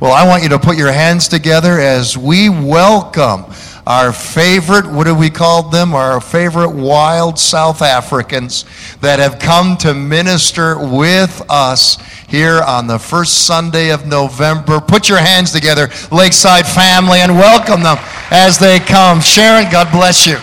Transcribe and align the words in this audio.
Well, 0.00 0.12
I 0.12 0.26
want 0.26 0.42
you 0.42 0.48
to 0.48 0.58
put 0.58 0.78
your 0.78 0.90
hands 0.90 1.28
together 1.28 1.78
as 1.78 2.16
we 2.16 2.48
welcome 2.48 3.44
our 3.86 4.12
favorite, 4.14 4.86
what 4.86 5.04
do 5.04 5.14
we 5.14 5.28
call 5.28 5.68
them? 5.68 5.94
Our 5.94 6.22
favorite 6.22 6.70
wild 6.70 7.38
South 7.38 7.82
Africans 7.82 8.64
that 9.00 9.18
have 9.18 9.38
come 9.38 9.76
to 9.78 9.92
minister 9.92 10.78
with 10.78 11.42
us 11.50 11.98
here 12.28 12.62
on 12.62 12.86
the 12.86 12.98
first 12.98 13.46
Sunday 13.46 13.90
of 13.90 14.06
November. 14.06 14.80
Put 14.80 15.10
your 15.10 15.18
hands 15.18 15.52
together, 15.52 15.90
Lakeside 16.10 16.66
family, 16.66 17.18
and 17.18 17.34
welcome 17.34 17.82
them 17.82 17.98
as 18.30 18.58
they 18.58 18.78
come. 18.78 19.20
Sharon, 19.20 19.70
God 19.70 19.90
bless 19.92 20.26
you. 20.26 20.38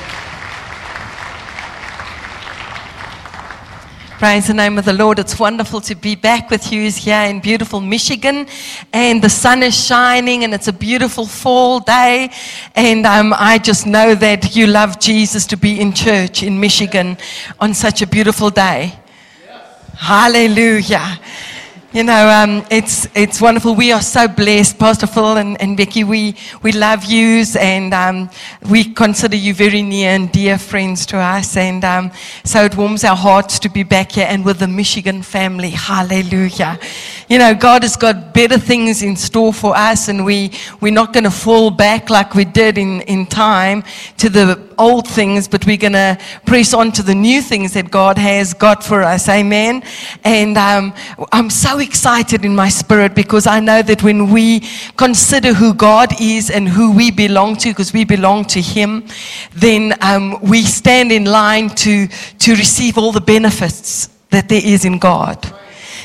Praise 4.18 4.48
the 4.48 4.54
name 4.56 4.80
of 4.80 4.86
the 4.86 4.94
Lord. 4.94 5.20
It's 5.20 5.40
wonderful 5.40 5.80
to 5.82 5.94
be 5.94 6.16
back 6.16 6.50
with 6.50 6.72
you 6.72 6.90
here 6.90 7.22
in 7.30 7.40
beautiful 7.40 7.80
Michigan. 7.80 8.48
And 8.92 9.22
the 9.22 9.30
sun 9.30 9.62
is 9.62 9.80
shining 9.80 10.44
and 10.44 10.56
it's 10.56 10.68
a 10.68 10.74
beautiful 10.74 11.28
fall 11.28 11.80
day. 11.80 12.32
And 12.74 13.06
um, 13.06 13.32
I 13.38 13.60
just 13.60 13.86
know 13.86 14.16
that 14.16 14.56
you 14.56 14.66
love 14.66 15.00
Jesus 15.00 15.46
to 15.46 15.56
be 15.56 15.80
in 15.80 15.94
church 15.94 16.42
in 16.42 16.60
Michigan 16.60 17.16
on 17.60 17.76
such 17.76 18.02
a 18.02 18.08
beautiful 18.08 18.50
day. 18.50 19.00
Yes. 19.46 20.00
Hallelujah. 20.00 21.20
You 21.94 22.04
know, 22.04 22.28
um, 22.28 22.66
it's, 22.70 23.08
it's 23.16 23.40
wonderful. 23.40 23.74
We 23.74 23.94
are 23.94 24.02
so 24.02 24.28
blessed, 24.28 24.78
Pastor 24.78 25.08
Phil 25.08 25.38
and, 25.38 25.60
and 25.62 25.78
Becky. 25.78 26.04
We, 26.04 26.36
we 26.62 26.74
love 26.74 27.06
you 27.06 27.46
and 27.58 27.94
um, 27.94 28.30
we 28.70 28.94
consider 28.94 29.38
you 29.38 29.54
very 29.54 29.82
near 29.82 30.10
and 30.10 30.30
dear 30.30 30.58
friends 30.58 31.06
to 31.08 31.18
us. 31.18 31.56
And 31.56 31.86
um, 31.86 32.12
so 32.44 32.66
it 32.66 32.76
warms 32.76 33.06
our 33.06 33.16
hearts 33.16 33.58
to 33.60 33.70
be 33.70 33.84
back 33.84 34.12
here 34.12 34.28
and 34.28 34.44
with 34.44 34.60
the 34.60 34.68
Michigan 34.68 35.22
family. 35.22 35.70
Hallelujah. 35.70 36.78
You 37.30 37.40
know, 37.40 37.56
God 37.56 37.84
has 37.84 37.96
got 37.96 38.34
better 38.34 38.58
things 38.58 39.02
in 39.02 39.16
store 39.16 39.54
for 39.54 39.76
us, 39.76 40.10
and 40.10 40.26
we, 40.26 40.52
we're 40.82 40.94
not 40.94 41.14
going 41.14 41.24
to 41.24 41.32
fall 41.32 41.72
back 41.72 42.10
like 42.10 42.36
we 42.36 42.46
did 42.46 42.78
in, 42.78 43.02
in 43.02 43.26
time 43.26 43.84
to 44.18 44.30
the 44.30 44.68
old 44.78 45.08
things, 45.08 45.48
but 45.48 45.66
we're 45.66 45.78
going 45.78 45.94
to 45.94 46.18
press 46.46 46.74
on 46.74 46.92
to 46.94 47.04
the 47.04 47.16
new 47.16 47.42
things 47.42 47.74
that 47.74 47.92
God 47.92 48.18
has 48.18 48.54
got 48.54 48.84
for 48.84 49.04
us. 49.04 49.28
Amen. 49.28 49.84
And 50.24 50.58
um, 50.58 50.94
I'm 51.32 51.50
so 51.50 51.77
excited 51.80 52.46
in 52.46 52.56
my 52.56 52.70
spirit 52.70 53.16
because 53.16 53.48
I 53.48 53.60
know 53.60 53.82
that 53.82 54.04
when 54.04 54.32
we 54.32 54.62
consider 54.96 55.54
who 55.54 55.74
God 55.74 56.10
is 56.20 56.50
and 56.50 56.68
who 56.68 56.92
we 56.92 57.12
belong 57.12 57.56
to, 57.58 57.70
because 57.70 57.94
we 57.94 58.06
belong 58.06 58.46
to 58.46 58.62
Him, 58.62 59.06
then 59.54 59.94
um, 60.02 60.40
we 60.42 60.64
stand 60.64 61.12
in 61.12 61.26
line 61.26 61.70
to, 61.70 62.08
to 62.08 62.52
receive 62.52 62.98
all 62.98 63.12
the 63.12 63.22
benefits 63.22 64.08
that 64.30 64.50
there 64.50 64.62
is 64.64 64.86
in 64.86 65.00
God. 65.00 65.54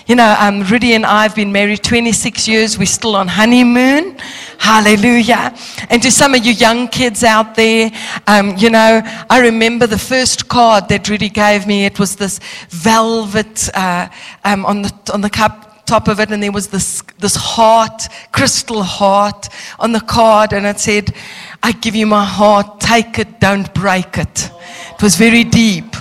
You 0.06 0.16
know, 0.16 0.34
um, 0.38 0.64
Rudy 0.64 0.94
and 0.94 1.06
I 1.06 1.22
have 1.22 1.36
been 1.36 1.52
married 1.52 1.84
26 1.84 2.48
years. 2.48 2.78
We're 2.78 2.86
still 2.86 3.14
on 3.14 3.28
honeymoon. 3.28 4.16
Hallelujah. 4.58 5.54
And 5.90 6.02
to 6.02 6.10
some 6.10 6.34
of 6.34 6.44
you 6.44 6.52
young 6.52 6.88
kids 6.88 7.22
out 7.22 7.54
there, 7.54 7.90
um, 8.26 8.56
you 8.56 8.70
know, 8.70 9.00
I 9.30 9.40
remember 9.40 9.86
the 9.86 9.98
first 9.98 10.48
card 10.48 10.88
that 10.88 11.08
Rudy 11.08 11.28
gave 11.28 11.66
me. 11.66 11.84
It 11.84 12.00
was 12.00 12.16
this 12.16 12.40
velvet 12.68 13.68
uh, 13.74 14.08
um, 14.44 14.66
on, 14.66 14.82
the, 14.82 15.10
on 15.12 15.20
the 15.20 15.30
cup 15.30 15.84
top 15.86 16.08
of 16.08 16.20
it, 16.20 16.30
and 16.30 16.42
there 16.42 16.52
was 16.52 16.68
this, 16.68 17.02
this 17.18 17.36
heart, 17.36 18.08
crystal 18.32 18.82
heart 18.82 19.48
on 19.78 19.92
the 19.92 20.00
card, 20.00 20.52
and 20.52 20.64
it 20.64 20.80
said, 20.80 21.14
I 21.62 21.72
give 21.72 21.94
you 21.94 22.06
my 22.06 22.24
heart, 22.24 22.80
take 22.80 23.18
it, 23.18 23.40
don't 23.40 23.72
break 23.74 24.16
it. 24.16 24.50
It 24.94 25.02
was 25.02 25.16
very 25.16 25.44
deep. 25.44 25.94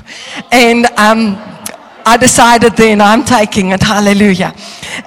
And 0.52 0.86
um, 0.98 1.36
I 2.06 2.18
decided 2.18 2.76
then 2.76 3.02
I'm 3.02 3.24
taking 3.24 3.72
it. 3.72 3.82
Hallelujah. 3.82 4.54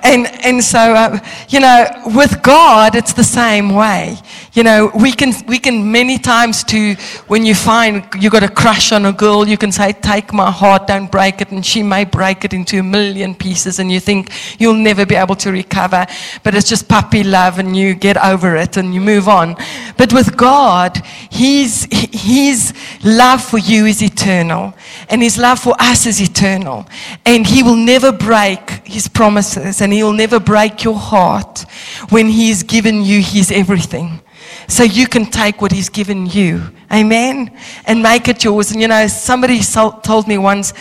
And, 0.02 0.26
and 0.44 0.62
so, 0.62 0.78
uh, 0.78 1.18
you 1.48 1.60
know, 1.60 1.86
with 2.06 2.42
God, 2.42 2.94
it's 2.94 3.12
the 3.12 3.24
same 3.24 3.74
way. 3.74 4.18
You 4.55 4.62
know, 4.62 4.92
we 4.94 5.10
can, 5.10 5.33
we 5.48 5.58
can 5.58 5.91
many 5.91 6.16
times 6.16 6.62
to, 6.64 6.94
when 7.27 7.44
you 7.44 7.56
find 7.56 8.05
you 8.20 8.30
got 8.30 8.44
a 8.44 8.48
crush 8.48 8.92
on 8.92 9.05
a 9.05 9.12
girl, 9.12 9.48
you 9.48 9.58
can 9.58 9.72
say, 9.72 9.92
take 9.92 10.33
my 10.33 10.48
heart, 10.48 10.86
don't 10.86 11.11
break 11.11 11.40
it. 11.40 11.51
And 11.51 11.67
she 11.67 11.83
may 11.83 12.05
break 12.05 12.45
it 12.45 12.52
into 12.52 12.78
a 12.78 12.83
million 12.84 13.34
pieces 13.34 13.80
and 13.80 13.90
you 13.90 13.98
think 13.98 14.30
you'll 14.61 14.74
never 14.74 15.05
be 15.05 15.17
able 15.17 15.34
to 15.36 15.51
recover. 15.51 16.06
But 16.45 16.55
it's 16.55 16.68
just 16.68 16.89
puppy 16.89 17.24
love 17.24 17.58
and 17.58 17.77
you 17.77 17.95
get 17.96 18.17
over 18.17 18.55
it 18.55 18.77
and 18.77 18.95
you 18.95 19.01
move 19.01 19.28
on. 19.28 19.56
But 19.96 20.12
with 20.12 20.36
God, 20.36 20.98
His, 21.33 21.89
His 21.90 22.73
love 23.02 23.42
for 23.42 23.58
you 23.58 23.86
is 23.86 24.05
eternal 24.05 24.73
and 25.11 25.20
His 25.20 25.36
love 25.36 25.58
for 25.58 25.74
us 25.80 26.07
is 26.07 26.23
eternal. 26.23 26.86
And 27.27 27.45
He 27.45 27.64
will 27.64 27.74
never 27.74 28.12
break 28.12 28.86
His 28.86 29.08
promises 29.08 29.80
and 29.80 29.92
He'll 29.92 30.12
never 30.12 30.39
break 30.39 30.84
your 30.84 30.96
heart 30.96 31.64
when 32.11 32.28
He's 32.28 32.62
given 32.62 33.02
you 33.02 33.20
His 33.20 33.51
everything. 33.51 34.20
So 34.69 34.83
you 34.83 35.07
can 35.07 35.27
take 35.27 35.61
what 35.61 35.73
He's 35.73 35.89
given 35.89 36.27
you. 36.27 36.63
Amen? 36.92 37.57
And 37.86 38.02
make 38.02 38.29
it 38.29 38.45
yours. 38.45 38.70
And 38.73 38.80
you 38.80 38.89
know, 38.89 39.07
somebody 39.07 39.61
told 39.61 40.29
me 40.29 40.39
once, 40.39 40.73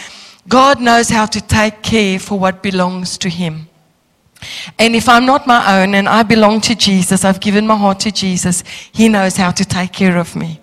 God 0.47 0.81
knows 0.81 1.09
how 1.09 1.25
to 1.25 1.41
take 1.41 1.81
care 1.81 2.19
for 2.19 2.37
what 2.37 2.61
belongs 2.61 3.17
to 3.19 3.29
Him. 3.29 3.69
And 4.77 4.95
if 4.95 5.07
I'm 5.07 5.25
not 5.25 5.47
my 5.47 5.81
own 5.81 5.95
and 5.95 6.09
I 6.09 6.23
belong 6.23 6.59
to 6.61 6.75
Jesus, 6.75 7.23
I've 7.23 7.39
given 7.39 7.65
my 7.65 7.77
heart 7.77 8.01
to 8.01 8.11
Jesus, 8.11 8.63
He 8.91 9.07
knows 9.07 9.37
how 9.37 9.51
to 9.51 9.65
take 9.65 9.93
care 9.93 10.17
of 10.17 10.35
me. 10.35 10.59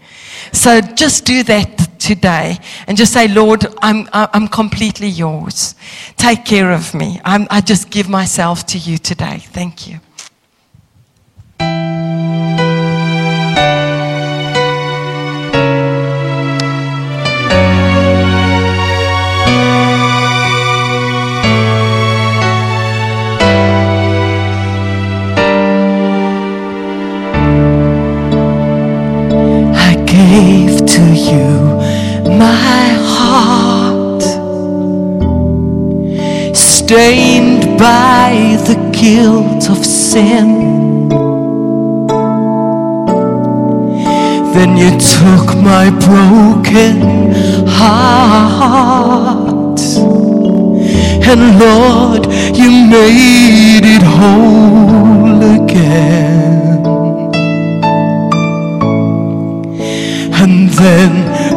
So 0.52 0.80
just 0.80 1.24
do 1.24 1.42
that 1.44 1.98
today 1.98 2.58
and 2.86 2.96
just 2.96 3.12
say, 3.12 3.28
Lord, 3.28 3.66
I'm, 3.82 4.08
I'm 4.12 4.48
completely 4.48 5.08
yours. 5.08 5.74
Take 6.16 6.44
care 6.44 6.72
of 6.72 6.94
me. 6.94 7.20
I'm, 7.24 7.46
I 7.50 7.60
just 7.60 7.90
give 7.90 8.08
myself 8.08 8.66
to 8.66 8.78
you 8.78 8.98
today. 8.98 9.38
Thank 9.38 9.86
you. 9.86 10.00
Stained 36.90 37.78
by 37.78 38.58
the 38.66 38.74
guilt 38.90 39.70
of 39.70 39.86
sin. 39.86 41.08
Then 44.54 44.76
you 44.76 44.90
took 44.98 45.56
my 45.56 45.88
broken 46.06 46.96
heart, 47.68 49.00
and 51.30 51.42
Lord, 51.60 52.26
you 52.56 52.70
made 52.90 53.86
it 53.96 54.02
whole 54.02 55.40
again. 55.62 56.49
Then 60.80 61.12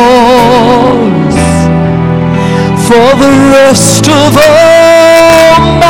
for 2.87 3.09
the 3.19 3.33
rest 3.51 4.07
of 4.07 4.31
all 4.39 5.59
my 5.83 5.90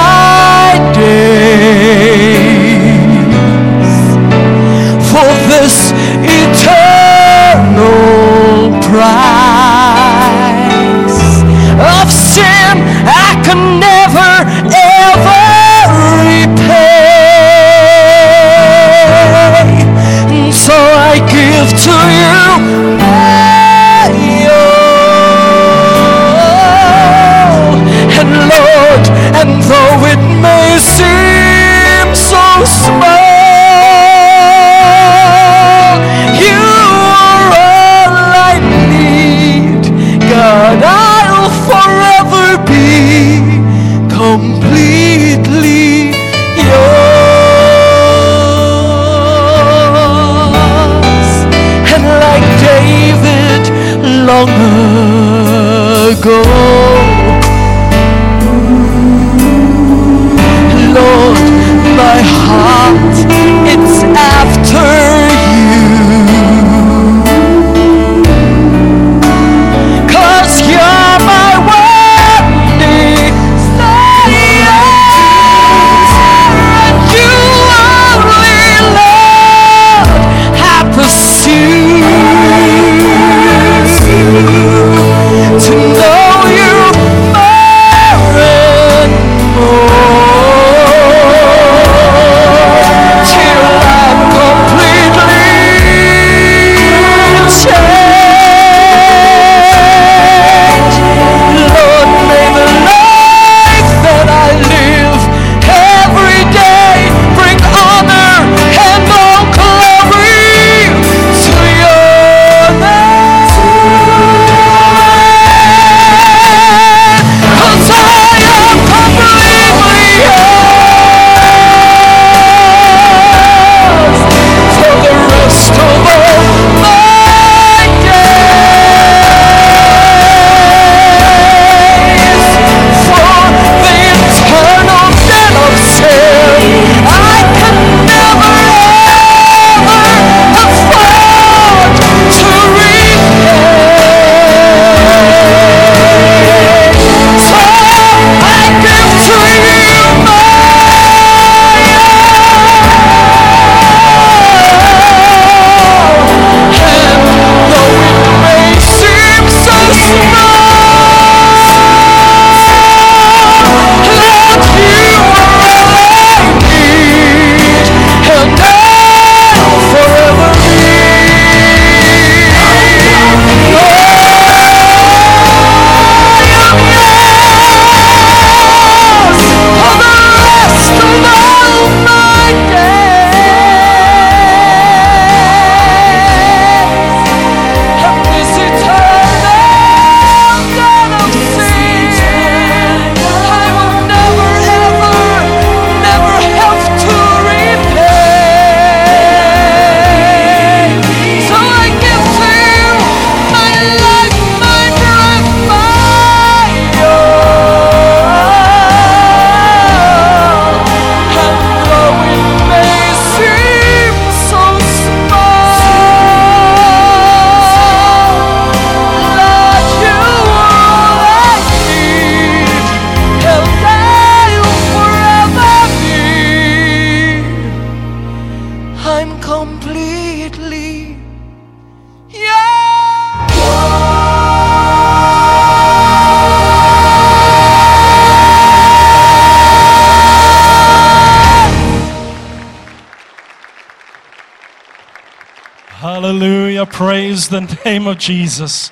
Praise 247.00 247.48
the 247.48 247.62
name 247.86 248.06
of 248.06 248.18
Jesus. 248.18 248.90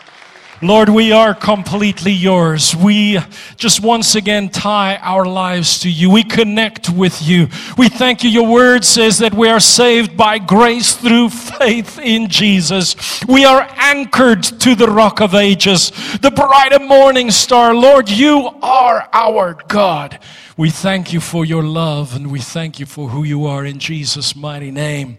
Lord, 0.62 0.88
we 0.88 1.12
are 1.12 1.34
completely 1.34 2.10
yours. 2.10 2.74
We 2.74 3.18
just 3.56 3.82
once 3.82 4.14
again 4.14 4.48
tie 4.48 4.96
our 4.96 5.26
lives 5.26 5.80
to 5.80 5.90
you. 5.90 6.08
We 6.08 6.22
connect 6.22 6.88
with 6.88 7.20
you. 7.20 7.48
We 7.76 7.90
thank 7.90 8.24
you. 8.24 8.30
Your 8.30 8.50
word 8.50 8.86
says 8.86 9.18
that 9.18 9.34
we 9.34 9.50
are 9.50 9.60
saved 9.60 10.16
by 10.16 10.38
grace 10.38 10.96
through 10.96 11.28
faith 11.28 11.98
in 11.98 12.28
Jesus. 12.28 12.96
We 13.26 13.44
are 13.44 13.68
anchored 13.76 14.42
to 14.42 14.74
the 14.74 14.88
rock 14.88 15.20
of 15.20 15.34
ages, 15.34 15.90
the 16.22 16.30
bright 16.30 16.72
and 16.72 16.88
morning 16.88 17.30
star. 17.30 17.74
Lord, 17.74 18.08
you 18.08 18.48
are 18.62 19.06
our 19.12 19.52
God. 19.68 20.18
We 20.56 20.70
thank 20.70 21.12
you 21.12 21.20
for 21.20 21.44
your 21.44 21.62
love 21.62 22.16
and 22.16 22.30
we 22.30 22.40
thank 22.40 22.80
you 22.80 22.86
for 22.86 23.10
who 23.10 23.22
you 23.22 23.44
are 23.44 23.66
in 23.66 23.78
Jesus' 23.78 24.34
mighty 24.34 24.70
name. 24.70 25.18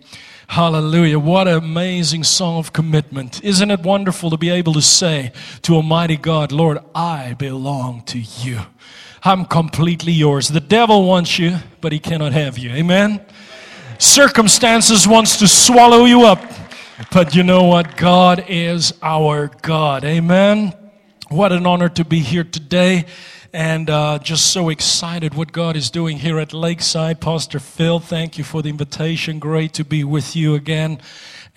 Hallelujah. 0.49 1.19
What 1.19 1.47
an 1.47 1.53
amazing 1.53 2.23
song 2.23 2.57
of 2.57 2.73
commitment. 2.73 3.43
Isn't 3.43 3.69
it 3.69 3.81
wonderful 3.81 4.31
to 4.31 4.37
be 4.37 4.49
able 4.49 4.73
to 4.73 4.81
say 4.81 5.31
to 5.61 5.75
Almighty 5.75 6.17
God, 6.17 6.51
Lord, 6.51 6.79
I 6.95 7.35
belong 7.35 8.01
to 8.07 8.17
you. 8.17 8.61
I'm 9.21 9.45
completely 9.45 10.11
yours. 10.11 10.47
The 10.47 10.59
devil 10.59 11.05
wants 11.05 11.37
you, 11.37 11.57
but 11.81 11.91
he 11.91 11.99
cannot 11.99 12.31
have 12.31 12.57
you. 12.57 12.71
Amen. 12.71 13.23
Circumstances 13.99 15.07
wants 15.07 15.37
to 15.37 15.47
swallow 15.47 16.05
you 16.05 16.25
up. 16.25 16.41
But 17.11 17.35
you 17.35 17.43
know 17.43 17.65
what? 17.65 17.95
God 17.95 18.43
is 18.47 18.91
our 19.03 19.51
God. 19.61 20.03
Amen. 20.03 20.73
What 21.29 21.51
an 21.51 21.67
honor 21.67 21.89
to 21.89 22.03
be 22.03 22.21
here 22.21 22.43
today 22.43 23.05
and 23.53 23.89
uh, 23.89 24.19
just 24.19 24.51
so 24.51 24.69
excited 24.69 25.33
what 25.33 25.51
God 25.51 25.75
is 25.75 25.89
doing 25.89 26.19
here 26.19 26.39
at 26.39 26.53
Lakeside. 26.53 27.19
Pastor 27.19 27.59
Phil, 27.59 27.99
thank 27.99 28.37
you 28.37 28.43
for 28.43 28.61
the 28.61 28.69
invitation. 28.69 29.39
Great 29.39 29.73
to 29.73 29.83
be 29.83 30.03
with 30.03 30.35
you 30.35 30.55
again. 30.55 30.99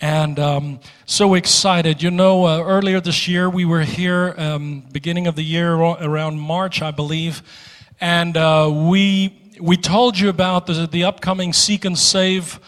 And 0.00 0.38
um, 0.38 0.80
so 1.06 1.34
excited. 1.34 2.02
You 2.02 2.10
know, 2.10 2.44
uh, 2.44 2.62
earlier 2.62 3.00
this 3.00 3.28
year 3.28 3.48
we 3.48 3.64
were 3.64 3.82
here, 3.82 4.34
um, 4.38 4.84
beginning 4.90 5.26
of 5.26 5.36
the 5.36 5.44
year, 5.44 5.74
around 5.74 6.40
March, 6.40 6.82
I 6.82 6.90
believe, 6.90 7.42
and 8.00 8.36
uh, 8.36 8.70
we 8.72 9.38
we 9.60 9.76
told 9.76 10.18
you 10.18 10.28
about 10.28 10.66
the, 10.66 10.88
the 10.90 11.04
upcoming 11.04 11.52
Seek 11.52 11.84
and 11.84 11.96
Save. 11.96 12.58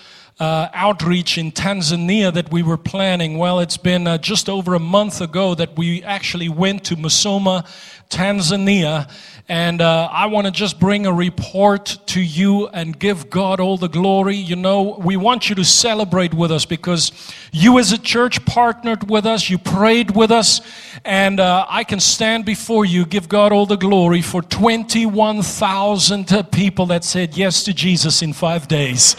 Uh, 0.40 0.68
outreach 0.74 1.38
in 1.38 1.52
Tanzania 1.52 2.34
that 2.34 2.50
we 2.50 2.60
were 2.60 2.76
planning. 2.76 3.38
Well, 3.38 3.60
it's 3.60 3.76
been 3.76 4.08
uh, 4.08 4.18
just 4.18 4.48
over 4.48 4.74
a 4.74 4.80
month 4.80 5.20
ago 5.20 5.54
that 5.54 5.78
we 5.78 6.02
actually 6.02 6.48
went 6.48 6.82
to 6.86 6.96
Musoma 6.96 7.64
Tanzania. 8.10 9.08
And 9.46 9.82
uh, 9.82 10.08
I 10.10 10.24
want 10.26 10.46
to 10.46 10.50
just 10.50 10.80
bring 10.80 11.04
a 11.04 11.12
report 11.12 11.98
to 12.06 12.20
you 12.20 12.66
and 12.68 12.98
give 12.98 13.28
God 13.28 13.60
all 13.60 13.76
the 13.76 13.90
glory. 13.90 14.36
You 14.36 14.56
know, 14.56 14.96
we 14.98 15.18
want 15.18 15.50
you 15.50 15.54
to 15.56 15.64
celebrate 15.64 16.32
with 16.32 16.50
us 16.50 16.64
because 16.64 17.12
you 17.52 17.78
as 17.78 17.92
a 17.92 17.98
church 17.98 18.42
partnered 18.46 19.10
with 19.10 19.26
us, 19.26 19.50
you 19.50 19.58
prayed 19.58 20.16
with 20.16 20.30
us, 20.30 20.62
and 21.04 21.40
uh, 21.40 21.66
I 21.68 21.84
can 21.84 22.00
stand 22.00 22.46
before 22.46 22.86
you, 22.86 23.04
give 23.04 23.28
God 23.28 23.52
all 23.52 23.66
the 23.66 23.76
glory 23.76 24.22
for 24.22 24.40
21,000 24.40 26.50
people 26.50 26.86
that 26.86 27.04
said 27.04 27.36
yes 27.36 27.64
to 27.64 27.74
Jesus 27.74 28.22
in 28.22 28.32
five 28.32 28.66
days. 28.66 29.14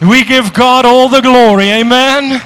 We 0.00 0.24
give 0.24 0.54
God 0.54 0.86
all 0.86 1.10
the 1.10 1.20
glory. 1.20 1.68
Amen. 1.68 2.40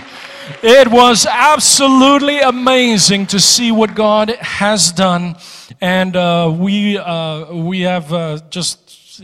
It 0.65 0.89
was 0.89 1.27
absolutely 1.27 2.41
amazing 2.41 3.29
to 3.29 3.39
see 3.39 3.71
what 3.71 3.95
God 3.95 4.31
has 4.31 4.91
done 4.91 5.37
and 5.81 6.15
uh, 6.15 6.55
we 6.55 6.99
uh, 6.99 7.53
we 7.53 7.81
have 7.81 8.13
uh, 8.13 8.39
just 8.51 9.23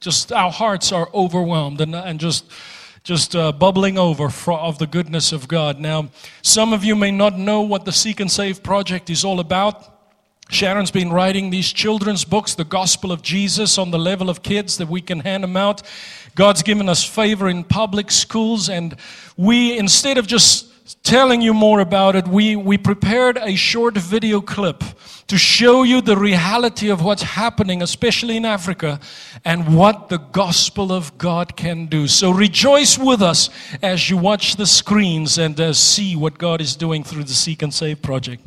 just 0.00 0.32
our 0.32 0.50
hearts 0.50 0.92
are 0.92 1.08
overwhelmed 1.14 1.80
and 1.80 1.94
and 1.94 2.20
just 2.20 2.50
just 3.02 3.36
uh, 3.36 3.52
bubbling 3.52 3.98
over 3.98 4.30
for, 4.30 4.58
of 4.58 4.78
the 4.78 4.86
goodness 4.86 5.32
of 5.32 5.46
God. 5.46 5.78
Now, 5.78 6.08
some 6.40 6.72
of 6.72 6.84
you 6.84 6.96
may 6.96 7.10
not 7.10 7.38
know 7.38 7.60
what 7.60 7.84
the 7.84 7.92
Seek 7.92 8.18
and 8.18 8.30
Save 8.30 8.62
project 8.62 9.10
is 9.10 9.24
all 9.24 9.40
about. 9.40 9.90
Sharon's 10.48 10.90
been 10.90 11.12
writing 11.12 11.50
these 11.50 11.70
children's 11.70 12.24
books, 12.24 12.54
the 12.54 12.64
gospel 12.64 13.12
of 13.12 13.20
Jesus, 13.20 13.76
on 13.76 13.90
the 13.90 13.98
level 13.98 14.30
of 14.30 14.42
kids 14.42 14.78
that 14.78 14.88
we 14.88 15.02
can 15.02 15.20
hand 15.20 15.42
them 15.42 15.56
out. 15.56 15.82
God's 16.34 16.62
given 16.62 16.88
us 16.88 17.04
favor 17.04 17.48
in 17.48 17.64
public 17.64 18.10
schools, 18.10 18.70
and 18.70 18.96
we, 19.36 19.76
instead 19.78 20.16
of 20.16 20.26
just 20.26 20.73
telling 21.02 21.40
you 21.40 21.54
more 21.54 21.80
about 21.80 22.14
it, 22.14 22.28
we, 22.28 22.56
we 22.56 22.76
prepared 22.76 23.38
a 23.38 23.56
short 23.56 23.96
video 23.96 24.40
clip 24.40 24.84
to 25.26 25.38
show 25.38 25.82
you 25.82 26.00
the 26.00 26.16
reality 26.16 26.90
of 26.90 27.02
what's 27.02 27.22
happening, 27.22 27.82
especially 27.82 28.36
in 28.36 28.44
Africa, 28.44 29.00
and 29.44 29.74
what 29.74 30.08
the 30.10 30.18
gospel 30.18 30.92
of 30.92 31.16
God 31.16 31.56
can 31.56 31.86
do. 31.86 32.06
So 32.06 32.30
rejoice 32.30 32.98
with 32.98 33.22
us 33.22 33.48
as 33.82 34.10
you 34.10 34.18
watch 34.18 34.56
the 34.56 34.66
screens 34.66 35.38
and 35.38 35.58
uh, 35.58 35.72
see 35.72 36.16
what 36.16 36.36
God 36.36 36.60
is 36.60 36.76
doing 36.76 37.02
through 37.02 37.24
the 37.24 37.34
Seek 37.34 37.62
and 37.62 37.72
Save 37.72 38.02
project. 38.02 38.42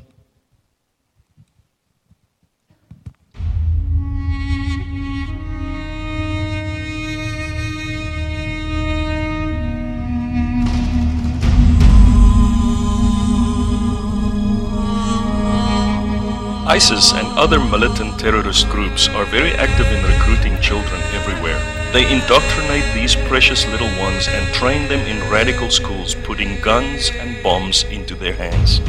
ISIS 16.67 17.13
and 17.13 17.25
other 17.39 17.61
militant 17.61 18.19
terrorist 18.19 18.67
groups 18.67 19.07
are 19.07 19.23
very 19.23 19.51
active 19.51 19.87
in 19.87 20.03
recruiting 20.03 20.59
children 20.59 21.01
everywhere. 21.13 21.57
They 21.93 22.11
indoctrinate 22.11 22.93
these 22.93 23.15
precious 23.15 23.65
little 23.67 23.87
ones 23.97 24.27
and 24.27 24.53
train 24.53 24.89
them 24.89 24.99
in 25.07 25.31
radical 25.31 25.69
schools, 25.69 26.13
putting 26.13 26.59
guns 26.59 27.09
and 27.09 27.41
bombs 27.41 27.85
into 27.85 28.15
their 28.15 28.33
hands. 28.33 28.81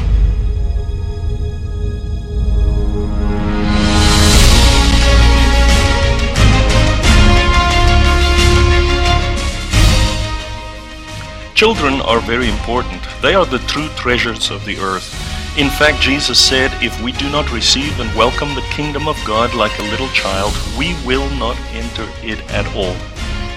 Children 11.55 12.01
are 12.01 12.21
very 12.21 12.49
important. 12.49 13.03
They 13.23 13.37
are 13.37 13.47
the 13.47 13.59
true 13.71 13.89
treasures 13.91 14.51
of 14.51 14.65
the 14.65 14.79
earth. 14.79 15.38
In 15.59 15.71
fact, 15.71 16.01
Jesus 16.01 16.39
said, 16.39 16.71
If 16.81 17.03
we 17.03 17.11
do 17.11 17.29
not 17.31 17.51
receive 17.51 17.99
and 17.99 18.15
welcome 18.15 18.55
the 18.55 18.65
kingdom 18.71 19.09
of 19.09 19.19
God 19.27 19.55
like 19.55 19.77
a 19.81 19.91
little 19.91 20.07
child, 20.11 20.55
we 20.79 20.95
will 21.05 21.29
not 21.31 21.59
enter 21.73 22.09
it 22.23 22.39
at 22.53 22.65
all. 22.77 22.95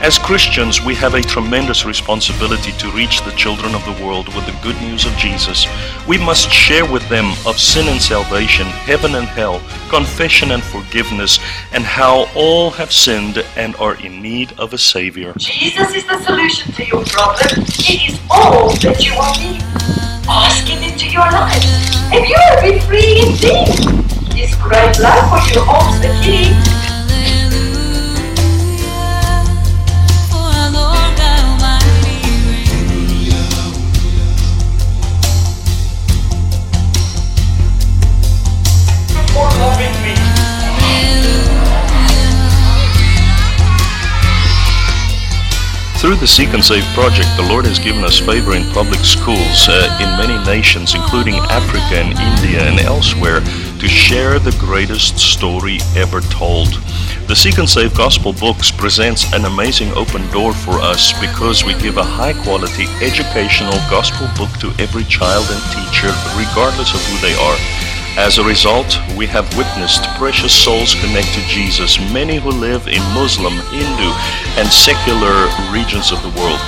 As 0.02 0.18
Christians, 0.18 0.84
we 0.84 0.96
have 0.96 1.14
a 1.14 1.22
tremendous 1.22 1.86
responsibility 1.86 2.72
to 2.80 2.90
reach 2.90 3.22
the 3.22 3.38
children 3.38 3.76
of 3.76 3.86
the 3.86 4.04
world 4.04 4.34
with 4.34 4.48
the 4.48 4.60
good 4.64 4.82
news 4.82 5.06
of 5.06 5.16
Jesus. 5.16 5.68
We 6.08 6.18
must 6.18 6.50
share 6.50 6.92
with 6.92 7.08
them 7.08 7.34
of 7.46 7.60
sin 7.60 7.88
and 7.88 8.02
salvation, 8.02 8.66
heaven 8.66 9.14
and 9.14 9.28
hell, 9.28 9.62
confession 9.90 10.50
and 10.50 10.64
forgiveness, 10.64 11.38
and 11.72 11.84
how 11.84 12.26
all 12.34 12.72
have 12.72 12.92
sinned 12.92 13.46
and 13.56 13.76
are 13.76 13.94
in 14.04 14.24
need 14.24 14.54
of 14.58 14.74
a 14.74 14.80
Savior. 14.80 15.36
Jesus 15.38 15.94
is 15.94 16.08
the 16.08 16.20
solution 16.24 16.74
to 16.74 16.84
your 16.84 17.06
problem. 17.06 17.62
It 17.62 18.10
is 18.10 18.20
all 18.32 18.70
that 18.78 19.06
you 19.06 19.14
will 19.14 20.08
need. 20.08 20.11
Ask 20.28 20.68
Him 20.68 20.84
into 20.84 21.08
your 21.08 21.30
life, 21.32 21.64
and 22.14 22.26
you 22.28 22.36
will 22.36 22.62
be 22.62 22.80
free 22.82 23.22
indeed. 23.22 23.78
His 24.34 24.56
great 24.56 25.00
love 25.00 25.30
for 25.30 25.42
you 25.54 25.62
holds 25.64 26.00
the 26.02 26.10
key 26.24 26.81
Through 46.12 46.20
the 46.20 46.28
Seek 46.28 46.54
and 46.54 46.62
Save 46.62 46.84
project, 46.92 47.30
the 47.38 47.48
Lord 47.48 47.64
has 47.64 47.80
given 47.80 48.04
us 48.04 48.20
favor 48.20 48.52
in 48.52 48.68
public 48.76 49.00
schools 49.00 49.72
uh, 49.72 49.88
in 49.96 50.12
many 50.20 50.36
nations, 50.44 50.94
including 50.94 51.36
Africa 51.48 52.04
and 52.04 52.12
India 52.12 52.68
and 52.68 52.82
elsewhere, 52.82 53.40
to 53.80 53.88
share 53.88 54.38
the 54.38 54.52
greatest 54.60 55.18
story 55.18 55.80
ever 55.96 56.20
told. 56.28 56.68
The 57.32 57.34
Seek 57.34 57.60
and 57.60 57.70
Save 57.70 57.96
Gospel 57.96 58.34
Books 58.34 58.76
presents 58.76 59.32
an 59.32 59.46
amazing 59.46 59.88
open 59.96 60.28
door 60.32 60.52
for 60.52 60.84
us 60.84 61.16
because 61.24 61.64
we 61.64 61.80
give 61.80 61.96
a 61.96 62.04
high 62.04 62.36
quality 62.44 62.92
educational 63.00 63.80
gospel 63.88 64.28
book 64.36 64.52
to 64.60 64.76
every 64.84 65.08
child 65.08 65.48
and 65.48 65.64
teacher, 65.72 66.12
regardless 66.36 66.92
of 66.92 67.00
who 67.08 67.16
they 67.24 67.40
are. 67.40 67.91
As 68.18 68.38
a 68.38 68.44
result, 68.44 69.00
we 69.16 69.26
have 69.28 69.48
witnessed 69.56 70.04
precious 70.20 70.52
souls 70.52 70.96
connect 70.96 71.34
to 71.34 71.42
Jesus, 71.48 71.98
many 72.12 72.38
who 72.38 72.52
live 72.52 72.88
in 72.88 73.02
Muslim, 73.16 73.54
Hindu, 73.72 74.12
and 74.60 74.68
secular 74.68 75.48
regions 75.72 76.12
of 76.12 76.22
the 76.22 76.34
world. 76.36 76.60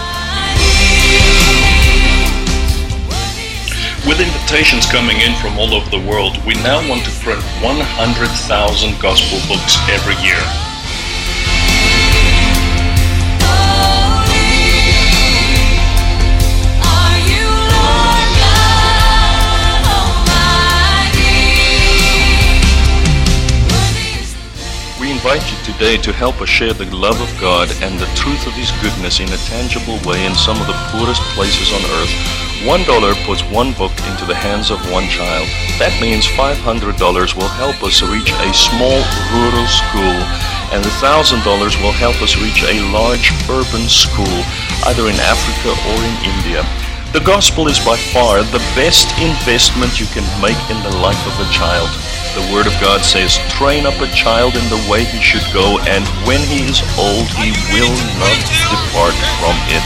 With 4.08 4.24
invitations 4.24 4.86
coming 4.86 5.20
in 5.20 5.36
from 5.44 5.60
all 5.60 5.74
over 5.74 5.90
the 5.90 6.08
world, 6.08 6.40
we 6.48 6.56
now 6.64 6.80
want 6.88 7.04
to 7.04 7.12
print 7.20 7.44
100,000 7.60 9.02
gospel 9.02 9.40
books 9.48 9.76
every 9.92 10.16
year. 10.24 10.73
Invite 25.34 25.50
you 25.50 25.74
today 25.74 25.98
to 25.98 26.14
help 26.14 26.38
us 26.46 26.50
share 26.50 26.78
the 26.78 26.86
love 26.94 27.18
of 27.18 27.42
God 27.42 27.66
and 27.82 27.98
the 27.98 28.06
truth 28.14 28.46
of 28.46 28.54
His 28.54 28.70
goodness 28.86 29.18
in 29.18 29.26
a 29.34 29.42
tangible 29.50 29.98
way 30.06 30.30
in 30.30 30.38
some 30.38 30.62
of 30.62 30.70
the 30.70 30.78
poorest 30.94 31.26
places 31.34 31.74
on 31.74 31.82
earth. 31.98 32.14
One 32.70 32.86
dollar 32.86 33.18
puts 33.26 33.42
one 33.50 33.74
book 33.74 33.90
into 34.14 34.30
the 34.30 34.38
hands 34.38 34.70
of 34.70 34.78
one 34.94 35.10
child. 35.10 35.50
That 35.82 35.98
means 35.98 36.30
$500 36.38 36.62
will 37.34 37.50
help 37.58 37.82
us 37.82 38.06
reach 38.06 38.30
a 38.30 38.54
small 38.54 39.02
rural 39.34 39.66
school, 39.66 40.18
and 40.70 40.86
$1,000 41.02 41.42
will 41.82 41.98
help 41.98 42.22
us 42.22 42.38
reach 42.38 42.62
a 42.70 42.86
large 42.94 43.34
urban 43.50 43.90
school, 43.90 44.38
either 44.86 45.10
in 45.10 45.18
Africa 45.18 45.74
or 45.74 45.98
in 45.98 46.16
India. 46.30 46.62
The 47.10 47.26
gospel 47.26 47.74
is 47.74 47.82
by 47.82 47.98
far 48.14 48.46
the 48.54 48.62
best 48.78 49.10
investment 49.18 49.98
you 49.98 50.06
can 50.14 50.26
make 50.38 50.62
in 50.70 50.78
the 50.86 50.94
life 51.02 51.26
of 51.26 51.42
a 51.42 51.50
child. 51.50 51.90
The 52.34 52.50
Word 52.52 52.66
of 52.66 52.74
God 52.82 53.06
says, 53.06 53.38
train 53.54 53.86
up 53.86 53.94
a 54.02 54.10
child 54.10 54.56
in 54.56 54.66
the 54.66 54.82
way 54.90 55.06
he 55.06 55.22
should 55.22 55.46
go, 55.54 55.78
and 55.86 56.02
when 56.26 56.42
he 56.42 56.66
is 56.66 56.82
old, 56.98 57.30
he 57.38 57.54
will 57.70 57.94
not 58.18 58.38
depart 58.74 59.14
from 59.38 59.54
it. 59.70 59.86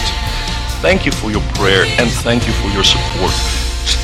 Thank 0.79 1.05
you 1.05 1.11
for 1.11 1.29
your 1.29 1.43
prayer 1.59 1.83
and 1.99 2.09
thank 2.23 2.47
you 2.47 2.53
for 2.53 2.69
your 2.69 2.85
support. 2.85 3.35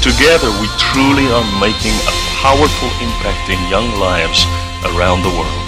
Together, 0.04 0.52
we 0.60 0.68
truly 0.76 1.32
are 1.32 1.48
making 1.64 1.96
a 2.04 2.14
powerful 2.44 2.92
impact 3.00 3.50
in 3.50 3.60
young 3.72 3.98
lives 3.98 4.44
around 4.92 5.24
the 5.24 5.30
world. 5.30 5.63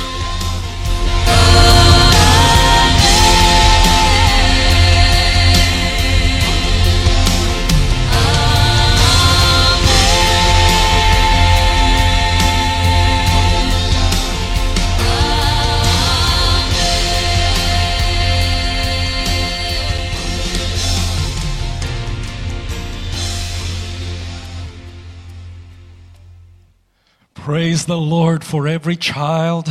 Praise 27.46 27.86
the 27.86 27.96
Lord 27.96 28.44
for 28.44 28.68
every 28.68 28.96
child, 28.96 29.70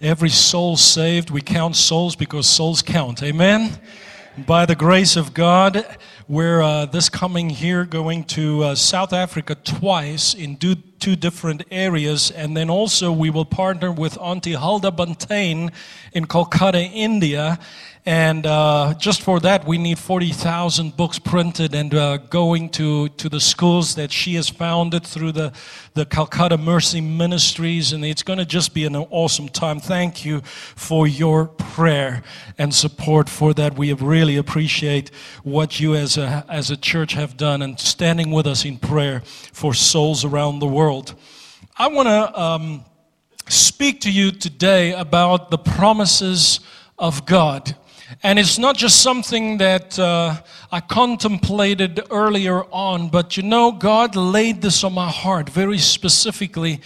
every 0.00 0.28
soul 0.28 0.76
saved. 0.76 1.30
We 1.30 1.40
count 1.40 1.74
souls 1.74 2.14
because 2.14 2.46
souls 2.46 2.80
count. 2.80 3.24
Amen. 3.24 3.76
By 4.46 4.66
the 4.66 4.76
grace 4.76 5.16
of 5.16 5.34
God, 5.34 5.84
we're 6.28 6.62
uh, 6.62 6.86
this 6.86 7.08
coming 7.08 7.50
here 7.50 7.84
going 7.84 8.22
to 8.26 8.62
uh, 8.62 8.74
South 8.76 9.12
Africa 9.12 9.56
twice 9.56 10.32
in 10.32 10.58
two, 10.58 10.76
two 10.76 11.16
different 11.16 11.64
areas, 11.72 12.30
and 12.30 12.56
then 12.56 12.70
also 12.70 13.10
we 13.10 13.30
will 13.30 13.44
partner 13.44 13.90
with 13.90 14.16
Auntie 14.18 14.52
Huldah 14.52 14.92
Buntain 14.92 15.72
in 16.12 16.26
Kolkata, 16.26 16.88
India, 16.94 17.58
and 18.08 18.46
uh, 18.46 18.94
just 18.96 19.20
for 19.20 19.38
that, 19.40 19.66
we 19.66 19.76
need 19.76 19.98
40,000 19.98 20.96
books 20.96 21.18
printed 21.18 21.74
and 21.74 21.94
uh, 21.94 22.16
going 22.16 22.70
to, 22.70 23.10
to 23.10 23.28
the 23.28 23.38
schools 23.38 23.96
that 23.96 24.10
she 24.10 24.34
has 24.36 24.48
founded 24.48 25.06
through 25.06 25.32
the, 25.32 25.52
the 25.92 26.06
Calcutta 26.06 26.56
Mercy 26.56 27.02
Ministries. 27.02 27.92
And 27.92 28.02
it's 28.02 28.22
going 28.22 28.38
to 28.38 28.46
just 28.46 28.72
be 28.72 28.86
an 28.86 28.96
awesome 28.96 29.46
time. 29.50 29.78
Thank 29.78 30.24
you 30.24 30.40
for 30.40 31.06
your 31.06 31.48
prayer 31.48 32.22
and 32.56 32.74
support 32.74 33.28
for 33.28 33.52
that. 33.52 33.76
We 33.76 33.92
really 33.92 34.38
appreciate 34.38 35.10
what 35.42 35.78
you 35.78 35.94
as 35.94 36.16
a, 36.16 36.46
as 36.48 36.70
a 36.70 36.78
church 36.78 37.12
have 37.12 37.36
done 37.36 37.60
and 37.60 37.78
standing 37.78 38.30
with 38.30 38.46
us 38.46 38.64
in 38.64 38.78
prayer 38.78 39.20
for 39.52 39.74
souls 39.74 40.24
around 40.24 40.60
the 40.60 40.66
world. 40.66 41.14
I 41.76 41.88
want 41.88 42.08
to 42.08 42.40
um, 42.40 42.84
speak 43.50 44.00
to 44.00 44.10
you 44.10 44.30
today 44.30 44.94
about 44.94 45.50
the 45.50 45.58
promises 45.58 46.60
of 46.98 47.26
God. 47.26 47.76
And 48.22 48.38
it's 48.38 48.58
not 48.58 48.76
just 48.76 49.02
something 49.02 49.58
that 49.58 49.98
uh, 49.98 50.40
I 50.72 50.80
contemplated 50.80 52.00
earlier 52.10 52.64
on, 52.72 53.10
but 53.10 53.36
you 53.36 53.42
know, 53.42 53.70
God 53.70 54.16
laid 54.16 54.62
this 54.62 54.82
on 54.82 54.94
my 54.94 55.10
heart 55.10 55.50
very 55.50 55.76
specifically. 55.78 56.80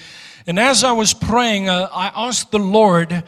And 0.48 0.58
as 0.58 0.82
I 0.82 0.90
was 0.90 1.14
praying, 1.14 1.68
uh, 1.68 1.88
I 1.92 2.10
asked 2.26 2.50
the 2.50 2.58
Lord, 2.58 3.22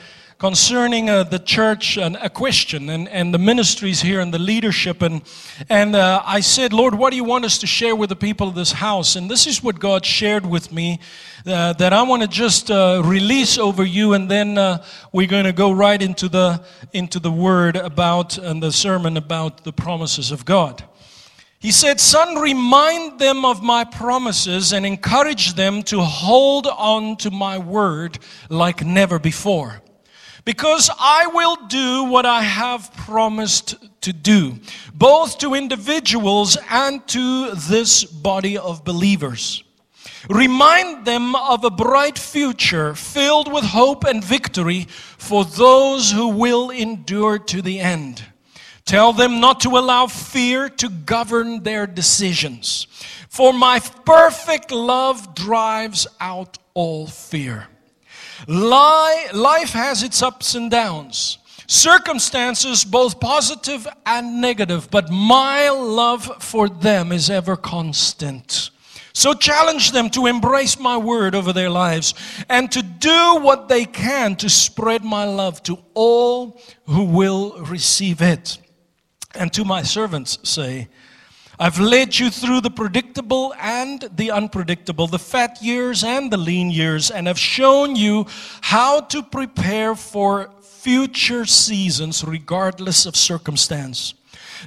concerning 0.44 1.08
uh, 1.08 1.24
the 1.24 1.38
church 1.38 1.96
and 1.96 2.16
a 2.16 2.28
question 2.28 2.90
and, 2.90 3.08
and 3.08 3.32
the 3.32 3.38
ministries 3.38 4.02
here 4.02 4.20
and 4.20 4.34
the 4.34 4.38
leadership. 4.38 5.00
And, 5.00 5.22
and 5.70 5.96
uh, 5.96 6.22
I 6.22 6.40
said, 6.40 6.74
Lord, 6.74 6.94
what 6.94 7.12
do 7.12 7.16
you 7.16 7.24
want 7.24 7.46
us 7.46 7.56
to 7.60 7.66
share 7.66 7.96
with 7.96 8.10
the 8.10 8.16
people 8.16 8.48
of 8.48 8.54
this 8.54 8.70
house? 8.70 9.16
And 9.16 9.30
this 9.30 9.46
is 9.46 9.62
what 9.62 9.80
God 9.80 10.04
shared 10.04 10.44
with 10.44 10.70
me 10.70 11.00
uh, 11.46 11.72
that 11.72 11.94
I 11.94 12.02
want 12.02 12.20
to 12.24 12.28
just 12.28 12.70
uh, 12.70 13.00
release 13.02 13.56
over 13.56 13.86
you. 13.86 14.12
And 14.12 14.30
then 14.30 14.58
uh, 14.58 14.84
we're 15.12 15.28
going 15.28 15.46
to 15.46 15.52
go 15.54 15.72
right 15.72 16.02
into 16.02 16.28
the, 16.28 16.62
into 16.92 17.18
the 17.18 17.32
word 17.32 17.76
about 17.76 18.36
and 18.36 18.62
the 18.62 18.70
sermon 18.70 19.16
about 19.16 19.64
the 19.64 19.72
promises 19.72 20.30
of 20.30 20.44
God. 20.44 20.84
He 21.58 21.72
said, 21.72 21.98
Son, 21.98 22.36
remind 22.36 23.18
them 23.18 23.46
of 23.46 23.62
my 23.62 23.84
promises 23.84 24.74
and 24.74 24.84
encourage 24.84 25.54
them 25.54 25.82
to 25.84 26.02
hold 26.02 26.66
on 26.66 27.16
to 27.16 27.30
my 27.30 27.56
word 27.56 28.18
like 28.50 28.84
never 28.84 29.18
before. 29.18 29.80
Because 30.44 30.90
I 30.98 31.26
will 31.28 31.56
do 31.68 32.04
what 32.04 32.26
I 32.26 32.42
have 32.42 32.94
promised 32.94 33.76
to 34.02 34.12
do, 34.12 34.58
both 34.94 35.38
to 35.38 35.54
individuals 35.54 36.58
and 36.68 37.06
to 37.08 37.52
this 37.52 38.04
body 38.04 38.58
of 38.58 38.84
believers. 38.84 39.64
Remind 40.28 41.06
them 41.06 41.34
of 41.34 41.64
a 41.64 41.70
bright 41.70 42.18
future 42.18 42.94
filled 42.94 43.52
with 43.52 43.64
hope 43.64 44.04
and 44.04 44.22
victory 44.22 44.86
for 45.18 45.44
those 45.44 46.10
who 46.12 46.28
will 46.28 46.70
endure 46.70 47.38
to 47.38 47.62
the 47.62 47.80
end. 47.80 48.24
Tell 48.84 49.14
them 49.14 49.40
not 49.40 49.60
to 49.60 49.78
allow 49.78 50.06
fear 50.06 50.68
to 50.68 50.88
govern 50.90 51.62
their 51.62 51.86
decisions, 51.86 52.86
for 53.30 53.52
my 53.54 53.80
perfect 53.80 54.70
love 54.70 55.34
drives 55.34 56.06
out 56.20 56.58
all 56.74 57.06
fear. 57.06 57.68
Life 58.46 59.70
has 59.72 60.02
its 60.02 60.22
ups 60.22 60.54
and 60.54 60.70
downs, 60.70 61.38
circumstances 61.66 62.84
both 62.84 63.20
positive 63.20 63.86
and 64.04 64.40
negative, 64.40 64.90
but 64.90 65.10
my 65.10 65.70
love 65.70 66.42
for 66.42 66.68
them 66.68 67.12
is 67.12 67.30
ever 67.30 67.56
constant. 67.56 68.70
So 69.16 69.32
challenge 69.32 69.92
them 69.92 70.10
to 70.10 70.26
embrace 70.26 70.76
my 70.78 70.96
word 70.96 71.36
over 71.36 71.52
their 71.52 71.70
lives 71.70 72.14
and 72.48 72.70
to 72.72 72.82
do 72.82 73.38
what 73.40 73.68
they 73.68 73.84
can 73.84 74.34
to 74.36 74.50
spread 74.50 75.04
my 75.04 75.24
love 75.24 75.62
to 75.64 75.78
all 75.94 76.60
who 76.86 77.04
will 77.04 77.62
receive 77.64 78.20
it. 78.20 78.58
And 79.36 79.52
to 79.52 79.64
my 79.64 79.82
servants 79.82 80.38
say, 80.42 80.88
I've 81.58 81.78
led 81.78 82.18
you 82.18 82.30
through 82.30 82.62
the 82.62 82.70
predictable 82.70 83.54
and 83.60 84.08
the 84.16 84.32
unpredictable, 84.32 85.06
the 85.06 85.18
fat 85.18 85.62
years 85.62 86.02
and 86.02 86.32
the 86.32 86.36
lean 86.36 86.70
years, 86.70 87.10
and 87.10 87.26
have 87.26 87.38
shown 87.38 87.94
you 87.94 88.26
how 88.60 89.00
to 89.00 89.22
prepare 89.22 89.94
for 89.94 90.50
future 90.62 91.46
seasons 91.46 92.24
regardless 92.24 93.06
of 93.06 93.16
circumstance. 93.16 94.14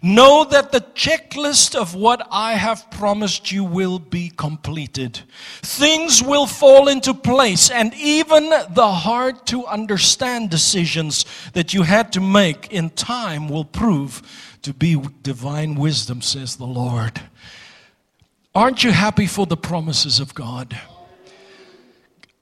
Know 0.02 0.44
that 0.46 0.72
the 0.72 0.82
checklist 0.82 1.76
of 1.76 1.96
what 1.96 2.28
I 2.32 2.54
have 2.54 2.90
promised 2.92 3.52
you 3.52 3.64
will 3.64 4.00
be 4.00 4.30
completed. 4.30 5.22
Things 5.62 6.22
will 6.22 6.46
fall 6.46 6.88
into 6.88 7.14
place, 7.14 7.70
and 7.72 7.94
even 7.96 8.50
the 8.50 8.92
hard 8.92 9.46
to 9.48 9.66
understand 9.66 10.50
decisions 10.50 11.26
that 11.54 11.74
you 11.74 11.84
had 11.84 12.14
to 12.14 12.22
make 12.22 12.72
in 12.72 12.90
time 12.92 13.50
will 13.50 13.66
prove 13.66 14.22
to 14.62 14.74
be 14.74 15.02
divine 15.24 15.76
wisdom, 15.76 16.22
says 16.22 16.58
the 16.58 16.66
Lord. 16.66 17.22
Aren't 18.54 18.84
you 18.84 18.92
happy 18.92 19.28
for 19.28 19.46
the 19.46 19.58
promises 19.58 20.20
of 20.20 20.34
God? 20.34 20.78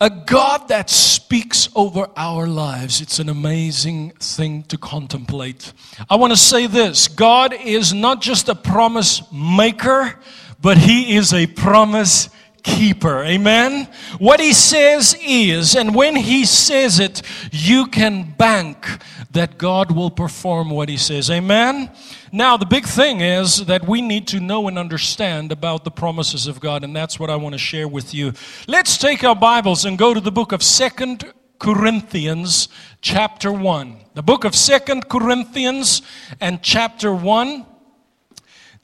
A 0.02 0.10
God 0.10 0.68
that 0.68 0.90
speaks 0.90 1.70
over 1.74 2.10
our 2.18 2.48
lives. 2.48 3.00
It's 3.00 3.20
an 3.20 3.30
amazing 3.30 4.12
thing 4.20 4.64
to 4.64 4.78
contemplate. 4.78 5.72
I 6.10 6.18
want 6.18 6.34
to 6.34 6.38
say 6.38 6.68
this 6.68 7.08
God 7.08 7.54
is 7.54 7.94
not 7.94 8.22
just 8.22 8.50
a 8.50 8.56
promise 8.56 9.22
maker, 9.32 10.20
but 10.62 10.78
He 10.78 11.16
is 11.16 11.34
a 11.34 11.48
promise 11.48 12.28
keeper. 12.66 13.24
Amen. 13.24 13.88
What 14.18 14.40
he 14.40 14.52
says 14.52 15.16
is, 15.22 15.76
and 15.76 15.94
when 15.94 16.16
he 16.16 16.46
says 16.46 17.00
it, 17.00 17.22
you 17.52 17.86
can 17.86 18.34
bank 18.38 18.86
that 19.32 19.58
God 19.58 19.92
will 19.92 20.10
perform 20.10 20.72
what 20.72 20.90
he 20.90 20.98
says. 20.98 21.30
Amen. 21.30 21.92
Now, 22.32 22.58
the 22.58 22.66
big 22.66 22.86
thing 22.86 23.22
is 23.22 23.66
that 23.68 23.88
we 23.88 24.02
need 24.02 24.28
to 24.30 24.40
know 24.40 24.68
and 24.68 24.80
understand 24.80 25.52
about 25.52 25.84
the 25.84 25.92
promises 25.92 26.48
of 26.48 26.60
God, 26.60 26.84
and 26.84 26.96
that's 26.96 27.20
what 27.20 27.30
I 27.30 27.36
want 27.36 27.54
to 27.54 27.60
share 27.60 27.88
with 27.88 28.14
you. 28.14 28.34
Let's 28.68 28.98
take 28.98 29.24
our 29.24 29.36
Bibles 29.36 29.86
and 29.86 29.98
go 29.98 30.14
to 30.14 30.20
the 30.20 30.32
book 30.32 30.52
of 30.52 30.64
Second 30.64 31.32
Corinthians, 31.60 32.68
chapter 33.00 33.52
1. 33.52 33.98
The 34.16 34.24
book 34.24 34.44
of 34.44 34.56
Second 34.56 35.08
Corinthians 35.08 36.02
and 36.42 36.64
chapter 36.64 37.14
1. 37.14 37.66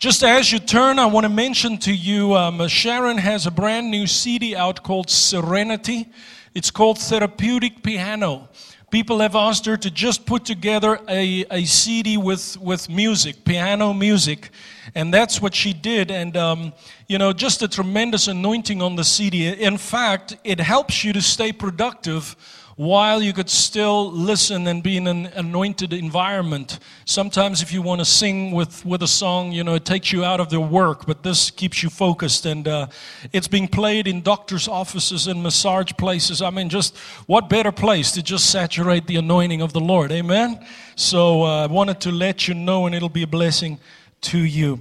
Just 0.01 0.23
as 0.23 0.51
you 0.51 0.57
turn, 0.57 0.97
I 0.97 1.05
want 1.05 1.25
to 1.25 1.29
mention 1.29 1.77
to 1.77 1.93
you 1.93 2.33
um, 2.33 2.67
Sharon 2.67 3.19
has 3.19 3.45
a 3.45 3.51
brand 3.51 3.91
new 3.91 4.07
CD 4.07 4.55
out 4.55 4.81
called 4.81 5.11
Serenity. 5.11 6.09
It's 6.55 6.71
called 6.71 6.97
Therapeutic 6.97 7.83
Piano. 7.83 8.49
People 8.89 9.19
have 9.19 9.35
asked 9.35 9.67
her 9.67 9.77
to 9.77 9.91
just 9.91 10.25
put 10.25 10.43
together 10.43 10.99
a, 11.07 11.45
a 11.51 11.65
CD 11.65 12.17
with, 12.17 12.57
with 12.57 12.89
music, 12.89 13.45
piano 13.45 13.93
music. 13.93 14.49
And 14.95 15.13
that's 15.13 15.39
what 15.39 15.53
she 15.53 15.71
did. 15.71 16.09
And, 16.09 16.35
um, 16.35 16.73
you 17.07 17.19
know, 17.19 17.31
just 17.31 17.61
a 17.61 17.67
tremendous 17.67 18.27
anointing 18.27 18.81
on 18.81 18.95
the 18.95 19.03
CD. 19.03 19.49
In 19.49 19.77
fact, 19.77 20.35
it 20.43 20.59
helps 20.59 21.03
you 21.03 21.13
to 21.13 21.21
stay 21.21 21.51
productive 21.51 22.35
while 22.81 23.21
you 23.21 23.31
could 23.31 23.47
still 23.47 24.11
listen 24.11 24.65
and 24.65 24.81
be 24.81 24.97
in 24.97 25.05
an 25.05 25.27
anointed 25.35 25.93
environment. 25.93 26.79
Sometimes, 27.05 27.61
if 27.61 27.71
you 27.71 27.79
want 27.79 28.01
to 28.01 28.05
sing 28.05 28.53
with, 28.53 28.83
with 28.83 29.03
a 29.03 29.07
song, 29.07 29.51
you 29.51 29.63
know, 29.63 29.75
it 29.75 29.85
takes 29.85 30.11
you 30.11 30.25
out 30.25 30.39
of 30.39 30.49
the 30.49 30.59
work, 30.59 31.05
but 31.05 31.21
this 31.21 31.51
keeps 31.51 31.83
you 31.83 31.91
focused. 31.91 32.47
And 32.47 32.67
uh, 32.67 32.87
it's 33.31 33.47
being 33.47 33.67
played 33.67 34.07
in 34.07 34.23
doctors' 34.23 34.67
offices 34.67 35.27
and 35.27 35.43
massage 35.43 35.91
places. 35.95 36.41
I 36.41 36.49
mean, 36.49 36.69
just 36.69 36.97
what 37.27 37.49
better 37.49 37.71
place 37.71 38.13
to 38.13 38.23
just 38.23 38.49
saturate 38.49 39.05
the 39.05 39.17
anointing 39.17 39.61
of 39.61 39.73
the 39.73 39.79
Lord? 39.79 40.11
Amen? 40.11 40.65
So 40.95 41.43
uh, 41.43 41.65
I 41.65 41.67
wanted 41.67 42.01
to 42.01 42.11
let 42.11 42.47
you 42.47 42.55
know, 42.55 42.87
and 42.87 42.95
it'll 42.95 43.09
be 43.09 43.21
a 43.21 43.27
blessing 43.27 43.79
to 44.21 44.39
you. 44.39 44.79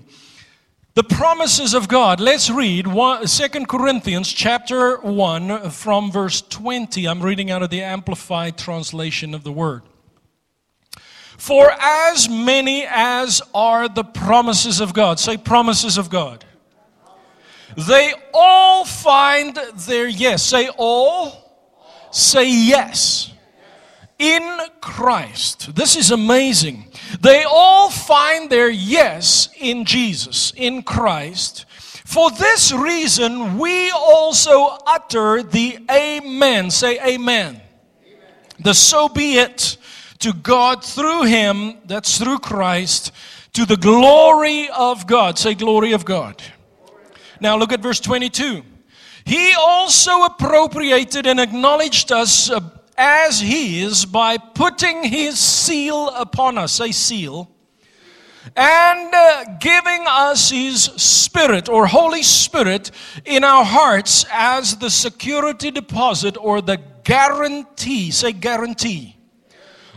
The 0.95 1.05
promises 1.05 1.73
of 1.73 1.87
God. 1.87 2.19
Let's 2.19 2.51
read 2.51 2.85
2 2.85 3.67
Corinthians 3.67 4.33
chapter 4.33 4.97
1 4.97 5.71
from 5.71 6.11
verse 6.11 6.41
20. 6.43 7.07
I'm 7.07 7.23
reading 7.23 7.49
out 7.49 7.63
of 7.63 7.71
the 7.71 7.83
Amplified 7.83 8.59
translation 8.59 9.33
of 9.33 9.45
the 9.45 9.53
word. 9.53 9.83
For 11.39 11.71
as 11.81 12.29
many 12.29 12.85
as 12.89 13.41
are 13.55 13.89
the 13.89 14.03
promises 14.03 14.81
of 14.81 14.93
God, 14.93 15.21
say 15.21 15.37
promises 15.37 15.97
of 15.97 16.11
God, 16.11 16.45
they 17.77 18.13
all 18.35 18.85
find 18.85 19.57
their 19.87 20.09
yes. 20.09 20.43
Say 20.43 20.71
all, 20.77 21.55
say 22.11 22.51
yes 22.51 23.30
in 24.21 24.61
Christ. 24.83 25.75
This 25.75 25.97
is 25.97 26.11
amazing. 26.11 26.85
They 27.21 27.43
all 27.43 27.91
find 27.91 28.51
their 28.51 28.69
yes 28.69 29.49
in 29.59 29.87
Jesus, 29.87 30.53
in 30.57 30.83
Christ. 30.83 31.65
For 32.05 32.31
this 32.31 32.71
reason, 32.71 33.59
we 33.59 33.91
also 33.91 34.77
utter 34.87 35.43
the 35.43 35.79
Amen. 35.91 36.71
Say 36.71 36.99
Amen. 36.99 37.57
amen. 37.57 37.63
The 38.61 38.75
so 38.75 39.09
be 39.09 39.39
it 39.39 39.79
to 40.19 40.35
God 40.35 40.85
through 40.85 41.23
Him, 41.23 41.79
that's 41.87 42.19
through 42.19 42.41
Christ, 42.41 43.13
to 43.55 43.65
the 43.65 43.77
glory 43.79 44.69
of 44.77 45.07
God. 45.07 45.39
Say 45.39 45.55
glory 45.55 45.93
of 45.93 46.05
God. 46.05 46.43
Now 47.41 47.57
look 47.57 47.73
at 47.73 47.81
verse 47.81 48.01
22. 48.01 48.65
He 49.25 49.55
also 49.59 50.25
appropriated 50.25 51.27
and 51.27 51.41
acknowledged 51.41 52.13
us 52.13 52.51
uh, 52.51 52.61
as 52.97 53.41
He 53.41 53.83
is 53.83 54.05
by 54.05 54.37
putting 54.39 55.05
His 55.05 55.39
seal 55.39 56.09
upon 56.11 56.59
us, 56.59 56.81
a 56.81 56.93
seal, 56.93 57.51
and 58.57 59.15
uh, 59.15 59.45
giving 59.61 60.05
us 60.07 60.51
His 60.51 60.85
Spirit 60.85 61.69
or 61.69 61.87
Holy 61.87 62.23
Spirit 62.23 62.91
in 63.25 63.45
our 63.45 63.65
hearts 63.65 64.25
as 64.33 64.77
the 64.77 64.91
security 64.91 65.71
deposit 65.71 66.37
or 66.39 66.61
the 66.61 66.81
guarantee, 67.05 68.11
say 68.11 68.33
guarantee 68.33 69.17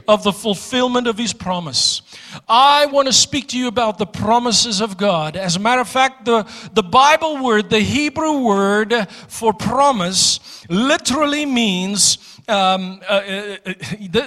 of 0.07 0.23
the 0.23 0.33
fulfillment 0.33 1.07
of 1.07 1.17
his 1.17 1.33
promise. 1.33 2.01
I 2.47 2.87
want 2.87 3.07
to 3.07 3.13
speak 3.13 3.49
to 3.49 3.57
you 3.57 3.67
about 3.67 3.97
the 3.97 4.05
promises 4.05 4.81
of 4.81 4.97
God. 4.97 5.35
As 5.35 5.55
a 5.55 5.59
matter 5.59 5.81
of 5.81 5.87
fact, 5.87 6.25
the, 6.25 6.43
the 6.73 6.83
Bible 6.83 7.43
word, 7.43 7.69
the 7.69 7.79
Hebrew 7.79 8.39
word 8.39 8.93
for 9.27 9.53
promise, 9.53 10.65
literally 10.69 11.45
means 11.45 12.32
um, 12.47 13.01
uh, 13.07 13.13
uh, 13.13 13.57
uh 13.65 13.73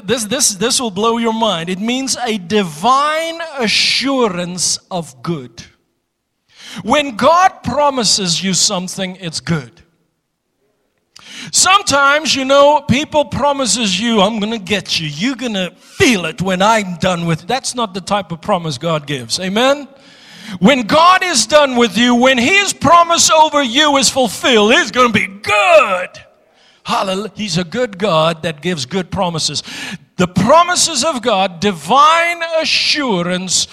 this, 0.05 0.25
this, 0.25 0.55
this 0.55 0.81
will 0.81 0.91
blow 0.91 1.19
your 1.19 1.35
mind. 1.35 1.69
It 1.69 1.79
means 1.79 2.17
a 2.17 2.39
divine 2.39 3.41
assurance 3.59 4.79
of 4.91 5.23
good. 5.23 5.65
When 6.83 7.17
God 7.17 7.63
promises 7.63 8.43
you 8.43 8.55
something, 8.55 9.17
it's 9.17 9.41
good. 9.41 9.83
Sometimes, 11.53 12.35
you 12.35 12.45
know, 12.45 12.83
people 12.89 13.25
promises 13.25 14.01
you, 14.01 14.21
I'm 14.21 14.41
going 14.41 14.53
to 14.53 14.59
get 14.59 14.99
you. 14.99 15.09
You're 15.09 15.37
going 15.37 15.55
to 15.55 15.71
feel 15.77 16.25
it 16.25 16.41
when 16.41 16.63
I'm 16.63 16.97
done 16.97 17.27
with. 17.27 17.43
It. 17.43 17.49
That's 17.49 17.75
not 17.75 17.95
the 17.95 18.01
type 18.01 18.33
of 18.33 18.41
promise 18.41 18.79
God 18.79 19.07
gives. 19.07 19.39
Amen. 19.39 19.89
When 20.61 20.83
God 20.83 21.23
is 21.25 21.47
done 21.47 21.77
with 21.77 21.99
you, 21.99 22.15
when 22.15 22.39
his 22.39 22.73
promise 22.73 23.31
over 23.31 23.63
you 23.63 23.97
is 23.97 24.09
fulfilled, 24.09 24.73
it's 24.73 24.91
going 24.91 25.13
to 25.13 25.19
be 25.19 25.27
good. 25.27 26.26
Hallelujah. 26.87 27.33
He's 27.35 27.59
a 27.59 27.65
good 27.65 27.99
God 27.99 28.43
that 28.45 28.63
gives 28.63 28.87
good 28.87 29.11
promises. 29.11 29.65
The 30.19 30.29
promises 30.29 31.05
of 31.05 31.21
God, 31.21 31.59
divine 31.59 32.45
assurance 32.61 33.67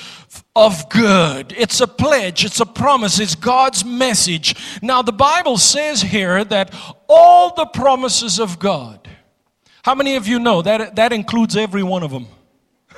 of 0.56 0.90
good. 0.90 1.54
It's 1.56 1.80
a 1.80 1.86
pledge, 1.86 2.44
it's 2.44 2.60
a 2.60 2.66
promise, 2.66 3.20
it's 3.20 3.36
God's 3.36 3.86
message. 3.86 4.56
Now, 4.82 5.04
the 5.04 5.14
Bible 5.14 5.60
says 5.60 6.02
here 6.02 6.44
that 6.44 6.74
all 7.08 7.54
the 7.54 7.68
promises 7.68 8.40
of 8.40 8.58
God, 8.58 9.08
how 9.84 9.94
many 9.94 10.16
of 10.16 10.28
you 10.28 10.40
know 10.40 10.64
that 10.64 10.96
that 10.96 11.14
includes 11.14 11.56
every 11.56 11.84
one 11.84 12.02
of 12.02 12.10
them? 12.10 12.26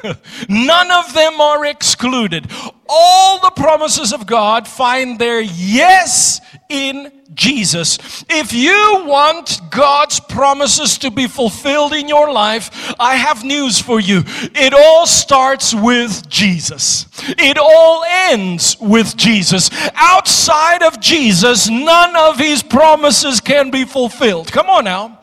None 0.49 0.91
of 0.91 1.13
them 1.13 1.41
are 1.41 1.65
excluded. 1.65 2.49
All 2.87 3.39
the 3.39 3.51
promises 3.51 4.13
of 4.13 4.25
God 4.25 4.67
find 4.67 5.17
their 5.17 5.41
yes 5.41 6.41
in 6.69 7.11
Jesus. 7.33 8.23
If 8.29 8.53
you 8.53 9.03
want 9.05 9.59
God's 9.69 10.19
promises 10.19 10.97
to 10.99 11.11
be 11.11 11.27
fulfilled 11.27 11.93
in 11.93 12.07
your 12.07 12.31
life, 12.31 12.95
I 12.99 13.15
have 13.15 13.43
news 13.43 13.79
for 13.79 13.99
you. 13.99 14.23
It 14.25 14.73
all 14.73 15.05
starts 15.05 15.73
with 15.73 16.29
Jesus. 16.29 17.07
It 17.37 17.57
all 17.57 18.03
ends 18.03 18.79
with 18.79 19.17
Jesus. 19.17 19.69
Outside 19.95 20.81
of 20.81 20.99
Jesus, 20.99 21.69
none 21.69 22.15
of 22.15 22.37
his 22.37 22.63
promises 22.63 23.41
can 23.41 23.69
be 23.69 23.85
fulfilled. 23.85 24.51
Come 24.51 24.69
on 24.69 24.85
now. 24.85 25.19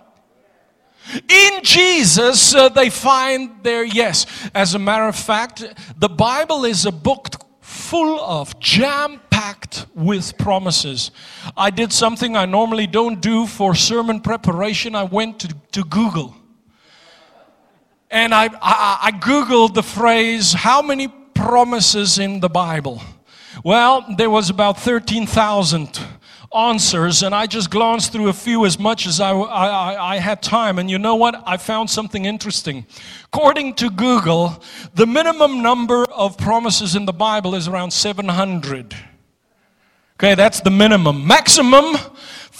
In 1.29 1.63
Jesus, 1.63 2.55
uh, 2.55 2.69
they 2.69 2.89
find 2.89 3.63
their 3.63 3.85
yes. 3.85 4.27
As 4.55 4.75
a 4.75 4.79
matter 4.79 5.09
of 5.09 5.17
fact, 5.17 5.65
the 5.99 6.09
Bible 6.09 6.65
is 6.65 6.87
a 6.87 6.93
book 6.93 7.29
full 7.93 8.19
of 8.21 8.59
jam 8.59 9.21
packed 9.29 9.85
with 9.95 10.39
promises. 10.39 11.11
I 11.59 11.69
did 11.69 11.93
something 11.93 12.35
I 12.39 12.47
normally 12.47 12.87
don't 12.87 13.21
do 13.21 13.47
for 13.47 13.75
sermon 13.75 14.21
preparation. 14.21 14.95
I 14.95 15.03
went 15.03 15.41
to, 15.41 15.55
to 15.73 15.85
Google. 15.85 16.35
And 18.11 18.35
I, 18.35 18.47
I, 18.63 18.99
I 19.03 19.13
Googled 19.13 19.75
the 19.75 19.83
phrase, 19.83 20.55
how 20.55 20.81
many 20.81 21.09
promises 21.35 22.19
in 22.19 22.41
the 22.41 22.49
Bible? 22.49 23.03
Well, 23.63 24.07
there 24.17 24.31
was 24.31 24.49
about 24.49 24.81
13,000 24.81 26.01
answers, 26.55 27.23
and 27.23 27.35
I 27.35 27.47
just 27.47 27.71
glanced 27.71 28.13
through 28.13 28.29
a 28.29 28.33
few 28.33 28.65
as 28.67 28.79
much 28.79 29.07
as 29.07 29.21
I, 29.21 29.33
I, 29.33 30.15
I, 30.15 30.17
had 30.19 30.43
time. 30.43 30.79
And 30.79 30.91
you 30.91 30.99
know 30.99 31.15
what? 31.15 31.43
I 31.47 31.57
found 31.57 31.89
something 31.91 32.25
interesting. 32.25 32.87
According 33.27 33.75
to 33.75 33.91
Google, 33.91 34.63
the 34.95 35.07
minimum 35.07 35.63
number 35.63 36.05
of 36.05 36.37
promises 36.37 36.95
in 36.95 37.07
the 37.07 37.13
Bible 37.13 37.55
is 37.55 37.69
around 37.69 37.91
700. 37.93 38.95
Okay, 40.15 40.35
that's 40.35 40.61
the 40.61 40.71
minimum. 40.71 41.27
Maximum, 41.27 41.97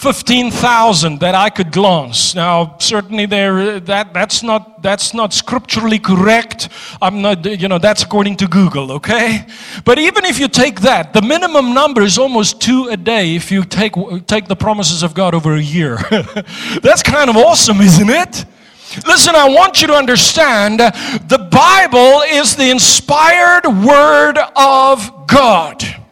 15,000 0.03 1.21
that 1.21 1.33
I 1.33 1.49
could 1.49 1.71
glance. 1.71 2.35
Now, 2.35 2.75
certainly 2.77 3.25
there, 3.25 3.57
uh, 3.57 3.79
that, 3.79 4.13
that's, 4.13 4.43
not, 4.43 4.83
that's 4.83 5.13
not 5.13 5.31
scripturally 5.31 5.97
correct. 5.97 6.67
I'm 7.01 7.21
not, 7.21 7.47
uh, 7.47 7.51
you 7.51 7.69
know, 7.69 7.77
that's 7.77 8.03
according 8.03 8.35
to 8.37 8.47
Google, 8.49 8.91
okay? 8.91 9.45
But 9.85 9.99
even 9.99 10.25
if 10.25 10.39
you 10.39 10.49
take 10.49 10.81
that, 10.81 11.13
the 11.13 11.21
minimum 11.21 11.73
number 11.73 12.01
is 12.01 12.17
almost 12.17 12.59
two 12.59 12.89
a 12.89 12.97
day 12.97 13.37
if 13.37 13.49
you 13.49 13.63
take, 13.63 13.93
take 14.27 14.49
the 14.49 14.57
promises 14.57 15.03
of 15.03 15.13
God 15.13 15.33
over 15.33 15.55
a 15.55 15.61
year. 15.61 15.95
that's 16.81 17.01
kind 17.01 17.29
of 17.29 17.37
awesome, 17.37 17.79
isn't 17.79 18.09
it? 18.09 18.43
Listen, 19.07 19.35
I 19.35 19.47
want 19.47 19.81
you 19.81 19.87
to 19.87 19.93
understand 19.93 20.81
uh, 20.81 20.91
the 21.29 21.37
Bible 21.37 22.23
is 22.27 22.57
the 22.57 22.69
inspired 22.69 23.65
word 23.67 24.37
of 24.57 25.27
God. 25.27 26.02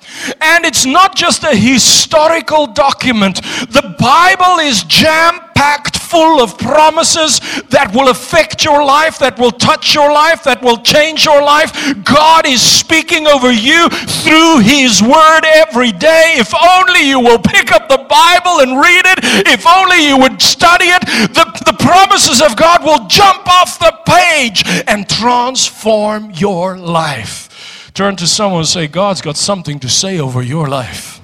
And 0.41 0.65
it's 0.65 0.86
not 0.86 1.15
just 1.15 1.43
a 1.43 1.55
historical 1.55 2.67
document. 2.67 3.41
The 3.69 3.95
Bible 3.99 4.60
is 4.60 4.84
jam 4.84 5.39
packed 5.55 5.97
full 5.97 6.41
of 6.41 6.57
promises 6.57 7.39
that 7.69 7.93
will 7.93 8.10
affect 8.10 8.65
your 8.65 8.84
life, 8.84 9.19
that 9.19 9.38
will 9.39 9.51
touch 9.51 9.93
your 9.93 10.12
life, 10.12 10.43
that 10.43 10.62
will 10.62 10.77
change 10.81 11.23
your 11.23 11.41
life. 11.41 11.71
God 12.03 12.45
is 12.45 12.62
speaking 12.62 13.27
over 13.27 13.51
you 13.51 13.88
through 14.25 14.60
His 14.60 15.01
Word 15.01 15.45
every 15.45 15.91
day. 15.93 16.36
If 16.38 16.51
only 16.53 17.07
you 17.07 17.19
will 17.19 17.39
pick 17.39 17.71
up 17.71 17.88
the 17.88 18.03
Bible 18.10 18.60
and 18.60 18.81
read 18.81 19.05
it, 19.05 19.19
if 19.47 19.65
only 19.67 20.07
you 20.07 20.17
would 20.17 20.41
study 20.41 20.89
it, 20.89 21.05
the, 21.31 21.45
the 21.65 21.77
promises 21.79 22.41
of 22.41 22.57
God 22.57 22.84
will 22.84 23.07
jump 23.07 23.47
off 23.47 23.79
the 23.79 23.93
page 24.05 24.63
and 24.88 25.07
transform 25.07 26.31
your 26.31 26.77
life. 26.77 27.50
Turn 27.93 28.15
to 28.17 28.27
someone 28.27 28.60
and 28.62 28.67
say, 28.67 28.88
God's 28.88 29.21
got 29.21 29.38
something 29.38 29.80
to 29.80 29.89
say 29.89 30.19
over 30.19 30.41
your 30.41 30.67
life. 30.67 31.21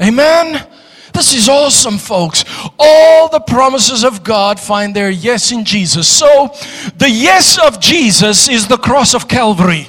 Amen. 0.00 0.66
This 1.12 1.34
is 1.34 1.48
awesome, 1.48 1.98
folks. 1.98 2.44
All 2.78 3.28
the 3.28 3.40
promises 3.40 4.04
of 4.04 4.22
God 4.22 4.60
find 4.60 4.94
their 4.94 5.10
yes 5.10 5.50
in 5.50 5.64
Jesus. 5.64 6.06
So, 6.06 6.54
the 6.96 7.10
yes 7.10 7.58
of 7.58 7.80
Jesus 7.80 8.48
is 8.48 8.68
the 8.68 8.76
cross 8.76 9.14
of 9.14 9.26
Calvary. 9.26 9.88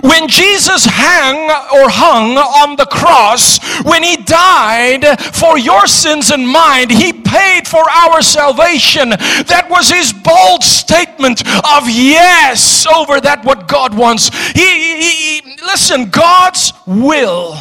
When 0.00 0.28
Jesus 0.28 0.86
hung 0.88 1.50
or 1.50 1.90
hung 1.90 2.36
on 2.38 2.76
the 2.76 2.86
cross, 2.86 3.58
when 3.82 4.02
he 4.02 4.16
died 4.16 5.20
for 5.34 5.58
your 5.58 5.86
sins 5.86 6.30
and 6.30 6.48
mine, 6.48 6.90
he 6.90 7.12
paid 7.12 7.68
for 7.68 7.88
our 7.90 8.22
salvation. 8.22 9.10
That 9.10 9.66
was 9.68 9.90
his 9.90 10.12
bold 10.12 10.62
statement 10.62 11.46
of 11.46 11.88
yes 11.88 12.86
over 12.86 13.20
that 13.20 13.44
what 13.44 13.68
God 13.68 13.94
wants. 13.96 14.28
He, 14.52 15.00
he, 15.00 15.40
he 15.40 15.56
listen, 15.62 16.10
God's 16.10 16.72
will 16.86 17.56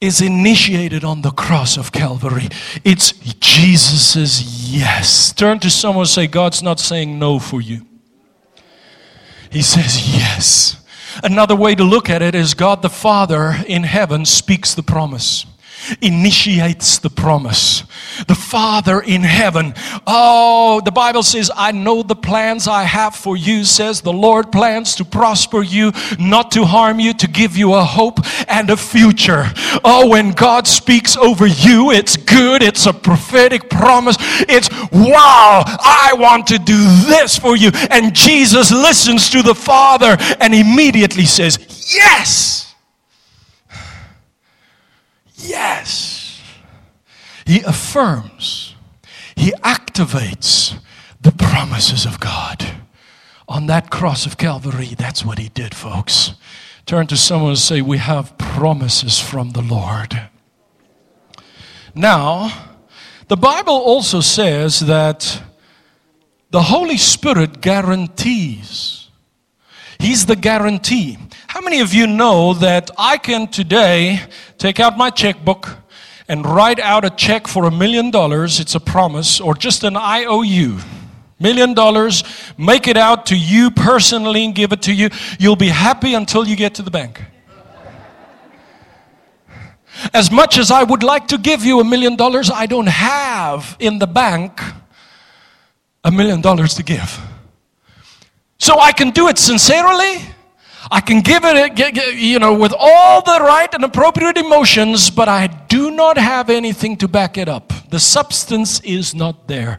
is 0.00 0.20
initiated 0.20 1.04
on 1.04 1.22
the 1.22 1.30
cross 1.30 1.76
of 1.76 1.92
Calvary. 1.92 2.48
It's 2.84 3.12
Jesus' 3.40 4.42
yes. 4.42 5.32
Turn 5.32 5.58
to 5.60 5.70
someone 5.70 6.02
and 6.02 6.08
say, 6.08 6.26
God's 6.26 6.62
not 6.62 6.78
saying 6.78 7.18
no 7.18 7.38
for 7.38 7.60
you. 7.60 7.86
He 9.50 9.62
says 9.62 10.14
yes. 10.14 10.83
Another 11.22 11.56
way 11.56 11.74
to 11.74 11.84
look 11.84 12.10
at 12.10 12.22
it 12.22 12.34
is 12.34 12.54
God 12.54 12.82
the 12.82 12.90
Father 12.90 13.54
in 13.66 13.84
heaven 13.84 14.24
speaks 14.24 14.74
the 14.74 14.82
promise 14.82 15.46
initiates 16.00 16.98
the 16.98 17.10
promise. 17.10 17.84
The 18.28 18.34
Father 18.34 19.00
in 19.00 19.22
heaven. 19.22 19.74
Oh, 20.06 20.80
the 20.84 20.92
Bible 20.92 21.22
says, 21.22 21.50
I 21.54 21.72
know 21.72 22.02
the 22.02 22.14
plans 22.14 22.68
I 22.68 22.84
have 22.84 23.14
for 23.14 23.36
you, 23.36 23.64
says 23.64 24.00
the 24.00 24.12
Lord 24.12 24.52
plans 24.52 24.94
to 24.96 25.04
prosper 25.04 25.62
you, 25.62 25.92
not 26.18 26.50
to 26.52 26.64
harm 26.64 27.00
you, 27.00 27.12
to 27.14 27.26
give 27.26 27.56
you 27.56 27.74
a 27.74 27.84
hope 27.84 28.20
and 28.48 28.70
a 28.70 28.76
future. 28.76 29.46
Oh, 29.84 30.08
when 30.08 30.32
God 30.32 30.66
speaks 30.66 31.16
over 31.16 31.46
you, 31.46 31.90
it's 31.90 32.16
good, 32.16 32.62
it's 32.62 32.86
a 32.86 32.92
prophetic 32.92 33.68
promise. 33.68 34.16
It's 34.48 34.70
wow, 34.92 35.62
I 35.66 36.14
want 36.16 36.46
to 36.48 36.58
do 36.58 36.78
this 37.06 37.38
for 37.38 37.56
you. 37.56 37.70
And 37.90 38.14
Jesus 38.14 38.70
listens 38.70 39.30
to 39.30 39.42
the 39.42 39.54
Father 39.54 40.16
and 40.40 40.54
immediately 40.54 41.24
says, 41.24 41.58
Yes. 41.92 42.53
Yes. 45.44 46.42
He 47.46 47.60
affirms, 47.60 48.74
he 49.36 49.52
activates 49.62 50.78
the 51.20 51.32
promises 51.32 52.06
of 52.06 52.18
God. 52.20 52.64
On 53.46 53.66
that 53.66 53.90
cross 53.90 54.24
of 54.24 54.38
Calvary, 54.38 54.94
that's 54.96 55.24
what 55.24 55.38
he 55.38 55.50
did, 55.50 55.74
folks. 55.74 56.34
Turn 56.86 57.06
to 57.08 57.16
someone 57.16 57.50
and 57.50 57.58
say, 57.58 57.82
We 57.82 57.98
have 57.98 58.36
promises 58.38 59.20
from 59.20 59.50
the 59.50 59.62
Lord. 59.62 60.28
Now, 61.94 62.72
the 63.28 63.36
Bible 63.36 63.74
also 63.74 64.20
says 64.20 64.80
that 64.80 65.42
the 66.50 66.62
Holy 66.62 66.96
Spirit 66.96 67.60
guarantees. 67.60 69.03
He's 69.98 70.26
the 70.26 70.36
guarantee. 70.36 71.18
How 71.48 71.60
many 71.60 71.80
of 71.80 71.94
you 71.94 72.06
know 72.06 72.54
that 72.54 72.90
I 72.98 73.16
can 73.16 73.46
today 73.48 74.20
take 74.58 74.80
out 74.80 74.98
my 74.98 75.10
checkbook 75.10 75.76
and 76.28 76.44
write 76.44 76.80
out 76.80 77.04
a 77.04 77.10
check 77.10 77.46
for 77.46 77.64
a 77.64 77.70
million 77.70 78.10
dollars? 78.10 78.60
It's 78.60 78.74
a 78.74 78.80
promise, 78.80 79.40
or 79.40 79.54
just 79.54 79.84
an 79.84 79.96
IOU. 79.96 80.78
Million 81.40 81.74
dollars, 81.74 82.24
make 82.56 82.86
it 82.86 82.96
out 82.96 83.26
to 83.26 83.36
you 83.36 83.70
personally 83.70 84.44
and 84.44 84.54
give 84.54 84.72
it 84.72 84.82
to 84.82 84.92
you. 84.92 85.10
You'll 85.38 85.56
be 85.56 85.68
happy 85.68 86.14
until 86.14 86.46
you 86.46 86.56
get 86.56 86.74
to 86.76 86.82
the 86.82 86.90
bank. 86.90 87.20
As 90.12 90.30
much 90.30 90.58
as 90.58 90.70
I 90.70 90.82
would 90.82 91.02
like 91.02 91.28
to 91.28 91.38
give 91.38 91.64
you 91.64 91.80
a 91.80 91.84
million 91.84 92.16
dollars, 92.16 92.50
I 92.50 92.66
don't 92.66 92.88
have 92.88 93.76
in 93.78 93.98
the 93.98 94.06
bank 94.06 94.60
a 96.02 96.10
million 96.10 96.40
dollars 96.40 96.74
to 96.74 96.82
give. 96.82 97.20
So 98.58 98.78
I 98.80 98.92
can 98.92 99.10
do 99.10 99.28
it 99.28 99.38
sincerely 99.38 100.34
I 100.90 101.00
can 101.00 101.20
give 101.20 101.44
it, 101.44 102.14
you 102.14 102.38
know, 102.38 102.54
with 102.54 102.74
all 102.78 103.22
the 103.22 103.38
right 103.40 103.72
and 103.72 103.84
appropriate 103.84 104.36
emotions, 104.36 105.10
but 105.10 105.28
I 105.28 105.46
do 105.46 105.90
not 105.90 106.18
have 106.18 106.50
anything 106.50 106.96
to 106.98 107.08
back 107.08 107.38
it 107.38 107.48
up. 107.48 107.72
The 107.94 108.00
substance 108.00 108.80
is 108.80 109.14
not 109.14 109.46
there. 109.46 109.78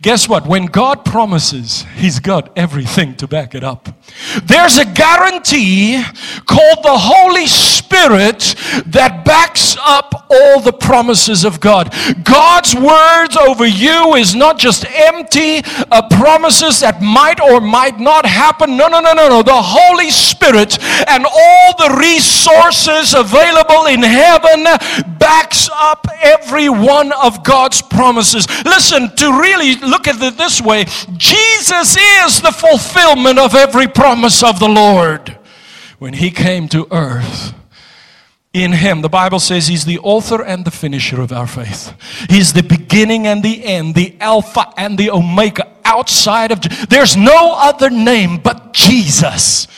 Guess 0.00 0.28
what? 0.28 0.46
When 0.46 0.66
God 0.66 1.04
promises, 1.04 1.84
He's 1.96 2.20
got 2.20 2.56
everything 2.56 3.16
to 3.16 3.26
back 3.26 3.52
it 3.52 3.64
up. 3.64 3.88
There's 4.44 4.78
a 4.78 4.84
guarantee 4.84 6.00
called 6.46 6.84
the 6.84 6.96
Holy 6.96 7.48
Spirit 7.48 8.54
that 8.86 9.24
backs 9.24 9.76
up 9.80 10.28
all 10.30 10.60
the 10.60 10.72
promises 10.72 11.44
of 11.44 11.58
God. 11.58 11.92
God's 12.22 12.76
words 12.76 13.36
over 13.36 13.66
you 13.66 14.14
is 14.14 14.36
not 14.36 14.56
just 14.56 14.84
empty 14.88 15.62
uh, 15.90 16.08
promises 16.10 16.78
that 16.78 17.02
might 17.02 17.40
or 17.40 17.60
might 17.60 17.98
not 17.98 18.24
happen. 18.24 18.76
No, 18.76 18.86
no, 18.86 19.00
no, 19.00 19.14
no, 19.14 19.28
no. 19.28 19.42
The 19.42 19.50
Holy 19.52 20.12
Spirit 20.12 20.78
and 21.08 21.26
all 21.26 21.76
the 21.76 21.96
resources 21.98 23.14
available 23.14 23.86
in 23.86 24.04
heaven 24.04 24.64
backs 25.18 25.68
up 25.74 26.06
every 26.20 26.68
one 26.68 27.12
of 27.12 27.42
God's 27.48 27.80
promises. 27.80 28.46
Listen, 28.64 29.14
to 29.16 29.40
really 29.40 29.76
look 29.76 30.06
at 30.06 30.20
it 30.20 30.36
this 30.36 30.60
way, 30.60 30.84
Jesus 31.16 31.96
is 31.96 32.42
the 32.42 32.52
fulfillment 32.52 33.38
of 33.38 33.54
every 33.54 33.88
promise 33.88 34.42
of 34.42 34.60
the 34.60 34.68
Lord. 34.68 35.38
When 35.98 36.12
he 36.12 36.30
came 36.30 36.68
to 36.68 36.86
earth, 36.92 37.54
in 38.52 38.72
him. 38.72 39.02
The 39.02 39.08
Bible 39.08 39.40
says 39.40 39.66
he's 39.66 39.84
the 39.84 39.98
author 39.98 40.42
and 40.42 40.64
the 40.64 40.70
finisher 40.70 41.20
of 41.20 41.32
our 41.32 41.46
faith. 41.46 41.92
He's 42.30 42.52
the 42.52 42.62
beginning 42.62 43.26
and 43.26 43.42
the 43.42 43.64
end, 43.64 43.94
the 43.94 44.16
Alpha 44.20 44.72
and 44.76 44.98
the 44.98 45.10
Omega. 45.10 45.70
Outside 45.84 46.50
of, 46.52 46.60
there's 46.88 47.16
no 47.16 47.54
other 47.56 47.90
name 47.90 48.38
but 48.38 48.72
Jesus. 48.72 49.68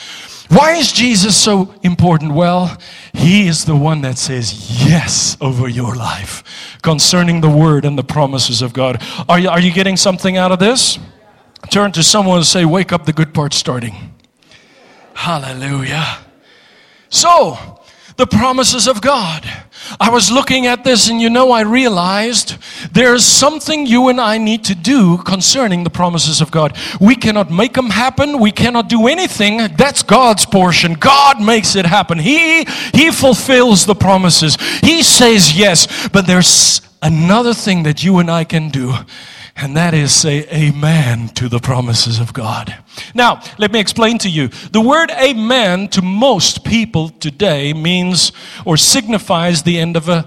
Why 0.50 0.72
is 0.72 0.90
Jesus 0.90 1.36
so 1.36 1.72
important? 1.84 2.32
Well, 2.32 2.76
he 3.12 3.46
is 3.46 3.64
the 3.66 3.76
one 3.76 4.00
that 4.00 4.18
says 4.18 4.84
yes 4.84 5.36
over 5.40 5.68
your 5.68 5.94
life 5.94 6.42
concerning 6.82 7.40
the 7.40 7.48
word 7.48 7.84
and 7.84 7.96
the 7.96 8.02
promises 8.02 8.60
of 8.60 8.72
God. 8.72 9.00
Are 9.28 9.38
you, 9.38 9.48
are 9.48 9.60
you 9.60 9.72
getting 9.72 9.96
something 9.96 10.36
out 10.36 10.50
of 10.50 10.58
this? 10.58 10.98
Turn 11.70 11.92
to 11.92 12.02
someone 12.02 12.38
and 12.38 12.46
say, 12.46 12.64
Wake 12.64 12.92
up, 12.92 13.06
the 13.06 13.12
good 13.12 13.32
part's 13.32 13.56
starting. 13.56 14.12
Hallelujah. 15.14 16.18
So, 17.10 17.79
the 18.20 18.26
promises 18.26 18.86
of 18.86 19.00
God. 19.00 19.44
I 19.98 20.10
was 20.10 20.30
looking 20.30 20.66
at 20.66 20.84
this 20.84 21.08
and 21.08 21.20
you 21.20 21.30
know, 21.30 21.50
I 21.52 21.62
realized 21.62 22.58
there's 22.92 23.24
something 23.24 23.86
you 23.86 24.08
and 24.08 24.20
I 24.20 24.36
need 24.36 24.62
to 24.64 24.74
do 24.74 25.16
concerning 25.18 25.84
the 25.84 25.90
promises 25.90 26.42
of 26.42 26.50
God. 26.50 26.76
We 27.00 27.16
cannot 27.16 27.50
make 27.50 27.72
them 27.72 27.88
happen. 27.88 28.38
We 28.38 28.52
cannot 28.52 28.90
do 28.90 29.08
anything. 29.08 29.74
That's 29.76 30.02
God's 30.02 30.44
portion. 30.44 30.94
God 30.94 31.42
makes 31.42 31.74
it 31.76 31.86
happen. 31.86 32.18
He, 32.18 32.64
He 32.92 33.10
fulfills 33.10 33.86
the 33.86 33.94
promises. 33.94 34.56
He 34.82 35.02
says 35.02 35.58
yes. 35.58 36.08
But 36.10 36.26
there's 36.26 36.82
another 37.02 37.54
thing 37.54 37.84
that 37.84 38.04
you 38.04 38.18
and 38.18 38.30
I 38.30 38.44
can 38.44 38.68
do 38.68 38.94
and 39.62 39.76
that 39.76 39.92
is 39.92 40.14
say 40.14 40.46
amen 40.48 41.28
to 41.30 41.48
the 41.48 41.58
promises 41.58 42.18
of 42.18 42.32
God. 42.32 42.74
Now, 43.14 43.42
let 43.58 43.72
me 43.72 43.78
explain 43.78 44.16
to 44.18 44.30
you. 44.30 44.48
The 44.48 44.80
word 44.80 45.10
amen 45.10 45.88
to 45.88 46.02
most 46.02 46.64
people 46.64 47.10
today 47.10 47.74
means 47.74 48.32
or 48.64 48.76
signifies 48.76 49.62
the 49.62 49.78
end 49.78 49.96
of 49.96 50.08
a, 50.08 50.26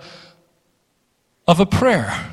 of 1.48 1.60
a 1.60 1.66
prayer. 1.66 2.30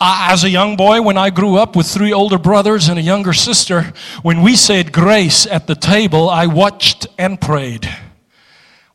as 0.00 0.42
a 0.42 0.50
young 0.50 0.76
boy, 0.76 1.00
when 1.00 1.16
I 1.16 1.30
grew 1.30 1.56
up 1.56 1.76
with 1.76 1.86
three 1.86 2.12
older 2.12 2.38
brothers 2.38 2.88
and 2.88 2.98
a 2.98 3.02
younger 3.02 3.32
sister, 3.32 3.92
when 4.22 4.42
we 4.42 4.56
said 4.56 4.92
grace 4.92 5.46
at 5.46 5.68
the 5.68 5.76
table, 5.76 6.28
I 6.28 6.46
watched 6.46 7.06
and 7.18 7.40
prayed. 7.40 7.88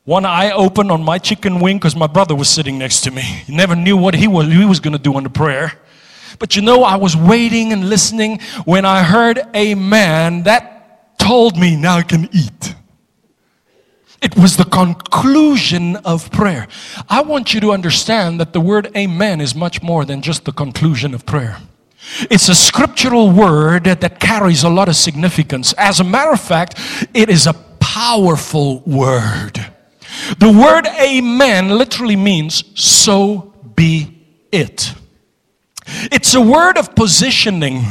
One 0.04 0.26
eye 0.26 0.50
open 0.50 0.90
on 0.90 1.02
my 1.02 1.18
chicken 1.18 1.60
wing 1.60 1.78
because 1.78 1.96
my 1.96 2.06
brother 2.06 2.34
was 2.34 2.48
sitting 2.48 2.78
next 2.78 3.02
to 3.02 3.10
me. 3.10 3.22
He 3.22 3.54
never 3.54 3.74
knew 3.74 3.96
what 3.96 4.14
he 4.14 4.26
was, 4.26 4.48
he 4.48 4.64
was 4.64 4.80
going 4.80 4.96
to 4.96 5.02
do 5.02 5.14
on 5.14 5.22
the 5.22 5.30
prayer. 5.30 5.72
But 6.38 6.56
you 6.56 6.62
know, 6.62 6.84
I 6.84 6.96
was 6.96 7.16
waiting 7.16 7.72
and 7.72 7.88
listening 7.88 8.40
when 8.64 8.84
I 8.84 9.02
heard 9.02 9.40
amen. 9.54 10.44
That 10.44 11.18
told 11.18 11.58
me 11.58 11.76
now 11.76 11.96
I 11.96 12.02
can 12.02 12.28
eat. 12.32 12.74
It 14.20 14.36
was 14.36 14.56
the 14.56 14.64
conclusion 14.64 15.96
of 15.96 16.30
prayer. 16.32 16.66
I 17.08 17.22
want 17.22 17.54
you 17.54 17.60
to 17.60 17.72
understand 17.72 18.40
that 18.40 18.52
the 18.52 18.60
word 18.60 18.90
amen 18.96 19.40
is 19.40 19.54
much 19.54 19.80
more 19.80 20.04
than 20.04 20.22
just 20.22 20.44
the 20.44 20.52
conclusion 20.52 21.14
of 21.14 21.24
prayer. 21.24 21.58
It's 22.30 22.48
a 22.48 22.54
scriptural 22.54 23.30
word 23.30 23.84
that 23.84 24.18
carries 24.18 24.64
a 24.64 24.68
lot 24.68 24.88
of 24.88 24.96
significance. 24.96 25.72
As 25.74 26.00
a 26.00 26.04
matter 26.04 26.32
of 26.32 26.40
fact, 26.40 26.80
it 27.14 27.28
is 27.28 27.46
a 27.46 27.52
powerful 27.78 28.80
word. 28.86 29.64
The 30.38 30.50
word 30.50 30.86
amen 30.86 31.70
literally 31.70 32.16
means 32.16 32.64
so 32.80 33.54
be 33.76 34.26
it. 34.50 34.94
It's 36.10 36.34
a 36.34 36.40
word 36.40 36.78
of 36.78 36.94
positioning. 36.94 37.84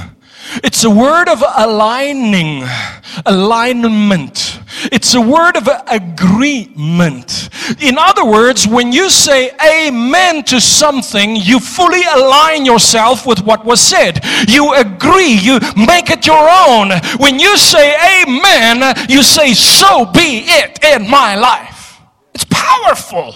It's 0.64 0.84
a 0.84 0.90
word 0.90 1.28
of 1.28 1.44
aligning, 1.58 2.64
alignment. 3.26 4.60
It's 4.92 5.14
a 5.14 5.22
word 5.22 5.58
of 5.58 5.68
agreement. 5.88 7.50
In 7.82 7.98
other 7.98 8.26
words, 8.26 8.68
when 8.68 8.92
you 8.92 9.10
say 9.10 9.52
amen 9.62 10.44
to 10.46 10.62
something, 10.62 11.36
you 11.36 11.60
fully 11.60 12.04
align 12.16 12.66
yourself 12.66 13.26
with 13.26 13.44
what 13.44 13.66
was 13.66 13.82
said. 13.82 14.24
You 14.48 14.74
agree, 14.74 15.34
you 15.34 15.60
make 15.76 16.10
it 16.10 16.26
your 16.26 16.48
own. 16.50 16.92
When 17.18 17.40
you 17.40 17.58
say 17.58 18.24
amen, 18.24 18.96
you 19.10 19.24
say, 19.24 19.54
so 19.54 20.06
be 20.06 20.46
it 20.46 20.84
in 20.84 21.10
my 21.10 21.36
life. 21.36 22.02
It's 22.34 22.46
powerful. 22.50 23.36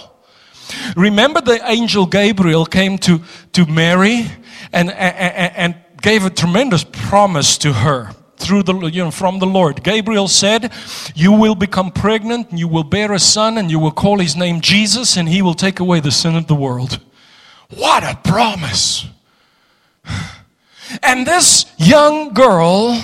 Remember 0.96 1.40
the 1.40 1.60
angel 1.68 2.06
Gabriel 2.06 2.64
came 2.64 2.96
to, 2.98 3.20
to 3.52 3.66
Mary 3.66 4.30
and, 4.72 4.90
and, 4.90 5.56
and 5.56 5.74
gave 6.00 6.24
a 6.24 6.30
tremendous 6.30 6.84
promise 6.84 7.58
to 7.58 7.72
her 7.72 8.10
through 8.36 8.64
the 8.64 8.74
you 8.86 9.04
know 9.04 9.10
from 9.10 9.38
the 9.38 9.46
Lord. 9.46 9.82
Gabriel 9.84 10.28
said, 10.28 10.72
"You 11.14 11.32
will 11.32 11.54
become 11.54 11.90
pregnant, 11.90 12.50
and 12.50 12.58
you 12.58 12.68
will 12.68 12.84
bear 12.84 13.12
a 13.12 13.18
son, 13.18 13.58
and 13.58 13.70
you 13.70 13.78
will 13.78 13.92
call 13.92 14.18
his 14.18 14.36
name 14.36 14.60
Jesus, 14.60 15.16
and 15.16 15.28
he 15.28 15.42
will 15.42 15.54
take 15.54 15.80
away 15.80 16.00
the 16.00 16.10
sin 16.10 16.34
of 16.36 16.46
the 16.46 16.54
world." 16.54 17.00
What 17.70 18.02
a 18.02 18.18
promise! 18.22 19.06
And 21.02 21.26
this 21.26 21.64
young 21.78 22.34
girl 22.34 23.00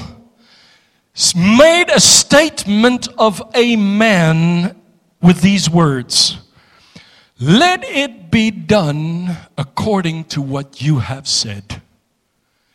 made 1.35 1.88
a 1.88 2.00
statement 2.00 3.09
of 3.16 3.40
amen 3.57 4.76
with 5.22 5.40
these 5.40 5.70
words. 5.70 6.37
Let 7.40 7.85
it 7.85 8.31
be 8.31 8.51
done 8.51 9.37
according 9.57 10.24
to 10.24 10.42
what 10.42 10.83
you 10.83 10.98
have 10.98 11.29
said. 11.29 11.83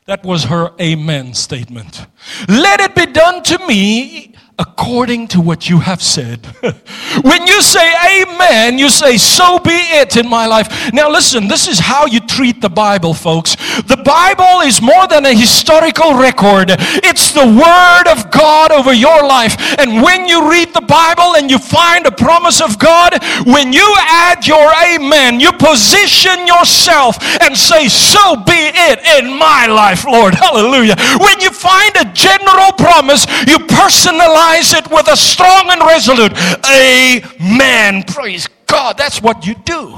That 0.05 0.23
was 0.23 0.45
her 0.45 0.71
amen 0.79 1.33
statement. 1.33 2.05
Let 2.47 2.79
it 2.79 2.95
be 2.95 3.05
done 3.05 3.43
to 3.43 3.67
me 3.67 4.33
according 4.59 5.27
to 5.27 5.41
what 5.41 5.67
you 5.69 5.79
have 5.79 6.01
said. 6.01 6.45
when 7.23 7.47
you 7.47 7.61
say 7.61 7.93
amen, 8.21 8.77
you 8.77 8.89
say, 8.89 9.17
so 9.17 9.57
be 9.59 9.71
it 9.71 10.15
in 10.15 10.29
my 10.29 10.45
life. 10.45 10.93
Now, 10.93 11.09
listen, 11.09 11.47
this 11.47 11.67
is 11.67 11.79
how 11.79 12.05
you 12.05 12.19
treat 12.19 12.61
the 12.61 12.69
Bible, 12.69 13.13
folks. 13.13 13.55
The 13.81 14.01
Bible 14.03 14.61
is 14.61 14.81
more 14.81 15.07
than 15.07 15.25
a 15.25 15.33
historical 15.33 16.13
record, 16.13 16.67
it's 17.03 17.31
the 17.31 17.45
Word 17.45 18.11
of 18.11 18.29
God 18.31 18.71
over 18.71 18.93
your 18.93 19.25
life. 19.25 19.55
And 19.79 20.03
when 20.03 20.27
you 20.27 20.49
read 20.49 20.73
the 20.73 20.81
Bible 20.81 21.35
and 21.35 21.49
you 21.49 21.57
find 21.57 22.05
a 22.05 22.11
promise 22.11 22.61
of 22.61 22.77
God, 22.77 23.17
when 23.45 23.73
you 23.73 23.95
add 23.99 24.45
your 24.45 24.71
amen, 24.85 25.39
you 25.39 25.51
position 25.53 26.45
yourself 26.45 27.17
and 27.41 27.57
say, 27.57 27.87
so 27.87 28.35
be 28.35 28.69
it 28.73 28.99
in 29.17 29.37
my 29.37 29.65
life, 29.65 30.05
Lord. 30.05 30.35
Hallelujah. 30.43 30.95
When 31.17 31.39
you 31.41 31.49
find 31.49 31.95
a 31.95 32.05
general 32.13 32.71
promise, 32.73 33.25
you 33.47 33.57
personalize 33.65 34.42
it 34.51 34.89
with 34.91 35.07
a 35.07 35.15
strong 35.15 35.69
and 35.69 35.81
resolute 35.81 36.33
Amen. 36.65 38.03
Praise 38.03 38.47
God. 38.67 38.97
That's 38.97 39.21
what 39.21 39.45
you 39.45 39.55
do. 39.55 39.97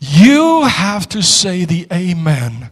You 0.00 0.64
have 0.64 1.08
to 1.10 1.22
say 1.22 1.64
the 1.64 1.86
Amen 1.92 2.70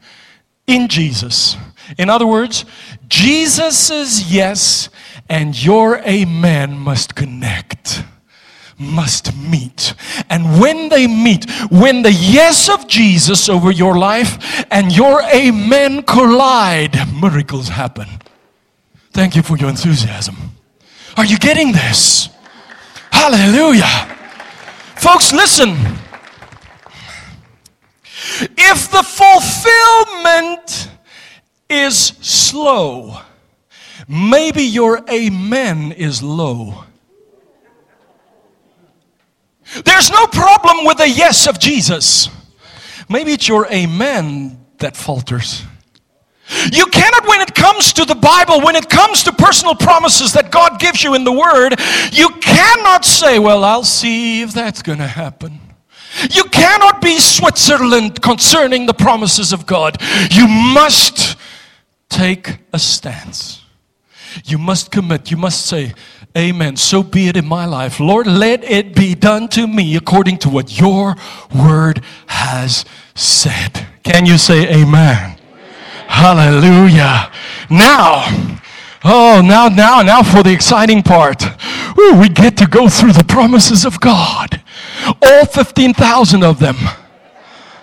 in 0.67 0.89
Jesus. 0.89 1.57
In 1.99 2.11
other 2.11 2.27
words, 2.27 2.65
Jesus' 3.09 4.31
yes 4.31 4.89
and 5.29 5.63
your 5.63 5.99
Amen 5.99 6.77
must 6.79 7.15
connect 7.15 8.03
must 8.79 9.35
meet. 9.37 9.95
And 10.29 10.61
when 10.61 10.89
they 10.89 11.07
meet, 11.07 11.51
when 11.71 12.03
the 12.03 12.13
yes 12.13 12.69
of 12.69 12.87
Jesus 12.87 13.49
over 13.49 13.71
your 13.71 13.97
life 13.97 14.65
and 14.71 14.95
your 14.95 15.23
amen 15.23 16.03
collide, 16.03 16.95
miracles 17.21 17.69
happen. 17.69 18.07
Thank 19.13 19.35
you 19.35 19.43
for 19.43 19.57
your 19.57 19.71
enthusiasm. 19.71 20.56
Are 21.17 21.25
you 21.25 21.39
getting 21.39 21.73
this? 21.73 22.29
Hallelujah. 23.11 24.17
Folks, 24.97 25.33
listen. 25.33 25.71
If 28.59 28.91
the 28.91 29.03
fulfillment 29.03 30.91
is 31.71 31.97
slow, 31.97 33.19
maybe 34.07 34.63
your 34.63 35.03
amen 35.11 35.93
is 35.93 36.23
low. 36.23 36.85
There's 39.85 40.11
no 40.11 40.27
problem 40.27 40.85
with 40.85 40.99
the 40.99 41.09
yes 41.09 41.49
of 41.49 41.59
Jesus. 41.59 42.29
Maybe 43.09 43.33
it's 43.33 43.49
your 43.49 43.67
amen 43.73 44.65
that 44.79 44.97
falters. 44.97 45.63
You 46.73 46.87
cannot, 46.87 47.27
when 47.27 47.41
it 47.41 47.55
comes 47.55 47.93
to 47.95 48.05
the 48.05 48.15
Bible, 48.15 48.61
when 48.61 48.77
it 48.77 48.89
comes 48.89 49.25
to 49.25 49.33
personal 49.33 49.75
promises 49.75 50.33
that 50.35 50.53
God 50.53 50.79
gives 50.79 51.03
you 51.03 51.15
in 51.15 51.25
the 51.25 51.33
Word, 51.33 51.75
you 52.13 52.29
cannot 52.41 53.05
say, 53.05 53.39
Well, 53.39 53.65
I'll 53.65 53.85
see 53.85 54.43
if 54.43 54.53
that's 54.53 54.83
going 54.83 54.99
to 54.99 55.07
happen. 55.07 55.61
You 56.31 56.45
cannot 56.45 57.03
be 57.03 57.19
Switzerland 57.19 58.23
concerning 58.23 58.87
the 58.87 58.95
promises 58.95 59.53
of 59.53 59.67
God. 59.67 60.01
You 60.31 60.47
must 60.47 61.37
take 62.09 62.59
a 62.73 62.79
stance. 62.79 63.65
You 64.45 64.59
must 64.59 64.91
commit. 64.91 65.31
You 65.31 65.37
must 65.37 65.67
say, 65.67 65.95
Amen. 66.37 66.77
So 66.77 67.03
be 67.03 67.29
it 67.29 67.37
in 67.37 67.47
my 67.47 67.65
life. 67.65 67.99
Lord, 67.99 68.27
let 68.27 68.63
it 68.63 68.95
be 68.95 69.15
done 69.15 69.49
to 69.49 69.67
me 69.67 69.97
according 69.97 70.39
to 70.39 70.51
what 70.51 70.79
your 70.79 71.17
word 71.55 72.03
has 72.27 72.85
said. 73.15 73.87
Can 74.03 74.27
you 74.27 74.37
say 74.37 74.69
amen? 74.83 75.36
Hallelujah. 76.09 77.31
Now, 77.71 78.25
oh, 79.05 79.43
now, 79.45 79.69
now, 79.69 80.03
now 80.03 80.23
for 80.23 80.43
the 80.43 80.53
exciting 80.53 81.03
part. 81.03 81.43
Ooh, 81.99 82.19
we 82.21 82.29
get 82.29 82.57
to 82.59 82.67
go 82.67 82.89
through 82.89 83.13
the 83.13 83.25
promises 83.25 83.85
of 83.85 84.01
God. 84.01 84.63
All 85.23 85.47
15,000 85.47 86.43
of 86.43 86.59
them. 86.59 86.77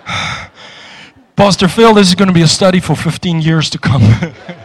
Pastor 1.36 1.68
Phil, 1.68 1.94
this 1.94 2.08
is 2.08 2.14
going 2.14 2.28
to 2.28 2.34
be 2.34 2.42
a 2.42 2.48
study 2.48 2.80
for 2.80 2.94
15 2.94 3.40
years 3.40 3.70
to 3.70 3.78
come. 3.78 4.02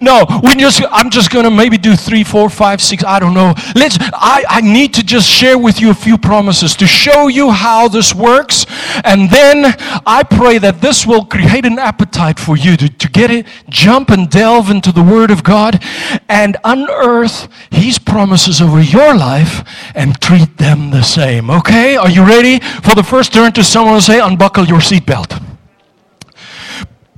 No, 0.00 0.26
we 0.42 0.54
just 0.54 0.82
I'm 0.90 1.10
just 1.10 1.30
gonna 1.30 1.50
maybe 1.50 1.78
do 1.78 1.96
three, 1.96 2.24
four, 2.24 2.48
five, 2.50 2.80
six, 2.82 3.04
I 3.04 3.18
don't 3.18 3.34
know. 3.34 3.54
Let's 3.74 3.98
I, 4.12 4.44
I 4.48 4.60
need 4.60 4.94
to 4.94 5.02
just 5.02 5.28
share 5.28 5.58
with 5.58 5.80
you 5.80 5.90
a 5.90 5.94
few 5.94 6.18
promises 6.18 6.74
to 6.76 6.86
show 6.86 7.28
you 7.28 7.50
how 7.50 7.88
this 7.88 8.14
works. 8.14 8.66
And 9.04 9.30
then 9.30 9.74
I 10.06 10.22
pray 10.22 10.58
that 10.58 10.80
this 10.80 11.06
will 11.06 11.24
create 11.24 11.64
an 11.64 11.78
appetite 11.78 12.38
for 12.38 12.56
you 12.56 12.76
to, 12.76 12.88
to 12.88 13.08
get 13.08 13.30
it, 13.30 13.46
jump 13.68 14.10
and 14.10 14.28
delve 14.28 14.70
into 14.70 14.92
the 14.92 15.02
Word 15.02 15.30
of 15.30 15.42
God 15.42 15.82
and 16.28 16.56
unearth 16.64 17.48
His 17.70 17.98
promises 17.98 18.60
over 18.60 18.80
your 18.80 19.14
life 19.14 19.64
and 19.94 20.20
treat 20.20 20.56
them 20.58 20.90
the 20.90 21.02
same. 21.02 21.50
Okay? 21.50 21.96
Are 21.96 22.10
you 22.10 22.24
ready? 22.24 22.58
For 22.58 22.94
the 22.94 23.02
first 23.02 23.32
turn 23.32 23.52
to 23.52 23.64
someone 23.64 23.94
and 23.94 24.02
say, 24.02 24.20
unbuckle 24.20 24.66
your 24.66 24.80
seatbelt. 24.80 25.55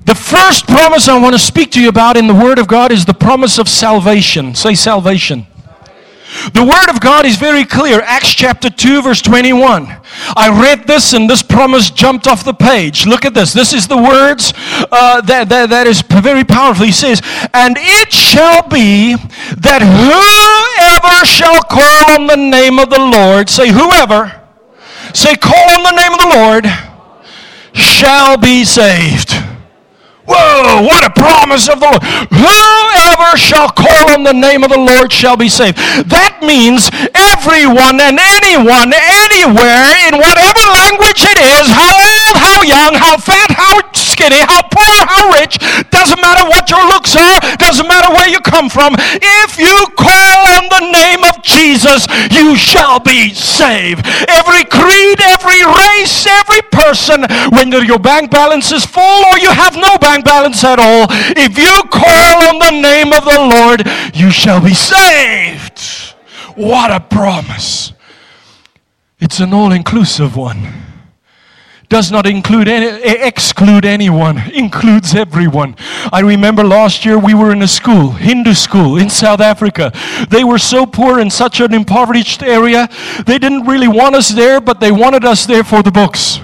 The 0.09 0.15
first 0.15 0.67
promise 0.67 1.07
I 1.07 1.21
want 1.21 1.35
to 1.35 1.39
speak 1.39 1.71
to 1.73 1.83
you 1.83 1.91
about 1.91 2.17
in 2.17 2.27
the 2.27 2.35
Word 2.35 2.59
of 2.59 2.67
God 2.67 2.93
is 2.93 3.05
the 3.05 3.13
promise 3.13 3.59
of 3.59 3.69
salvation. 3.69 4.55
Say 4.55 4.75
salvation. 4.75 5.47
The 6.55 6.65
Word 6.65 6.89
of 6.89 6.99
God 6.99 7.27
is 7.27 7.37
very 7.37 7.63
clear. 7.67 8.01
Acts 8.01 8.33
chapter 8.35 8.71
2, 8.71 9.03
verse 9.03 9.21
21. 9.21 9.87
I 10.35 10.63
read 10.63 10.87
this 10.87 11.13
and 11.13 11.29
this 11.29 11.43
promise 11.43 11.91
jumped 11.91 12.27
off 12.27 12.43
the 12.43 12.55
page. 12.55 13.07
Look 13.07 13.27
at 13.27 13.35
this. 13.35 13.53
This 13.53 13.75
is 13.75 13.87
the 13.87 13.99
words 13.99 14.55
uh, 14.91 15.21
that, 15.21 15.51
that, 15.51 15.69
that 15.69 15.87
is 15.87 16.01
very 16.01 16.43
powerful. 16.43 16.87
He 16.87 16.93
says, 16.93 17.21
And 17.53 17.77
it 17.79 18.11
shall 18.11 18.67
be 18.67 19.15
that 19.61 19.83
whoever 19.85 21.27
shall 21.27 21.61
call 21.65 22.19
on 22.19 22.27
the 22.27 22.37
name 22.37 22.79
of 22.79 22.89
the 22.89 22.99
Lord, 22.99 23.51
say, 23.51 23.69
whoever, 23.69 24.41
say, 25.13 25.37
call 25.37 25.69
on 25.77 25.83
the 25.83 25.93
name 25.93 26.13
of 26.15 26.19
the 26.19 26.33
Lord, 26.35 26.67
shall 27.75 28.39
be 28.39 28.65
saved. 28.65 29.48
Whoa, 30.29 30.85
what 30.85 31.09
a 31.09 31.11
promise 31.11 31.73
of 31.73 31.81
the 31.81 31.89
Lord. 31.89 32.05
Whoever 32.29 33.33
shall 33.41 33.73
call 33.73 34.13
on 34.13 34.25
the 34.25 34.37
name 34.37 34.63
of 34.63 34.69
the 34.69 34.77
Lord 34.77 35.11
shall 35.11 35.41
be 35.41 35.49
saved. 35.49 35.81
That 36.13 36.45
means 36.45 36.93
everyone 37.17 37.97
and 37.97 38.21
anyone, 38.21 38.93
anywhere, 38.93 39.89
in 40.05 40.21
whatever 40.21 40.65
language 40.77 41.25
it 41.25 41.41
is, 41.41 41.73
how 41.73 41.97
old, 41.97 42.37
how 42.37 42.61
young, 42.61 42.93
how 43.01 43.17
fat, 43.17 43.57
how 43.57 43.81
skinny, 44.19 44.43
how 44.43 44.67
poor, 44.67 44.99
how 45.07 45.31
rich, 45.39 45.63
doesn't 45.95 46.21
matter 46.21 46.43
what 46.51 46.67
your 46.67 46.83
looks 46.91 47.15
are, 47.15 47.39
doesn't 47.63 47.87
matter 47.87 48.11
where 48.11 48.27
you 48.27 48.41
come 48.41 48.69
from. 48.69 48.99
If 48.99 49.59
you 49.59 49.87
call 49.95 50.39
on 50.59 50.67
the 50.67 50.91
name 50.91 51.23
of 51.23 51.39
Jesus, 51.47 52.11
you 52.35 52.57
shall 52.57 52.99
be 52.99 53.31
saved. 53.31 54.03
Every 54.27 54.67
creed, 54.67 55.23
every 55.23 55.63
race, 55.63 56.27
every 56.27 56.63
person, 56.75 57.23
whether 57.55 57.85
your 57.85 58.01
bank 58.01 58.33
balance 58.33 58.73
is 58.73 58.85
full 58.85 59.23
or 59.31 59.39
you 59.39 59.51
have 59.51 59.77
no 59.77 59.97
bank 59.99 60.25
balance 60.25 60.65
at 60.65 60.81
all, 60.81 61.07
if 61.39 61.57
you 61.57 61.75
call 61.87 62.51
on 62.51 62.59
the 62.59 62.75
name 62.75 63.13
of 63.13 63.23
the 63.23 63.39
Lord, 63.39 63.87
you 64.15 64.33
shall 64.33 64.61
be 64.61 64.75
saved. 64.75 65.79
What 66.57 66.91
a 66.91 66.99
promise! 66.99 67.93
It's 69.21 69.39
an 69.39 69.53
all 69.53 69.73
inclusive 69.73 70.37
one. 70.37 70.88
Does 71.89 72.13
not 72.13 72.27
include 72.27 72.69
any, 72.69 72.87
exclude 73.03 73.85
anyone, 73.85 74.39
includes 74.53 75.15
everyone. 75.15 75.75
I 76.13 76.21
remember 76.21 76.63
last 76.63 77.05
year 77.05 77.19
we 77.19 77.35
were 77.35 77.51
in 77.51 77.63
a 77.63 77.69
school, 77.69 78.11
Hindu 78.11 78.53
school 78.55 78.99
in 78.99 79.09
South 79.09 79.41
Africa. 79.41 79.93
They 80.29 80.45
were 80.45 80.59
so 80.59 80.85
poor 80.85 81.19
in 81.19 81.31
such 81.31 81.61
an 81.61 81.73
impoverished 81.73 82.43
area, 82.43 82.89
they 83.27 83.39
didn't 83.39 83.67
really 83.67 83.89
want 83.89 84.15
us 84.15 84.29
there, 84.29 84.61
but 84.61 84.81
they 84.81 84.93
wanted 84.93 85.25
us 85.25 85.47
there 85.47 85.65
for 85.65 85.83
the 85.83 85.91
books. 85.91 86.41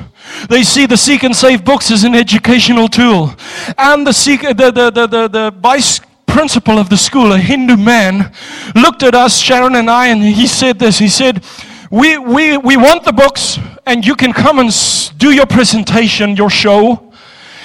They 0.49 0.63
see 0.63 0.87
the 0.87 0.97
Seek 0.97 1.23
and 1.23 1.37
Save 1.37 1.65
books 1.65 1.91
as 1.91 2.05
an 2.05 2.15
educational 2.15 2.89
tool. 2.89 3.35
And 3.77 4.07
the, 4.07 4.13
seek, 4.13 4.41
the, 4.41 4.55
the, 4.55 4.91
the, 4.91 5.07
the, 5.07 5.29
the 5.29 5.55
vice 5.59 6.01
principal 6.27 6.79
of 6.79 6.89
the 6.89 6.97
school, 6.97 7.33
a 7.33 7.39
Hindu 7.39 7.77
man, 7.77 8.33
looked 8.75 9.03
at 9.03 9.15
us, 9.15 9.39
Sharon 9.39 9.77
and 9.77 9.91
I, 9.91 10.09
and 10.09 10.23
he 10.23 10.47
said 10.47 10.79
this. 10.79 10.99
He 10.99 11.09
said, 11.09 11.45
we, 11.91 12.19
we, 12.19 12.57
we 12.57 12.77
want 12.77 13.05
the 13.05 13.13
books, 13.13 13.59
and 13.87 14.07
you 14.07 14.17
can 14.17 14.33
come 14.33 14.59
and 14.59 14.71
do 15.19 15.31
your 15.31 15.47
presentation, 15.47 16.37
your 16.37 16.51
show. 16.51 17.13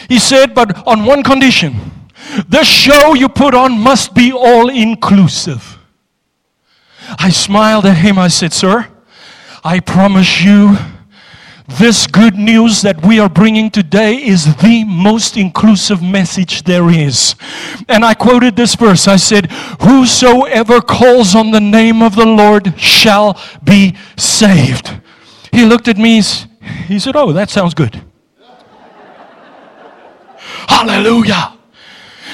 He 0.08 0.20
said, 0.20 0.54
but 0.54 0.88
on 0.88 1.06
one 1.06 1.24
condition 1.24 1.90
the 2.48 2.64
show 2.64 3.14
you 3.14 3.30
put 3.30 3.54
on 3.54 3.80
must 3.80 4.14
be 4.14 4.32
all 4.32 4.70
inclusive. 4.70 5.78
I 7.18 7.30
smiled 7.30 7.86
at 7.86 7.98
him. 7.98 8.20
I 8.20 8.28
said, 8.28 8.54
Sir, 8.54 8.88
I 9.64 9.80
promise 9.80 10.42
you 10.42 10.78
this 11.78 12.08
good 12.08 12.36
news 12.36 12.82
that 12.82 13.06
we 13.06 13.20
are 13.20 13.30
bringing 13.30 13.70
today 13.70 14.16
is 14.16 14.56
the 14.58 14.84
most 14.86 15.38
inclusive 15.38 16.02
message 16.02 16.64
there 16.64 16.90
is. 16.90 17.36
And 17.88 18.04
I 18.04 18.14
quoted 18.14 18.56
this 18.56 18.76
verse. 18.76 19.08
I 19.08 19.18
said, 19.18 19.52
Whosoever 19.82 20.82
calls 20.82 21.36
on 21.36 21.52
the 21.52 21.60
name 21.60 22.02
of 22.02 22.16
the 22.16 22.26
Lord 22.26 22.80
shall 22.80 23.40
be 23.64 23.96
saved. 24.18 25.00
He 25.52 25.66
looked 25.66 25.88
at 25.88 25.98
me. 25.98 26.22
He 26.88 27.00
said, 27.00 27.16
Oh, 27.16 27.32
that 27.34 27.50
sounds 27.50 27.74
good. 27.74 28.02
Hallelujah. 30.68 31.59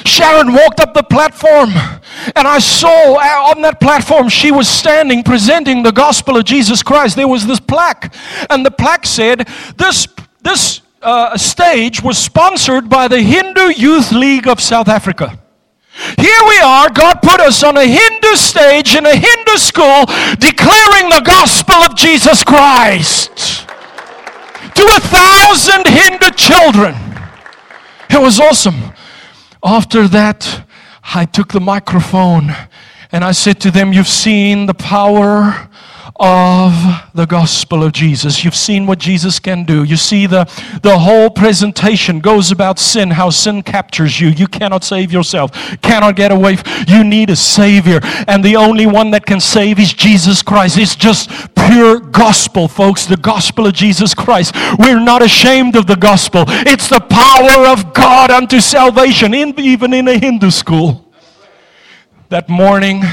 Sharon 0.06 0.54
walked 0.54 0.80
up 0.80 0.94
the 0.94 1.04
platform 1.04 1.72
and 2.36 2.48
I 2.48 2.60
saw 2.60 3.16
uh, 3.16 3.52
on 3.52 3.62
that 3.62 3.80
platform 3.80 4.30
she 4.30 4.52
was 4.52 4.68
standing 4.68 5.24
presenting 5.24 5.84
the 5.84 5.92
gospel 5.92 6.38
of 6.38 6.46
Jesus 6.46 6.82
Christ. 6.82 7.16
There 7.16 7.28
was 7.28 7.46
this 7.46 7.60
plaque, 7.60 8.14
and 8.50 8.66
the 8.66 8.72
plaque 8.72 9.06
said, 9.06 9.48
This, 9.78 10.08
this 10.42 10.82
uh, 11.02 11.38
stage 11.38 12.02
was 12.02 12.18
sponsored 12.18 12.90
by 12.90 13.08
the 13.08 13.22
Hindu 13.22 13.74
Youth 13.74 14.12
League 14.12 14.48
of 14.48 14.60
South 14.60 14.88
Africa. 14.88 15.40
Here 16.18 16.42
we 16.48 16.60
are, 16.60 16.90
God 16.90 17.22
put 17.22 17.40
us 17.40 17.64
on 17.64 17.78
a 17.78 17.86
Hindu 17.86 18.36
stage 18.36 18.96
in 18.96 19.06
a 19.06 19.16
Hindu 19.16 19.58
school 19.58 20.06
declaring 20.40 21.10
the 21.10 21.24
gospel 21.24 21.76
of 21.76 21.96
Jesus 21.96 22.44
Christ 22.44 23.66
to 24.76 24.84
a 24.84 25.00
thousand 25.00 25.88
Hindu 25.88 26.32
children. 26.32 26.96
It 28.10 28.22
was 28.22 28.40
awesome. 28.40 28.95
After 29.66 30.08
that, 30.10 30.64
I 31.16 31.26
took 31.26 31.52
the 31.52 31.60
microphone 31.60 32.56
and 33.12 33.24
I 33.24 33.32
said 33.32 33.60
to 33.62 33.72
them, 33.72 33.94
You've 33.94 34.08
seen 34.08 34.68
the 34.68 34.76
power 34.76 35.70
of 36.18 36.74
the 37.14 37.26
gospel 37.26 37.84
of 37.84 37.92
Jesus. 37.92 38.44
You've 38.44 38.56
seen 38.56 38.88
what 38.88 39.00
Jesus 39.00 39.38
can 39.38 39.66
do. 39.66 39.84
You 39.84 39.98
see, 39.98 40.28
the, 40.28 40.46
the 40.82 40.98
whole 40.98 41.30
presentation 41.30 42.20
goes 42.20 42.52
about 42.52 42.80
sin, 42.80 43.12
how 43.12 43.30
sin 43.30 43.64
captures 43.64 44.20
you. 44.22 44.30
You 44.30 44.48
cannot 44.48 44.84
save 44.84 45.12
yourself, 45.12 45.52
cannot 45.82 46.16
get 46.16 46.32
away. 46.32 46.58
You 46.88 47.04
need 47.04 47.30
a 47.30 47.36
Savior. 47.36 48.00
And 48.28 48.44
the 48.44 48.56
only 48.56 48.88
one 48.88 49.12
that 49.12 49.26
can 49.26 49.42
save 49.42 49.78
is 49.78 49.94
Jesus 49.94 50.42
Christ. 50.42 50.78
It's 50.78 50.96
just 50.96 51.30
pure 51.56 52.00
gospel, 52.00 52.68
folks. 52.68 53.06
The 53.06 53.18
gospel 53.18 53.68
of 53.68 53.74
Jesus 53.74 54.14
Christ. 54.14 54.56
We're 54.80 55.02
not 55.02 55.22
ashamed 55.22 55.76
of 55.76 55.86
the 55.86 55.96
gospel, 55.96 56.46
it's 56.48 56.88
the 56.88 57.00
power 57.00 57.68
of 57.68 57.94
God 57.94 58.32
unto 58.32 58.60
salvation, 58.60 59.34
in, 59.34 59.60
even 59.60 59.94
in 59.94 60.08
a 60.08 60.18
Hindu 60.18 60.50
school. 60.52 61.14
That 62.30 62.50
morning, 62.50 63.04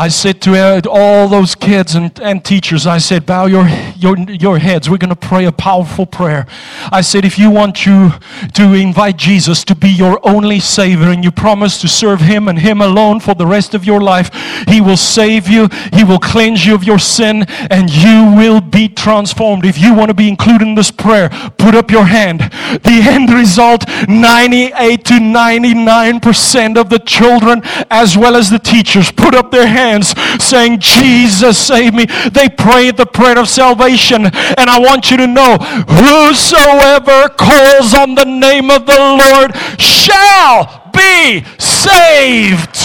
I 0.00 0.06
said 0.06 0.40
to 0.42 0.54
uh, 0.54 0.80
all 0.88 1.26
those 1.26 1.56
kids 1.56 1.96
and, 1.96 2.16
and 2.20 2.44
teachers, 2.44 2.86
I 2.86 2.98
said, 2.98 3.26
bow 3.26 3.46
your, 3.46 3.68
your, 3.96 4.16
your 4.16 4.60
heads. 4.60 4.88
We're 4.88 4.96
going 4.96 5.08
to 5.10 5.16
pray 5.16 5.44
a 5.44 5.50
powerful 5.50 6.06
prayer. 6.06 6.46
I 6.92 7.00
said, 7.00 7.24
if 7.24 7.36
you 7.36 7.50
want 7.50 7.84
you 7.84 8.12
to 8.54 8.74
invite 8.74 9.16
Jesus 9.16 9.64
to 9.64 9.74
be 9.74 9.88
your 9.88 10.20
only 10.22 10.60
Savior 10.60 11.08
and 11.08 11.24
you 11.24 11.32
promise 11.32 11.80
to 11.80 11.88
serve 11.88 12.20
Him 12.20 12.46
and 12.46 12.60
Him 12.60 12.80
alone 12.80 13.18
for 13.18 13.34
the 13.34 13.44
rest 13.44 13.74
of 13.74 13.84
your 13.84 14.00
life, 14.00 14.30
He 14.68 14.80
will 14.80 14.96
save 14.96 15.48
you, 15.48 15.68
He 15.92 16.04
will 16.04 16.20
cleanse 16.20 16.64
you 16.64 16.76
of 16.76 16.84
your 16.84 17.00
sin, 17.00 17.44
and 17.68 17.90
you 17.90 18.32
will 18.36 18.60
be 18.60 18.88
transformed. 18.88 19.64
If 19.64 19.80
you 19.80 19.94
want 19.94 20.10
to 20.10 20.14
be 20.14 20.28
included 20.28 20.68
in 20.68 20.76
this 20.76 20.92
prayer, 20.92 21.28
put 21.58 21.74
up 21.74 21.90
your 21.90 22.04
hand. 22.04 22.38
The 22.38 23.00
end 23.02 23.30
result 23.30 23.84
98 24.08 25.04
to 25.06 25.14
99% 25.14 26.76
of 26.76 26.88
the 26.88 27.00
children, 27.00 27.62
as 27.90 28.16
well 28.16 28.36
as 28.36 28.48
the 28.48 28.60
teachers, 28.60 29.10
put 29.10 29.34
up 29.34 29.50
their 29.50 29.66
hands 29.66 29.87
hands 29.88 30.14
saying, 30.42 30.80
Jesus, 30.80 31.58
save 31.58 31.94
me. 31.94 32.06
They 32.30 32.48
prayed 32.48 32.96
the 32.96 33.06
prayer 33.06 33.38
of 33.38 33.48
salvation. 33.48 34.26
And 34.26 34.70
I 34.70 34.78
want 34.78 35.10
you 35.10 35.18
to 35.18 35.26
know 35.26 35.58
whosoever 35.58 37.28
calls 37.30 37.94
on 37.94 38.14
the 38.14 38.24
name 38.24 38.70
of 38.70 38.86
the 38.86 38.98
Lord 38.98 39.56
shall 39.80 40.90
be 40.92 41.42
saved. 41.58 42.76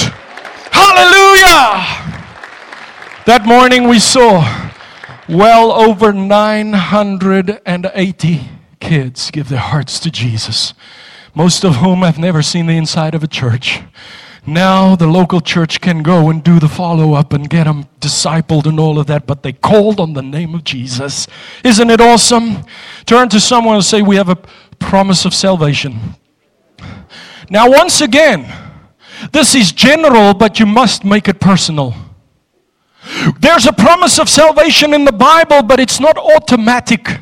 Hallelujah. 0.71 1.85
That 3.25 3.45
morning 3.45 3.87
we 3.87 3.99
saw 3.99 4.43
well 5.29 5.71
over 5.71 6.11
980 6.11 8.41
kids 8.79 9.29
give 9.31 9.49
their 9.49 9.59
hearts 9.59 9.99
to 10.01 10.11
Jesus, 10.11 10.73
most 11.33 11.63
of 11.63 11.77
whom 11.77 12.01
have 12.01 12.19
never 12.19 12.41
seen 12.41 12.65
the 12.65 12.75
inside 12.75 13.15
of 13.15 13.23
a 13.23 13.27
church. 13.27 13.79
Now 14.45 14.95
the 14.95 15.07
local 15.07 15.39
church 15.39 15.79
can 15.79 16.03
go 16.03 16.29
and 16.29 16.43
do 16.43 16.59
the 16.59 16.67
follow 16.67 17.13
up 17.13 17.31
and 17.31 17.49
get 17.49 17.63
them 17.63 17.85
discipled 18.01 18.65
and 18.65 18.79
all 18.79 18.99
of 18.99 19.07
that, 19.07 19.25
but 19.25 19.41
they 19.41 19.53
called 19.53 19.99
on 19.99 20.13
the 20.13 20.21
name 20.21 20.53
of 20.53 20.63
Jesus. 20.65 21.27
Isn't 21.63 21.89
it 21.89 22.01
awesome? 22.01 22.65
Turn 23.05 23.29
to 23.29 23.39
someone 23.39 23.75
and 23.75 23.85
say, 23.85 24.01
We 24.01 24.17
have 24.17 24.29
a 24.29 24.37
promise 24.79 25.23
of 25.23 25.33
salvation. 25.33 26.15
Now, 27.49 27.69
once 27.69 28.01
again, 28.01 28.51
this 29.31 29.55
is 29.55 29.71
general, 29.71 30.33
but 30.33 30.59
you 30.59 30.65
must 30.65 31.05
make 31.05 31.29
it 31.29 31.39
personal. 31.39 31.95
There's 33.39 33.65
a 33.65 33.73
promise 33.73 34.19
of 34.19 34.29
salvation 34.29 34.93
in 34.93 35.05
the 35.05 35.11
Bible, 35.11 35.63
but 35.63 35.79
it's 35.79 35.99
not 35.99 36.17
automatic. 36.17 37.19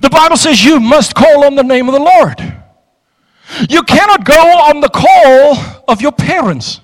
The 0.00 0.10
Bible 0.10 0.36
says 0.36 0.64
you 0.64 0.80
must 0.80 1.14
call 1.14 1.44
on 1.44 1.56
the 1.56 1.62
name 1.62 1.88
of 1.88 1.94
the 1.94 2.00
Lord. 2.00 2.63
You 3.68 3.82
cannot 3.82 4.24
go 4.24 4.34
on 4.34 4.80
the 4.80 4.88
call 4.88 5.82
of 5.88 6.00
your 6.00 6.12
parents. 6.12 6.80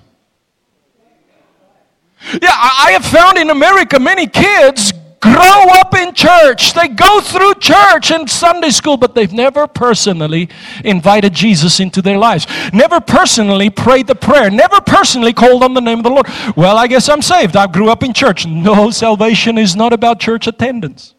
Yeah, 2.41 2.51
I 2.51 2.91
have 2.91 3.05
found 3.05 3.37
in 3.37 3.49
America 3.49 3.99
many 3.99 4.27
kids 4.27 4.93
grow 5.21 5.65
up 5.75 5.93
in 5.95 6.13
church. 6.13 6.73
They 6.73 6.87
go 6.87 7.21
through 7.21 7.55
church 7.55 8.11
and 8.11 8.29
Sunday 8.29 8.71
school, 8.71 8.97
but 8.97 9.15
they've 9.15 9.31
never 9.31 9.67
personally 9.67 10.49
invited 10.83 11.33
Jesus 11.33 11.79
into 11.79 12.01
their 12.01 12.17
lives. 12.17 12.47
Never 12.73 12.99
personally 12.99 13.69
prayed 13.69 14.07
the 14.07 14.15
prayer. 14.15 14.49
Never 14.49 14.81
personally 14.81 15.33
called 15.33 15.63
on 15.63 15.73
the 15.73 15.81
name 15.81 15.99
of 15.99 16.03
the 16.03 16.09
Lord. 16.09 16.27
Well, 16.55 16.77
I 16.77 16.87
guess 16.87 17.07
I'm 17.07 17.21
saved. 17.21 17.55
I 17.55 17.67
grew 17.67 17.89
up 17.89 18.03
in 18.03 18.13
church. 18.13 18.45
No, 18.45 18.89
salvation 18.89 19.57
is 19.57 19.75
not 19.75 19.93
about 19.93 20.19
church 20.19 20.47
attendance. 20.47 21.13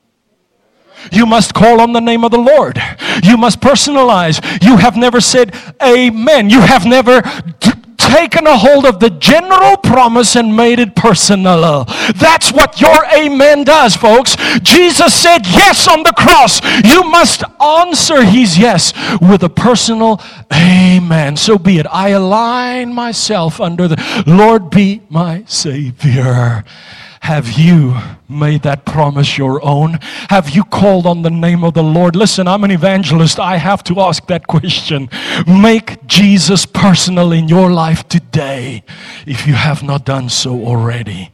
You 1.11 1.26
must 1.26 1.55
call 1.55 1.80
on 1.80 1.92
the 1.92 2.00
name 2.00 2.24
of 2.24 2.30
the 2.30 2.38
Lord. 2.38 2.80
You 3.22 3.36
must 3.36 3.61
personalize. 3.61 4.40
You 4.62 4.76
have 4.76 4.96
never 4.96 5.20
said 5.20 5.55
amen. 5.82 6.50
You 6.50 6.61
have 6.61 6.86
never 6.86 7.22
taken 8.12 8.46
a 8.46 8.57
hold 8.57 8.84
of 8.84 9.00
the 9.00 9.11
general 9.11 9.76
promise 9.76 10.36
and 10.36 10.57
made 10.57 10.78
it 10.78 10.94
personal. 10.94 11.84
That's 12.16 12.53
what 12.53 12.80
your 12.80 13.05
amen 13.07 13.64
does, 13.64 13.96
folks. 13.96 14.36
Jesus 14.62 15.14
said 15.14 15.46
yes 15.46 15.88
on 15.88 16.03
the 16.03 16.12
cross. 16.12 16.61
You 16.84 17.05
must 17.05 17.44
answer 17.61 18.22
his 18.22 18.59
yes 18.59 18.92
with 19.20 19.42
a 19.44 19.48
personal 19.48 20.20
amen. 20.53 21.36
So 21.36 21.59
be 21.59 21.78
it. 21.78 21.86
I 21.90 22.11
align 22.11 22.92
myself 22.92 23.61
under 23.61 23.88
the 23.88 24.24
Lord 24.26 24.70
be 24.70 25.03
my 25.09 25.44
Savior. 25.46 26.64
Have 27.22 27.52
you 27.52 27.96
made 28.28 28.62
that 28.62 28.84
promise 28.84 29.38
your 29.38 29.64
own? 29.64 30.00
Have 30.28 30.50
you 30.50 30.64
called 30.64 31.06
on 31.06 31.22
the 31.22 31.30
name 31.30 31.62
of 31.62 31.72
the 31.72 31.82
Lord? 31.82 32.16
Listen, 32.16 32.48
I'm 32.48 32.64
an 32.64 32.72
evangelist. 32.72 33.38
I 33.38 33.58
have 33.58 33.84
to 33.84 34.00
ask 34.00 34.26
that 34.26 34.48
question. 34.48 35.08
Make 35.46 36.04
Jesus 36.08 36.66
personal 36.66 37.30
in 37.30 37.46
your 37.46 37.70
life 37.70 38.08
today 38.08 38.82
if 39.24 39.46
you 39.46 39.54
have 39.54 39.84
not 39.84 40.04
done 40.04 40.30
so 40.30 40.50
already. 40.66 41.30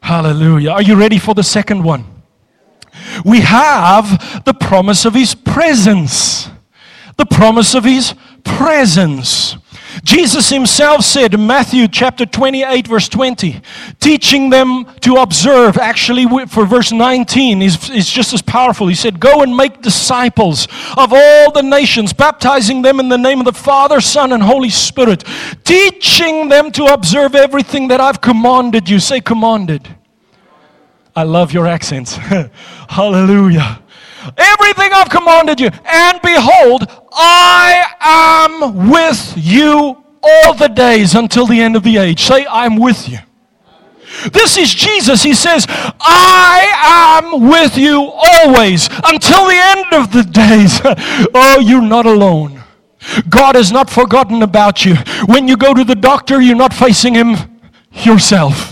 Hallelujah. 0.00 0.70
Are 0.70 0.82
you 0.82 0.96
ready 0.96 1.18
for 1.18 1.34
the 1.34 1.42
second 1.42 1.84
one? 1.84 2.06
We 3.22 3.40
have 3.42 4.44
the 4.46 4.54
promise 4.54 5.04
of 5.04 5.12
His 5.12 5.34
presence. 5.34 6.48
The 7.18 7.26
promise 7.26 7.74
of 7.74 7.84
His 7.84 8.14
presence. 8.44 9.58
Jesus 10.04 10.48
himself 10.48 11.04
said 11.04 11.34
in 11.34 11.46
Matthew 11.46 11.86
chapter 11.88 12.24
28, 12.24 12.86
verse 12.86 13.08
20, 13.08 13.60
teaching 14.00 14.50
them 14.50 14.86
to 15.00 15.16
observe. 15.16 15.76
Actually, 15.76 16.26
for 16.46 16.64
verse 16.64 16.92
19 16.92 17.62
is, 17.62 17.90
is 17.90 18.08
just 18.08 18.32
as 18.32 18.42
powerful. 18.42 18.88
He 18.88 18.94
said, 18.94 19.20
Go 19.20 19.42
and 19.42 19.56
make 19.56 19.82
disciples 19.82 20.66
of 20.96 21.12
all 21.12 21.52
the 21.52 21.62
nations, 21.62 22.12
baptizing 22.12 22.82
them 22.82 23.00
in 23.00 23.08
the 23.08 23.18
name 23.18 23.38
of 23.38 23.44
the 23.44 23.52
Father, 23.52 24.00
Son, 24.00 24.32
and 24.32 24.42
Holy 24.42 24.70
Spirit, 24.70 25.24
teaching 25.64 26.48
them 26.48 26.72
to 26.72 26.86
observe 26.86 27.34
everything 27.34 27.88
that 27.88 28.00
I've 28.00 28.20
commanded 28.20 28.88
you. 28.88 28.98
Say, 28.98 29.20
commanded. 29.20 29.96
I 31.14 31.24
love 31.24 31.52
your 31.52 31.66
accents. 31.66 32.16
Hallelujah. 32.88 33.82
Everything 34.36 34.92
I've 34.92 35.10
commanded 35.10 35.60
you. 35.60 35.70
And 35.84 36.20
behold, 36.22 37.01
I 37.14 37.86
am 38.00 38.90
with 38.90 39.34
you 39.36 40.02
all 40.22 40.54
the 40.54 40.68
days 40.68 41.14
until 41.14 41.46
the 41.46 41.60
end 41.60 41.76
of 41.76 41.82
the 41.82 41.96
age. 41.96 42.22
Say, 42.22 42.46
I'm 42.48 42.76
with 42.76 43.08
you. 43.08 43.18
This 44.32 44.56
is 44.56 44.72
Jesus. 44.72 45.22
He 45.22 45.34
says, 45.34 45.66
I 45.68 47.20
am 47.24 47.48
with 47.48 47.76
you 47.76 48.12
always 48.14 48.88
until 49.04 49.46
the 49.46 49.56
end 49.56 49.86
of 49.92 50.12
the 50.12 50.22
days. 50.22 50.80
oh, 51.34 51.60
you're 51.60 51.82
not 51.82 52.06
alone. 52.06 52.62
God 53.28 53.56
has 53.56 53.72
not 53.72 53.90
forgotten 53.90 54.42
about 54.42 54.84
you. 54.84 54.94
When 55.26 55.48
you 55.48 55.56
go 55.56 55.74
to 55.74 55.82
the 55.82 55.94
doctor, 55.94 56.40
you're 56.40 56.56
not 56.56 56.72
facing 56.72 57.14
Him 57.14 57.36
yourself. 57.92 58.71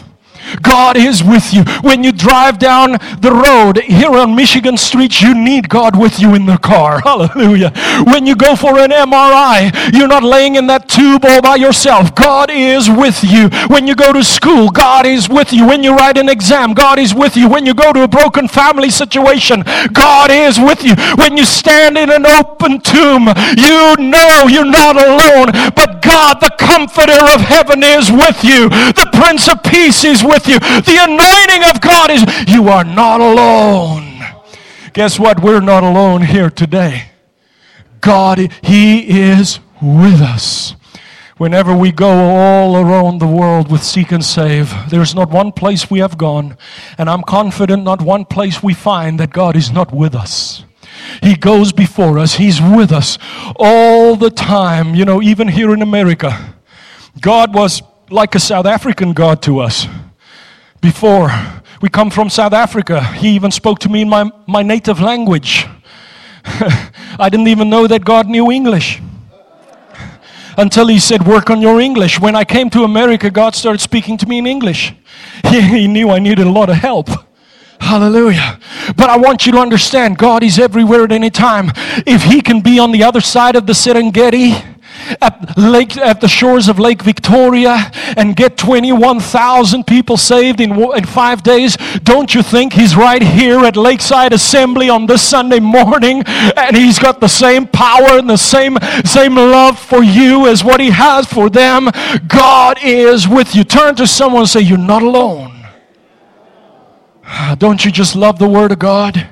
God 0.62 0.96
is 0.96 1.22
with 1.22 1.52
you. 1.52 1.64
When 1.82 2.04
you 2.04 2.12
drive 2.12 2.58
down 2.58 2.92
the 3.20 3.32
road 3.32 3.78
here 3.78 4.10
on 4.10 4.34
Michigan 4.34 4.76
Street, 4.76 5.20
you 5.20 5.34
need 5.34 5.68
God 5.68 5.98
with 5.98 6.18
you 6.18 6.34
in 6.34 6.46
the 6.46 6.58
car. 6.58 7.00
Hallelujah. 7.04 7.72
When 8.06 8.26
you 8.26 8.36
go 8.36 8.56
for 8.56 8.78
an 8.78 8.90
MRI, 8.90 9.92
you're 9.92 10.08
not 10.08 10.22
laying 10.22 10.56
in 10.56 10.66
that 10.68 10.88
tube 10.88 11.24
all 11.24 11.42
by 11.42 11.56
yourself. 11.56 12.14
God 12.14 12.50
is 12.50 12.88
with 12.88 13.22
you. 13.24 13.48
When 13.68 13.86
you 13.86 13.94
go 13.94 14.12
to 14.12 14.24
school, 14.24 14.70
God 14.70 15.06
is 15.06 15.28
with 15.28 15.52
you. 15.52 15.66
When 15.66 15.82
you 15.82 15.94
write 15.94 16.18
an 16.18 16.28
exam, 16.28 16.74
God 16.74 16.98
is 16.98 17.14
with 17.14 17.36
you. 17.36 17.48
When 17.48 17.66
you 17.66 17.74
go 17.74 17.92
to 17.92 18.02
a 18.02 18.08
broken 18.08 18.48
family 18.48 18.90
situation, 18.90 19.62
God 19.92 20.30
is 20.30 20.58
with 20.58 20.84
you. 20.84 20.94
When 21.16 21.36
you 21.36 21.44
stand 21.44 21.96
in 21.96 22.10
an 22.10 22.26
open 22.26 22.80
tomb, 22.80 23.28
you 23.56 23.96
know 23.98 24.46
you're 24.48 24.64
not 24.64 24.96
alone, 24.96 25.52
but 25.74 26.02
God, 26.02 26.40
the 26.40 26.54
comforter 26.58 27.20
of 27.34 27.40
heaven, 27.40 27.82
is 27.82 28.10
with 28.10 28.44
you. 28.44 28.68
The 28.68 29.08
Prince 29.12 29.48
of 29.48 29.62
Peace 29.62 30.04
is 30.04 30.22
with 30.24 30.39
you. 30.48 30.58
The 30.58 30.98
anointing 31.08 31.70
of 31.70 31.80
God 31.80 32.10
is, 32.10 32.24
you 32.48 32.68
are 32.68 32.84
not 32.84 33.20
alone. 33.20 34.10
Guess 34.92 35.18
what? 35.18 35.40
We're 35.40 35.60
not 35.60 35.82
alone 35.82 36.22
here 36.22 36.50
today. 36.50 37.10
God, 38.00 38.52
He 38.62 39.20
is 39.20 39.60
with 39.80 40.20
us. 40.20 40.74
Whenever 41.36 41.74
we 41.74 41.90
go 41.90 42.10
all 42.10 42.76
around 42.76 43.18
the 43.18 43.26
world 43.26 43.70
with 43.70 43.82
Seek 43.82 44.12
and 44.12 44.24
Save, 44.24 44.74
there's 44.90 45.14
not 45.14 45.30
one 45.30 45.52
place 45.52 45.90
we 45.90 46.00
have 46.00 46.18
gone, 46.18 46.56
and 46.98 47.08
I'm 47.08 47.22
confident 47.22 47.82
not 47.82 48.02
one 48.02 48.26
place 48.26 48.62
we 48.62 48.74
find 48.74 49.18
that 49.20 49.32
God 49.32 49.56
is 49.56 49.70
not 49.70 49.92
with 49.92 50.14
us. 50.14 50.64
He 51.22 51.36
goes 51.36 51.72
before 51.72 52.18
us, 52.18 52.34
He's 52.34 52.60
with 52.60 52.92
us 52.92 53.16
all 53.56 54.16
the 54.16 54.30
time. 54.30 54.94
You 54.94 55.04
know, 55.04 55.22
even 55.22 55.48
here 55.48 55.72
in 55.72 55.80
America, 55.80 56.54
God 57.20 57.54
was 57.54 57.82
like 58.10 58.34
a 58.34 58.40
South 58.40 58.66
African 58.66 59.12
God 59.12 59.40
to 59.42 59.60
us 59.60 59.86
before. 60.80 61.30
We 61.80 61.88
come 61.88 62.10
from 62.10 62.28
South 62.30 62.52
Africa. 62.52 63.02
He 63.14 63.30
even 63.30 63.50
spoke 63.50 63.78
to 63.80 63.88
me 63.88 64.02
in 64.02 64.08
my, 64.08 64.30
my 64.46 64.62
native 64.62 65.00
language. 65.00 65.66
I 66.44 67.28
didn't 67.30 67.48
even 67.48 67.70
know 67.70 67.86
that 67.86 68.04
God 68.04 68.26
knew 68.26 68.50
English 68.50 69.00
until 70.56 70.88
he 70.88 70.98
said, 70.98 71.26
Work 71.26 71.50
on 71.50 71.62
your 71.62 71.80
English. 71.80 72.20
When 72.20 72.36
I 72.36 72.44
came 72.44 72.70
to 72.70 72.84
America, 72.84 73.30
God 73.30 73.54
started 73.54 73.80
speaking 73.80 74.16
to 74.18 74.26
me 74.26 74.38
in 74.38 74.46
English. 74.46 74.94
He, 75.48 75.60
he 75.62 75.88
knew 75.88 76.10
I 76.10 76.18
needed 76.18 76.46
a 76.46 76.50
lot 76.50 76.68
of 76.68 76.76
help. 76.76 77.08
Hallelujah. 77.80 78.60
But 78.94 79.08
I 79.08 79.16
want 79.16 79.46
you 79.46 79.52
to 79.52 79.58
understand 79.58 80.18
God 80.18 80.42
is 80.42 80.58
everywhere 80.58 81.04
at 81.04 81.12
any 81.12 81.30
time. 81.30 81.72
If 82.06 82.22
He 82.24 82.42
can 82.42 82.60
be 82.60 82.78
on 82.78 82.92
the 82.92 83.02
other 83.02 83.22
side 83.22 83.56
of 83.56 83.66
the 83.66 83.72
Serengeti, 83.72 84.69
at, 85.20 85.56
Lake, 85.56 85.96
at 85.96 86.20
the 86.20 86.28
shores 86.28 86.68
of 86.68 86.78
Lake 86.78 87.02
Victoria 87.02 87.90
and 88.16 88.36
get 88.36 88.56
21,000 88.56 89.86
people 89.86 90.16
saved 90.16 90.60
in, 90.60 90.72
in 90.72 91.04
five 91.04 91.42
days, 91.42 91.76
don't 92.02 92.34
you 92.34 92.42
think 92.42 92.72
he's 92.72 92.96
right 92.96 93.22
here 93.22 93.64
at 93.64 93.76
Lakeside 93.76 94.32
Assembly 94.32 94.88
on 94.88 95.06
this 95.06 95.22
Sunday 95.22 95.60
morning 95.60 96.22
and 96.56 96.76
he's 96.76 96.98
got 96.98 97.20
the 97.20 97.28
same 97.28 97.66
power 97.66 98.18
and 98.18 98.28
the 98.28 98.36
same, 98.36 98.78
same 99.04 99.34
love 99.34 99.78
for 99.78 100.02
you 100.02 100.46
as 100.46 100.64
what 100.64 100.80
he 100.80 100.90
has 100.90 101.26
for 101.26 101.50
them? 101.50 101.88
God 102.26 102.78
is 102.82 103.28
with 103.28 103.54
you. 103.54 103.64
Turn 103.64 103.94
to 103.96 104.06
someone 104.06 104.42
and 104.42 104.48
say, 104.48 104.60
You're 104.60 104.78
not 104.78 105.02
alone. 105.02 105.66
Don't 107.58 107.84
you 107.84 107.90
just 107.90 108.16
love 108.16 108.38
the 108.38 108.48
Word 108.48 108.72
of 108.72 108.78
God? 108.78 109.28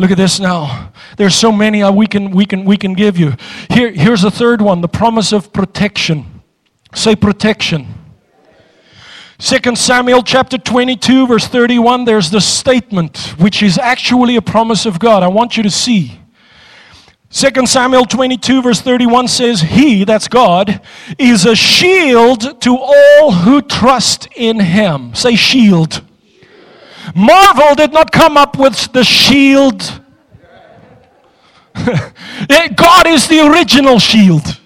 Look 0.00 0.10
at 0.10 0.16
this 0.16 0.40
now. 0.40 0.94
There's 1.18 1.34
so 1.34 1.52
many 1.52 1.82
uh, 1.82 1.92
we 1.92 2.06
can, 2.06 2.30
we 2.30 2.46
can, 2.46 2.64
we 2.64 2.78
can 2.78 2.94
give 2.94 3.18
you. 3.18 3.34
Here, 3.68 3.92
here's 3.92 4.24
a 4.24 4.30
third 4.30 4.62
one 4.62 4.80
the 4.80 4.88
promise 4.88 5.30
of 5.30 5.52
protection. 5.52 6.40
Say 6.94 7.14
protection. 7.14 7.86
2 9.40 9.76
Samuel 9.76 10.22
chapter 10.22 10.56
22, 10.56 11.26
verse 11.26 11.46
31, 11.46 12.06
there's 12.06 12.30
the 12.30 12.40
statement, 12.40 13.34
which 13.38 13.62
is 13.62 13.76
actually 13.76 14.36
a 14.36 14.42
promise 14.42 14.86
of 14.86 14.98
God. 14.98 15.22
I 15.22 15.28
want 15.28 15.58
you 15.58 15.62
to 15.64 15.70
see. 15.70 16.18
2 17.28 17.66
Samuel 17.66 18.06
22, 18.06 18.62
verse 18.62 18.80
31 18.80 19.28
says, 19.28 19.60
He, 19.60 20.04
that's 20.04 20.28
God, 20.28 20.80
is 21.18 21.44
a 21.44 21.54
shield 21.54 22.58
to 22.62 22.78
all 22.78 23.32
who 23.32 23.60
trust 23.60 24.28
in 24.34 24.60
Him. 24.60 25.14
Say, 25.14 25.36
shield. 25.36 26.00
Marvel 27.14 27.74
did 27.74 27.92
not 27.92 28.12
come 28.12 28.36
up 28.36 28.58
with 28.58 28.92
the 28.92 29.04
shield. 29.04 30.00
Eh, 32.48 32.68
God 32.68 33.06
is 33.06 33.28
the 33.28 33.46
original 33.46 33.98
shield. 33.98 34.58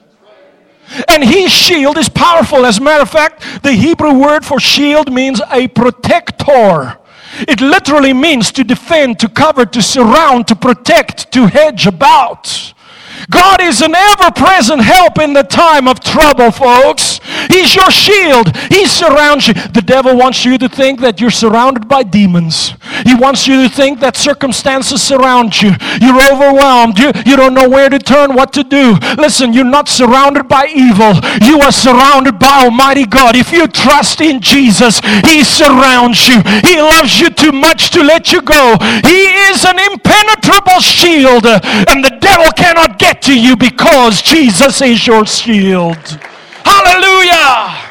And 1.08 1.24
his 1.24 1.50
shield 1.50 1.98
is 1.98 2.08
powerful. 2.08 2.64
As 2.64 2.78
a 2.78 2.80
matter 2.80 3.02
of 3.02 3.10
fact, 3.10 3.62
the 3.62 3.72
Hebrew 3.72 4.14
word 4.14 4.44
for 4.44 4.60
shield 4.60 5.12
means 5.12 5.40
a 5.50 5.66
protector. 5.68 6.98
It 7.40 7.60
literally 7.60 8.12
means 8.12 8.52
to 8.52 8.64
defend, 8.64 9.18
to 9.20 9.28
cover, 9.28 9.66
to 9.66 9.82
surround, 9.82 10.46
to 10.48 10.56
protect, 10.56 11.32
to 11.32 11.46
hedge 11.46 11.86
about. 11.86 12.74
God 13.30 13.60
is 13.60 13.80
an 13.80 13.94
ever 13.94 14.30
present 14.30 14.82
help 14.82 15.18
in 15.18 15.32
the 15.32 15.42
time 15.42 15.88
of 15.88 16.00
trouble, 16.00 16.50
folks. 16.50 17.20
He's 17.48 17.74
your 17.74 17.90
shield. 17.90 18.56
He 18.68 18.86
surrounds 18.86 19.48
you. 19.48 19.54
The 19.54 19.82
devil 19.84 20.16
wants 20.16 20.44
you 20.44 20.58
to 20.58 20.68
think 20.68 21.00
that 21.00 21.20
you're 21.20 21.30
surrounded 21.30 21.88
by 21.88 22.02
demons. 22.02 22.74
He 23.04 23.14
wants 23.14 23.46
you 23.46 23.62
to 23.62 23.68
think 23.68 24.00
that 24.00 24.16
circumstances 24.16 25.02
surround 25.02 25.60
you. 25.60 25.72
You're 26.00 26.20
overwhelmed. 26.32 26.98
You, 26.98 27.12
you 27.26 27.36
don't 27.36 27.54
know 27.54 27.68
where 27.68 27.88
to 27.88 27.98
turn, 27.98 28.34
what 28.34 28.52
to 28.54 28.64
do. 28.64 28.96
Listen, 29.16 29.52
you're 29.52 29.64
not 29.64 29.88
surrounded 29.88 30.48
by 30.48 30.66
evil. 30.66 31.14
You 31.42 31.60
are 31.60 31.72
surrounded 31.72 32.38
by 32.38 32.64
Almighty 32.64 33.06
God. 33.06 33.36
If 33.36 33.52
you 33.52 33.66
trust 33.68 34.20
in 34.20 34.40
Jesus, 34.40 35.00
He 35.24 35.44
surrounds 35.44 36.28
you. 36.28 36.40
He 36.62 36.80
loves 36.80 37.20
you 37.20 37.30
too 37.30 37.52
much 37.52 37.90
to 37.90 38.02
let 38.02 38.32
you 38.32 38.42
go. 38.42 38.76
He 39.04 39.28
is 39.50 39.64
an 39.64 39.78
impenetrable 39.78 40.80
shield, 40.80 41.46
and 41.46 42.04
the 42.04 42.16
devil 42.20 42.50
cannot 42.52 42.98
get 42.98 43.13
to 43.22 43.38
you 43.38 43.56
because 43.56 44.22
Jesus 44.22 44.80
is 44.82 45.06
your 45.06 45.26
shield. 45.26 45.96
Hallelujah. 46.64 47.84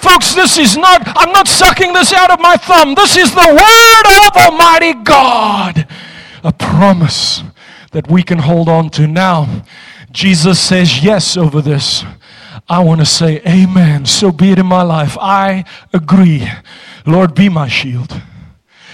Folks, 0.00 0.34
this 0.34 0.58
is 0.58 0.76
not, 0.76 1.02
I'm 1.16 1.32
not 1.32 1.48
sucking 1.48 1.92
this 1.92 2.12
out 2.12 2.30
of 2.30 2.38
my 2.40 2.56
thumb. 2.56 2.94
This 2.94 3.16
is 3.16 3.34
the 3.34 3.48
word 3.48 4.26
of 4.26 4.36
Almighty 4.36 4.92
God. 5.02 5.88
A 6.42 6.52
promise 6.52 7.42
that 7.92 8.10
we 8.10 8.22
can 8.22 8.38
hold 8.38 8.68
on 8.68 8.90
to. 8.90 9.06
Now, 9.06 9.64
Jesus 10.10 10.60
says 10.60 11.02
yes 11.02 11.36
over 11.36 11.62
this. 11.62 12.04
I 12.68 12.82
want 12.82 13.00
to 13.00 13.06
say 13.06 13.40
amen. 13.46 14.06
So 14.06 14.30
be 14.30 14.52
it 14.52 14.58
in 14.58 14.66
my 14.66 14.82
life. 14.82 15.16
I 15.20 15.64
agree. 15.92 16.48
Lord, 17.06 17.34
be 17.34 17.48
my 17.48 17.68
shield. 17.68 18.20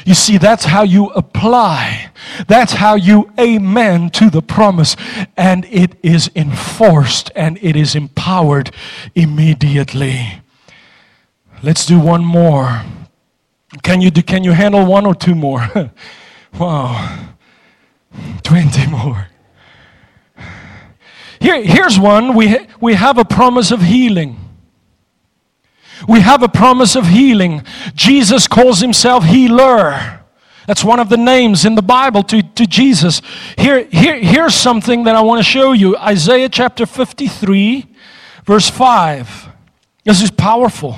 You 0.05 0.15
see, 0.15 0.39
that's 0.39 0.65
how 0.65 0.83
you 0.83 1.07
apply. 1.11 2.11
That's 2.49 2.73
how 2.73 2.95
you 2.95 3.31
amen 3.39 4.11
to 4.11 4.31
the 4.31 4.43
promise. 4.43 4.97
And 5.37 5.67
it 5.67 5.97
is 6.03 6.31
enforced 6.35 7.31
and 7.35 7.59
it 7.63 7.77
is 7.77 7.95
empowered 7.95 8.71
immediately. 9.15 10.43
Let's 11.63 11.85
do 11.85 11.99
one 11.99 12.25
more. 12.25 12.83
Can 13.83 14.01
you, 14.01 14.11
do, 14.11 14.23
can 14.23 14.43
you 14.43 14.53
handle 14.53 14.85
one 14.87 15.07
or 15.07 15.15
two 15.15 15.35
more? 15.35 15.69
wow. 16.59 17.29
20 18.43 18.87
more. 18.87 19.29
Here, 21.41 21.63
here's 21.63 21.99
one. 21.99 22.35
We, 22.35 22.49
ha- 22.49 22.67
we 22.81 22.95
have 22.95 23.19
a 23.19 23.25
promise 23.25 23.71
of 23.71 23.83
healing. 23.83 24.40
We 26.09 26.21
have 26.21 26.43
a 26.43 26.49
promise 26.49 26.97
of 26.97 27.07
healing. 27.09 27.63
Jesus 27.95 28.47
calls 28.47 28.81
himself 28.81 29.25
healer. 29.25 30.23
That's 30.67 30.85
one 30.85 31.01
of 31.01 31.09
the 31.09 31.17
names 31.17 31.65
in 31.65 31.75
the 31.75 31.83
Bible 31.83 32.23
to, 32.25 32.43
to 32.43 32.67
Jesus. 32.67 33.23
Here, 33.59 33.85
here, 33.85 34.19
here's 34.19 34.55
something 34.55 35.05
that 35.05 35.17
I 35.17 35.21
want 35.21 35.41
to 35.41 35.45
show 35.45 35.73
you 35.73 35.97
Isaiah 35.97 36.49
chapter 36.49 36.87
53, 36.87 37.87
Verse 38.45 38.69
5. 38.69 39.49
This 40.05 40.23
is 40.23 40.31
powerful. 40.31 40.97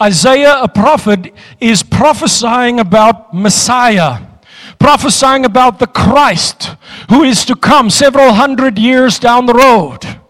Isaiah, 0.00 0.58
a 0.60 0.68
prophet, 0.68 1.32
is 1.60 1.82
prophesying 1.82 2.78
about 2.78 3.34
Messiah, 3.34 4.20
prophesying 4.78 5.44
about 5.44 5.78
the 5.78 5.86
Christ 5.86 6.76
who 7.08 7.22
is 7.22 7.44
to 7.46 7.56
come 7.56 7.90
several 7.90 8.32
hundred 8.32 8.78
years 8.78 9.18
down 9.18 9.46
the 9.46 9.54
road. 9.54 10.20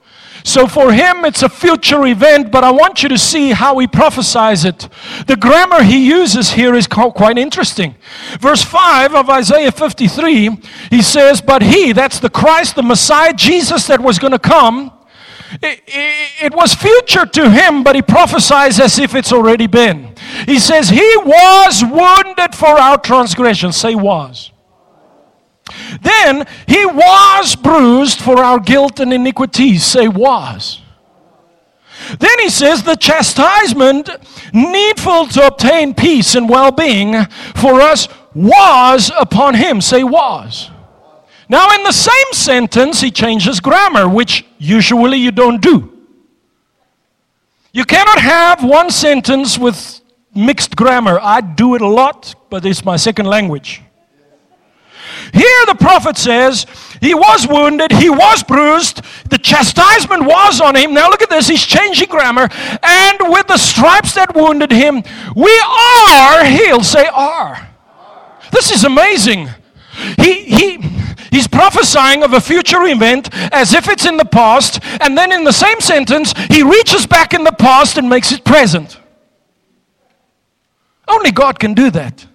So 0.49 0.66
for 0.66 0.92
him, 0.92 1.26
it's 1.26 1.42
a 1.42 1.49
future 1.51 2.07
event, 2.07 2.51
but 2.51 2.64
I 2.64 2.70
want 2.70 3.03
you 3.03 3.11
to 3.11 3.18
see 3.18 3.51
how 3.51 3.78
he 3.80 3.86
prophesies 3.86 4.64
it. 4.64 4.88
The 5.26 5.36
grammar 5.36 5.82
he 5.82 6.09
uses 6.09 6.53
here 6.53 6.74
is 6.74 6.86
quite 6.86 7.36
interesting. 7.36 7.96
Verse 8.40 8.62
5 8.62 9.14
of 9.14 9.28
Isaiah 9.28 9.70
53, 9.70 10.57
he 10.88 11.03
says, 11.03 11.42
But 11.42 11.62
he, 11.62 11.92
that's 11.92 12.18
the 12.18 12.30
Christ, 12.30 12.76
the 12.76 12.82
Messiah, 12.82 13.34
Jesus 13.34 13.86
that 13.88 14.01
was 14.01 14.18
going 14.18 14.32
to 14.32 14.38
come, 14.38 14.90
it, 15.61 15.82
it, 16.40 16.55
was 16.55 16.72
future 16.72 17.26
to 17.26 17.51
him, 17.51 17.82
but 17.82 17.94
he 17.94 18.01
prophesies 18.01 18.80
as 18.80 18.99
if 18.99 19.14
it's 19.14 19.34
already 19.34 19.66
been. 19.66 20.14
He 20.46 20.59
says, 20.59 20.88
He 20.88 21.16
was 21.18 21.84
wounded 21.84 22.55
for 22.55 22.68
our 22.68 22.96
transgressions. 22.96 23.76
Say, 23.76 23.94
was. 23.94 24.51
Then 26.00 26.46
he 26.66 26.86
was 26.86 27.56
bruised 27.56 28.20
for 28.20 28.38
our 28.38 28.58
guilt 28.58 29.00
and 29.00 29.12
iniquities. 29.12 29.84
Say, 29.84 30.08
was. 30.08 30.80
Then 32.18 32.38
he 32.38 32.48
says, 32.48 32.82
the 32.82 32.96
chastisement 32.96 34.08
needful 34.52 35.26
to 35.28 35.46
obtain 35.46 35.94
peace 35.94 36.34
and 36.34 36.48
well 36.48 36.70
being 36.70 37.24
for 37.54 37.80
us 37.80 38.08
was 38.34 39.10
upon 39.18 39.54
him. 39.54 39.80
Say, 39.80 40.04
was. 40.04 40.70
Now, 41.48 41.74
in 41.74 41.82
the 41.82 41.92
same 41.92 42.32
sentence, 42.32 43.00
he 43.00 43.10
changes 43.10 43.60
grammar, 43.60 44.08
which 44.08 44.44
usually 44.58 45.16
you 45.16 45.30
don't 45.30 45.62
do. 45.62 45.94
You 47.72 47.84
cannot 47.84 48.18
have 48.18 48.62
one 48.62 48.90
sentence 48.90 49.58
with 49.58 50.00
mixed 50.34 50.76
grammar. 50.76 51.18
I 51.20 51.40
do 51.40 51.74
it 51.74 51.80
a 51.80 51.86
lot, 51.86 52.34
but 52.50 52.64
it's 52.66 52.84
my 52.84 52.96
second 52.96 53.26
language. 53.26 53.82
Here 55.33 55.66
the 55.66 55.76
prophet 55.79 56.16
says, 56.16 56.66
He 57.01 57.14
was 57.14 57.47
wounded, 57.47 57.93
He 57.93 58.11
was 58.11 58.43
bruised, 58.43 59.03
the 59.31 59.39
chastisement 59.39 60.24
was 60.24 60.61
on 60.61 60.76
Him. 60.76 60.95
Now 60.95 61.09
look 61.09 61.22
at 61.22 61.31
this, 61.31 61.49
He's 61.49 61.64
changing 61.64 62.09
grammar. 62.09 62.49
And 62.83 63.18
with 63.20 63.47
the 63.47 63.57
stripes 63.57 64.14
that 64.14 64.35
wounded 64.35 64.70
Him, 64.70 65.03
we 65.35 65.62
are 65.66 66.45
healed. 66.45 66.85
Say, 66.85 67.07
are. 67.07 67.68
This 68.53 68.70
is 68.70 68.85
amazing. 68.85 69.49
He, 70.20 70.45
he, 70.45 70.79
he's 71.31 71.49
prophesying 71.49 72.22
of 72.22 72.33
a 72.33 72.41
future 72.41 72.85
event 72.85 73.29
as 73.53 73.74
if 73.74 73.89
it's 73.89 74.07
in 74.07 74.16
the 74.16 74.24
past, 74.24 74.81
and 75.01 75.18
then 75.18 75.33
in 75.33 75.45
the 75.45 75.53
same 75.53 75.81
sentence, 75.81 76.33
he 76.51 76.62
reaches 76.62 77.07
back 77.07 77.35
in 77.35 77.45
the 77.45 77.53
past 77.53 77.99
and 77.99 78.09
makes 78.09 78.31
it 78.33 78.45
present. 78.45 78.99
Only 81.09 81.33
God 81.33 81.59
can 81.59 81.74
do 81.74 81.91
that. 81.91 82.28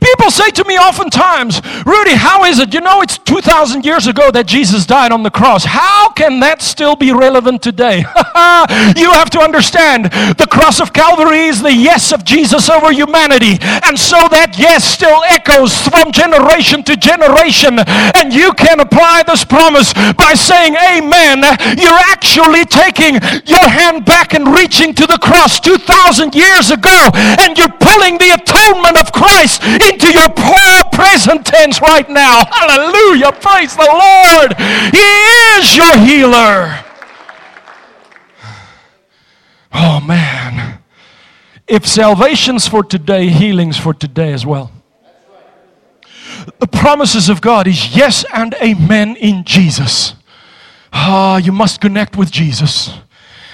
People 0.00 0.30
say 0.30 0.50
to 0.50 0.64
me 0.64 0.76
oftentimes, 0.76 1.60
Rudy, 1.86 2.14
how 2.14 2.44
is 2.44 2.58
it? 2.58 2.74
You 2.74 2.80
know, 2.80 3.02
it's 3.02 3.18
2,000 3.18 3.84
years 3.84 4.06
ago 4.06 4.30
that 4.30 4.46
Jesus 4.46 4.86
died 4.86 5.12
on 5.12 5.22
the 5.22 5.30
cross. 5.30 5.64
How 5.64 6.10
can 6.10 6.40
that 6.40 6.60
still 6.62 6.96
be 6.96 7.12
relevant 7.12 7.62
today? 7.62 7.98
you 8.96 9.10
have 9.14 9.30
to 9.30 9.40
understand 9.40 10.06
the 10.36 10.48
cross 10.50 10.80
of 10.80 10.92
Calvary 10.92 11.46
is 11.46 11.62
the 11.62 11.72
yes 11.72 12.12
of 12.12 12.24
Jesus 12.24 12.68
over 12.68 12.92
humanity. 12.92 13.58
And 13.86 13.98
so 13.98 14.18
that 14.34 14.56
yes 14.58 14.84
still 14.84 15.22
echoes 15.28 15.70
from 15.86 16.10
generation 16.10 16.82
to 16.84 16.96
generation. 16.96 17.78
And 18.18 18.32
you 18.32 18.52
can 18.54 18.80
apply 18.80 19.22
this 19.26 19.44
promise 19.44 19.92
by 20.14 20.34
saying, 20.34 20.74
Amen. 20.74 21.46
You're 21.78 22.02
actually 22.10 22.64
taking 22.64 23.14
your 23.46 23.66
hand 23.68 24.04
back 24.04 24.34
and 24.34 24.48
reaching 24.48 24.94
to 24.94 25.06
the 25.06 25.18
cross 25.18 25.60
2,000 25.60 26.34
years 26.34 26.70
ago. 26.70 27.10
And 27.14 27.56
you're 27.56 27.76
pulling 27.78 28.18
the 28.18 28.34
atonement 28.34 28.98
of 28.98 29.12
Christ 29.12 29.62
into 29.82 30.12
your 30.12 30.28
poor 30.28 30.90
present 30.92 31.46
tense 31.46 31.80
right 31.80 32.08
now. 32.08 32.44
Hallelujah. 32.46 33.32
Praise 33.32 33.76
the 33.76 33.84
Lord. 33.84 34.58
He 34.92 34.98
is 35.58 35.76
your 35.76 35.96
healer. 35.98 36.84
Oh, 39.72 40.00
man. 40.00 40.78
If 41.66 41.86
salvation's 41.86 42.68
for 42.68 42.84
today, 42.84 43.28
healing's 43.28 43.76
for 43.76 43.92
today 43.92 44.32
as 44.32 44.46
well. 44.46 44.70
The 46.58 46.66
promises 46.66 47.28
of 47.28 47.40
God 47.40 47.66
is 47.66 47.96
yes 47.96 48.24
and 48.32 48.54
amen 48.62 49.16
in 49.16 49.44
Jesus. 49.44 50.14
Ah, 50.92 51.38
you 51.38 51.52
must 51.52 51.80
connect 51.80 52.16
with 52.16 52.30
Jesus. 52.30 52.94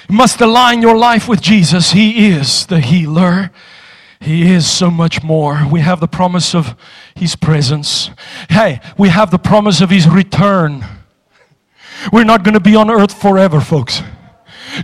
You 0.08 0.16
must 0.16 0.40
align 0.40 0.82
your 0.82 0.96
life 0.96 1.26
with 1.26 1.40
Jesus. 1.40 1.92
He 1.92 2.28
is 2.28 2.66
the 2.66 2.80
healer. 2.80 3.50
He 4.22 4.52
is 4.52 4.70
so 4.70 4.90
much 4.90 5.22
more. 5.22 5.66
We 5.68 5.80
have 5.80 5.98
the 5.98 6.06
promise 6.06 6.54
of 6.54 6.76
His 7.16 7.34
presence. 7.34 8.10
Hey, 8.48 8.80
we 8.96 9.08
have 9.08 9.30
the 9.30 9.38
promise 9.38 9.80
of 9.80 9.90
His 9.90 10.08
return. 10.08 10.84
We're 12.12 12.24
not 12.24 12.44
going 12.44 12.54
to 12.54 12.60
be 12.60 12.76
on 12.76 12.88
earth 12.88 13.20
forever, 13.20 13.60
folks. 13.60 14.02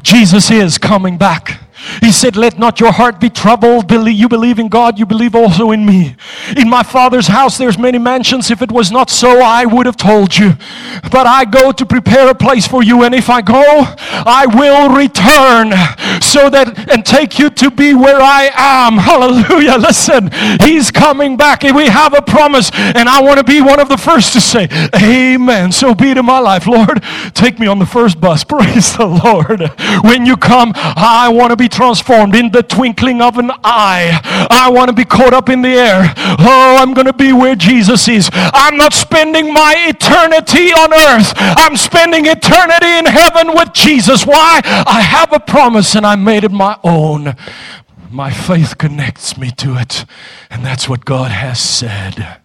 Jesus 0.02 0.50
is 0.50 0.76
coming 0.76 1.16
back. 1.18 1.67
He 2.00 2.12
said, 2.12 2.36
Let 2.36 2.58
not 2.58 2.80
your 2.80 2.92
heart 2.92 3.20
be 3.20 3.30
troubled. 3.30 3.90
You 3.90 4.28
believe 4.28 4.58
in 4.58 4.68
God, 4.68 4.98
you 4.98 5.06
believe 5.06 5.34
also 5.34 5.70
in 5.70 5.84
me. 5.84 6.16
In 6.56 6.68
my 6.68 6.82
Father's 6.82 7.28
house 7.28 7.58
there's 7.58 7.78
many 7.78 7.98
mansions. 7.98 8.50
If 8.50 8.62
it 8.62 8.72
was 8.72 8.90
not 8.90 9.10
so, 9.10 9.40
I 9.40 9.64
would 9.64 9.86
have 9.86 9.96
told 9.96 10.36
you. 10.36 10.54
But 11.10 11.26
I 11.26 11.44
go 11.44 11.72
to 11.72 11.86
prepare 11.86 12.28
a 12.28 12.34
place 12.34 12.66
for 12.66 12.82
you, 12.82 13.02
and 13.04 13.14
if 13.14 13.28
I 13.30 13.42
go, 13.42 13.62
I 13.64 14.46
will 14.46 14.94
return 14.94 15.70
so 16.22 16.50
that 16.50 16.90
and 16.90 17.04
take 17.04 17.38
you 17.38 17.50
to 17.50 17.70
be 17.70 17.94
where 17.94 18.20
I 18.20 18.50
am. 18.54 18.98
Hallelujah. 18.98 19.78
Listen, 19.78 20.30
He's 20.60 20.90
coming 20.90 21.36
back, 21.36 21.62
we 21.62 21.86
have 21.86 22.14
a 22.14 22.22
promise, 22.22 22.70
and 22.72 23.08
I 23.08 23.20
want 23.22 23.38
to 23.38 23.44
be 23.44 23.60
one 23.60 23.80
of 23.80 23.88
the 23.88 23.98
first 23.98 24.32
to 24.34 24.40
say, 24.40 24.68
Amen. 24.94 25.72
So 25.72 25.94
be 25.94 26.10
it 26.10 26.18
in 26.18 26.26
my 26.26 26.38
life, 26.38 26.66
Lord. 26.66 27.02
Take 27.34 27.58
me 27.58 27.66
on 27.66 27.78
the 27.78 27.86
first 27.86 28.20
bus. 28.20 28.44
Praise 28.48 28.96
the 28.96 29.06
Lord. 29.06 29.70
When 30.04 30.26
you 30.26 30.36
come, 30.36 30.72
I 30.74 31.28
want 31.28 31.50
to 31.50 31.56
be 31.56 31.68
transformed 31.78 32.34
in 32.34 32.50
the 32.50 32.60
twinkling 32.60 33.22
of 33.22 33.38
an 33.38 33.52
eye. 33.62 34.18
I 34.50 34.68
want 34.68 34.88
to 34.88 34.92
be 34.92 35.04
caught 35.04 35.32
up 35.32 35.48
in 35.48 35.62
the 35.62 35.68
air. 35.68 36.12
Oh, 36.16 36.76
I'm 36.80 36.92
going 36.92 37.06
to 37.06 37.12
be 37.12 37.32
where 37.32 37.54
Jesus 37.54 38.08
is. 38.08 38.28
I'm 38.32 38.76
not 38.76 38.92
spending 38.92 39.54
my 39.54 39.76
eternity 39.86 40.72
on 40.72 40.92
earth. 40.92 41.32
I'm 41.36 41.76
spending 41.76 42.26
eternity 42.26 42.98
in 42.98 43.06
heaven 43.06 43.54
with 43.54 43.72
Jesus. 43.74 44.26
Why? 44.26 44.60
I 44.64 45.00
have 45.02 45.32
a 45.32 45.38
promise 45.38 45.94
and 45.94 46.04
I 46.04 46.16
made 46.16 46.42
it 46.42 46.50
my 46.50 46.76
own. 46.82 47.36
My 48.10 48.32
faith 48.32 48.76
connects 48.76 49.38
me 49.38 49.52
to 49.52 49.76
it. 49.76 50.04
And 50.50 50.64
that's 50.64 50.88
what 50.88 51.04
God 51.04 51.30
has 51.30 51.60
said. 51.60 52.40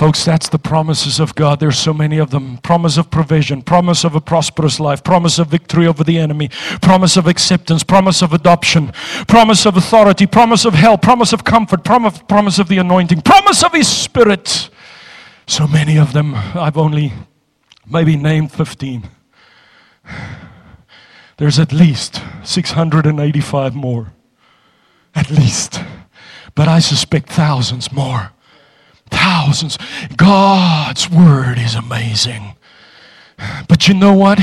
Folks, 0.00 0.24
that's 0.24 0.48
the 0.48 0.58
promises 0.58 1.20
of 1.20 1.34
God. 1.34 1.60
There's 1.60 1.78
so 1.78 1.92
many 1.92 2.16
of 2.16 2.30
them. 2.30 2.56
Promise 2.62 2.96
of 2.96 3.10
provision, 3.10 3.60
promise 3.60 4.02
of 4.02 4.14
a 4.14 4.20
prosperous 4.22 4.80
life, 4.80 5.04
promise 5.04 5.38
of 5.38 5.48
victory 5.48 5.86
over 5.86 6.02
the 6.02 6.16
enemy, 6.16 6.48
promise 6.80 7.18
of 7.18 7.26
acceptance, 7.26 7.84
promise 7.84 8.22
of 8.22 8.32
adoption, 8.32 8.92
promise 9.28 9.66
of 9.66 9.76
authority, 9.76 10.26
promise 10.26 10.64
of 10.64 10.72
help, 10.72 11.02
promise 11.02 11.34
of 11.34 11.44
comfort, 11.44 11.84
promise, 11.84 12.18
promise 12.28 12.58
of 12.58 12.68
the 12.68 12.78
anointing, 12.78 13.20
promise 13.20 13.62
of 13.62 13.74
His 13.74 13.88
Spirit. 13.88 14.70
So 15.46 15.68
many 15.68 15.98
of 15.98 16.14
them. 16.14 16.34
I've 16.34 16.78
only 16.78 17.12
maybe 17.86 18.16
named 18.16 18.52
15. 18.52 19.06
There's 21.36 21.58
at 21.58 21.74
least 21.74 22.22
685 22.42 23.74
more. 23.74 24.14
At 25.14 25.30
least. 25.30 25.82
But 26.54 26.68
I 26.68 26.78
suspect 26.78 27.28
thousands 27.28 27.92
more. 27.92 28.32
Thousands. 29.10 29.78
God's 30.16 31.10
word 31.10 31.58
is 31.58 31.74
amazing. 31.74 32.56
But 33.68 33.88
you 33.88 33.94
know 33.94 34.12
what? 34.12 34.38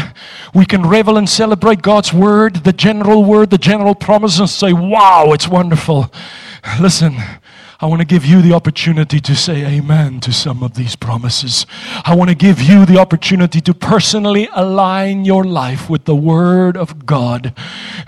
We 0.54 0.66
can 0.66 0.88
revel 0.88 1.18
and 1.18 1.30
celebrate 1.30 1.82
God's 1.82 2.14
word, 2.14 2.64
the 2.64 2.74
general 2.74 3.24
word, 3.24 3.52
the 3.52 3.58
general 3.58 3.96
promise, 3.96 4.40
and 4.40 4.50
say, 4.50 4.74
wow, 4.74 5.32
it's 5.34 5.48
wonderful. 5.48 6.12
Listen, 6.80 7.16
I 7.80 7.86
want 7.86 8.02
to 8.02 8.08
give 8.08 8.26
you 8.26 8.42
the 8.42 8.54
opportunity 8.54 9.20
to 9.20 9.36
say 9.36 9.64
amen 9.64 10.20
to 10.22 10.34
some 10.34 10.64
of 10.64 10.74
these 10.74 10.96
promises. 10.96 11.68
I 12.06 12.16
want 12.16 12.32
to 12.32 12.36
give 12.36 12.60
you 12.60 12.88
the 12.88 12.98
opportunity 12.98 13.62
to 13.62 13.74
personally 13.76 14.50
align 14.54 15.26
your 15.26 15.44
life 15.44 15.88
with 15.88 16.06
the 16.06 16.16
Word 16.16 16.76
of 16.76 17.06
God 17.06 17.54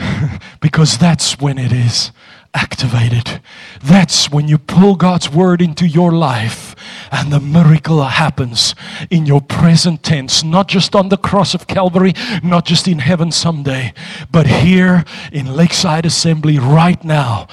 because 0.59 0.97
that's 0.97 1.39
when 1.39 1.59
it 1.59 1.71
is 1.71 2.11
activated. 2.53 3.41
That's 3.83 4.31
when 4.31 4.47
you 4.47 4.57
pull 4.57 4.95
God's 4.95 5.29
word 5.29 5.61
into 5.61 5.87
your 5.87 6.11
life 6.11 6.75
and 7.11 7.31
the 7.31 7.39
miracle 7.39 8.03
happens 8.03 8.75
in 9.09 9.25
your 9.25 9.41
present 9.41 10.03
tense, 10.03 10.43
not 10.43 10.67
just 10.67 10.95
on 10.95 11.09
the 11.09 11.17
cross 11.17 11.53
of 11.53 11.67
Calvary, 11.67 12.13
not 12.43 12.65
just 12.65 12.87
in 12.87 12.99
heaven 12.99 13.31
someday, 13.31 13.93
but 14.31 14.47
here 14.47 15.05
in 15.31 15.55
Lakeside 15.55 16.05
Assembly 16.05 16.57
right 16.59 17.03
now. 17.03 17.47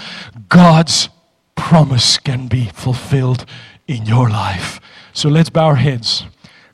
God's 0.48 1.08
promise 1.54 2.18
can 2.18 2.48
be 2.48 2.66
fulfilled 2.66 3.44
in 3.86 4.06
your 4.06 4.28
life. 4.28 4.80
So 5.12 5.28
let's 5.28 5.50
bow 5.50 5.66
our 5.66 5.76
heads, 5.76 6.24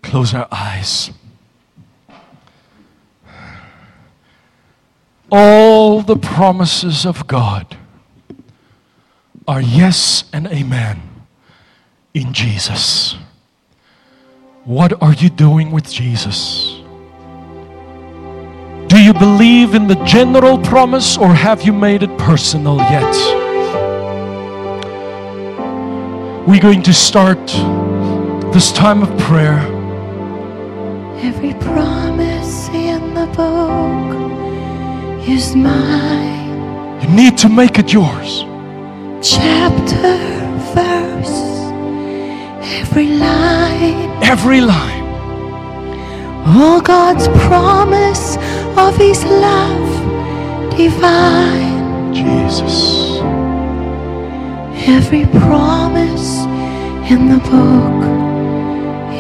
close 0.03 0.35
our 0.35 0.49
eyes. 0.51 1.11
all 5.33 6.03
the 6.03 6.16
promises 6.16 7.07
of 7.07 7.27
God 7.27 7.79
are 9.49 9.61
yes 9.61 10.24
and 10.32 10.47
amen 10.47 11.03
in 12.14 12.32
Jesus. 12.32 13.16
What 14.64 15.03
are 15.03 15.12
you 15.12 15.28
doing 15.28 15.72
with 15.72 15.90
Jesus? 15.90 16.78
Do 18.86 19.03
you 19.03 19.12
believe 19.14 19.74
in 19.74 19.88
the 19.88 19.97
general 20.05 20.59
promise 20.59 21.16
or 21.16 21.34
have 21.34 21.62
you 21.62 21.72
made 21.72 22.03
it 22.03 22.16
personal 22.18 22.76
yet? 22.76 23.12
We're 26.47 26.61
going 26.61 26.82
to 26.82 26.93
start 26.93 27.45
this 28.53 28.70
time 28.70 29.03
of 29.03 29.18
prayer. 29.18 29.59
Every 31.24 31.55
promise 31.55 32.68
in 32.68 33.14
the 33.14 33.26
book 33.26 35.28
is 35.28 35.57
mine. 35.57 37.01
You 37.01 37.09
need 37.09 37.38
to 37.38 37.49
make 37.49 37.78
it 37.78 37.93
yours. 37.93 38.45
Chapter, 39.23 40.18
verse, 40.75 41.70
every 42.81 43.07
line. 43.07 44.20
Every 44.20 44.61
line. 44.61 45.05
All 46.45 46.81
God's 46.81 47.29
promise 47.47 48.37
of 48.77 48.97
His 48.97 49.25
love 49.25 50.77
divine. 50.77 52.12
Jesus. 52.12 53.20
Every 54.89 55.25
promise 55.27 56.41
in 57.09 57.29
the 57.29 57.39
book 57.39 58.03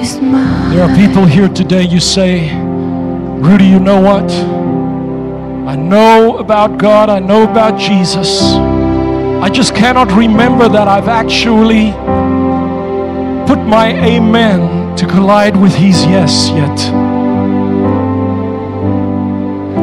is 0.02 0.20
mine. 0.20 0.74
There 0.74 0.82
are 0.82 0.96
people 0.96 1.26
here 1.26 1.48
today, 1.48 1.84
you 1.84 2.00
say, 2.00 2.52
Rudy, 2.56 3.66
you 3.66 3.78
know 3.78 4.00
what? 4.00 4.28
I 5.68 5.76
know 5.76 6.38
about 6.38 6.76
God, 6.78 7.08
I 7.08 7.20
know 7.20 7.48
about 7.48 7.78
Jesus. 7.78 8.71
I 9.42 9.50
just 9.50 9.74
cannot 9.74 10.12
remember 10.12 10.68
that 10.68 10.86
I've 10.86 11.08
actually 11.08 11.90
put 13.48 13.58
my 13.66 13.88
amen 13.88 14.94
to 14.94 15.04
collide 15.04 15.56
with 15.56 15.74
his 15.74 16.04
yes 16.04 16.48
yet. 16.50 16.78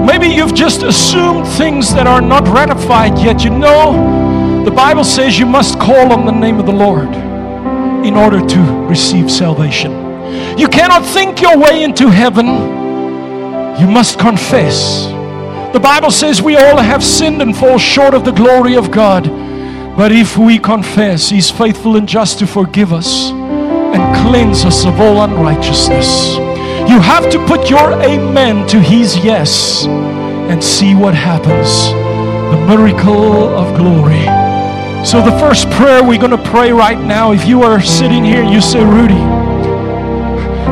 Maybe 0.06 0.28
you've 0.28 0.56
just 0.56 0.84
assumed 0.84 1.46
things 1.46 1.94
that 1.94 2.08
are 2.08 2.22
not 2.22 2.48
ratified 2.48 3.20
yet. 3.20 3.44
You 3.44 3.50
know, 3.50 4.64
the 4.64 4.72
Bible 4.72 5.04
says 5.04 5.38
you 5.38 5.46
must 5.46 5.78
call 5.78 6.14
on 6.14 6.26
the 6.26 6.32
name 6.32 6.58
of 6.58 6.66
the 6.66 6.72
Lord 6.72 7.14
in 8.06 8.16
order 8.16 8.40
to 8.40 8.60
receive 8.88 9.30
salvation. 9.30 9.92
You 10.58 10.70
cannot 10.70 11.04
think 11.04 11.42
your 11.42 11.58
way 11.58 11.84
into 11.84 12.10
heaven. 12.10 12.48
You 13.78 13.88
must 13.88 14.20
confess. 14.20 15.08
The 15.74 15.82
Bible 15.82 16.12
says 16.12 16.42
we 16.42 16.56
all 16.56 16.78
have 16.78 17.04
sinned 17.04 17.42
and 17.42 17.54
fall 17.54 17.78
short 17.78 18.14
of 18.14 18.24
the 18.24 18.32
glory 18.32 18.78
of 18.78 18.90
God. 18.90 19.49
But 20.00 20.14
if 20.14 20.38
we 20.38 20.60
confess, 20.60 21.30
He's 21.30 21.52
faithful 21.52 21.98
and 21.98 22.08
just 22.08 22.40
to 22.40 22.48
forgive 22.48 22.94
us 22.94 23.32
and 23.32 24.26
cleanse 24.26 24.64
us 24.64 24.86
of 24.86 24.98
all 25.02 25.22
unrighteousness. 25.24 26.38
You 26.90 27.02
have 27.02 27.30
to 27.30 27.46
put 27.48 27.70
your 27.70 27.92
amen 28.02 28.66
to 28.70 28.80
His 28.80 29.18
yes 29.18 29.86
and 29.88 30.64
see 30.64 30.96
what 30.96 31.14
happens. 31.16 31.92
The 32.50 32.66
miracle 32.66 33.50
of 33.58 33.76
glory. 33.76 34.24
So, 35.06 35.22
the 35.22 35.38
first 35.38 35.70
prayer 35.72 36.02
we're 36.02 36.18
going 36.18 36.32
to 36.32 36.50
pray 36.50 36.72
right 36.72 36.98
now, 36.98 37.34
if 37.34 37.46
you 37.46 37.64
are 37.64 37.82
sitting 37.82 38.24
here, 38.24 38.46
you 38.46 38.62
say, 38.62 38.82
Rudy, 38.82 39.20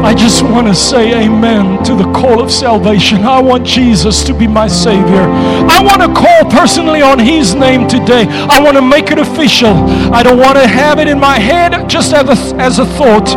I 0.04 0.14
just 0.14 0.44
want 0.44 0.68
to 0.68 0.76
say 0.76 1.26
amen 1.26 1.84
to 1.84 1.96
the 1.96 2.10
call 2.14 2.42
of 2.42 2.52
salvation. 2.52 3.24
I 3.24 3.42
want 3.42 3.66
Jesus 3.66 4.24
to 4.24 4.34
be 4.34 4.48
my 4.48 4.68
Savior. 4.68 5.26
I 5.70 5.82
want 5.84 6.02
to 6.02 6.08
call 6.14 6.50
personally 6.50 7.02
on 7.02 7.20
His 7.20 7.56
name 7.56 7.88
today. 7.88 8.26
I 8.30 8.62
want 8.62 8.78
to 8.78 8.82
make 8.82 9.12
it 9.12 9.20
official. 9.20 9.74
I 10.14 10.24
don't 10.24 10.40
want 10.40 10.58
to 10.58 10.68
have 10.68 11.00
it 11.00 11.08
in 11.08 11.20
my 11.20 11.40
head 11.40 11.90
just 11.90 12.14
as 12.14 12.28
a, 12.30 12.56
as 12.56 12.80
a 12.80 12.86
thought. 12.86 13.36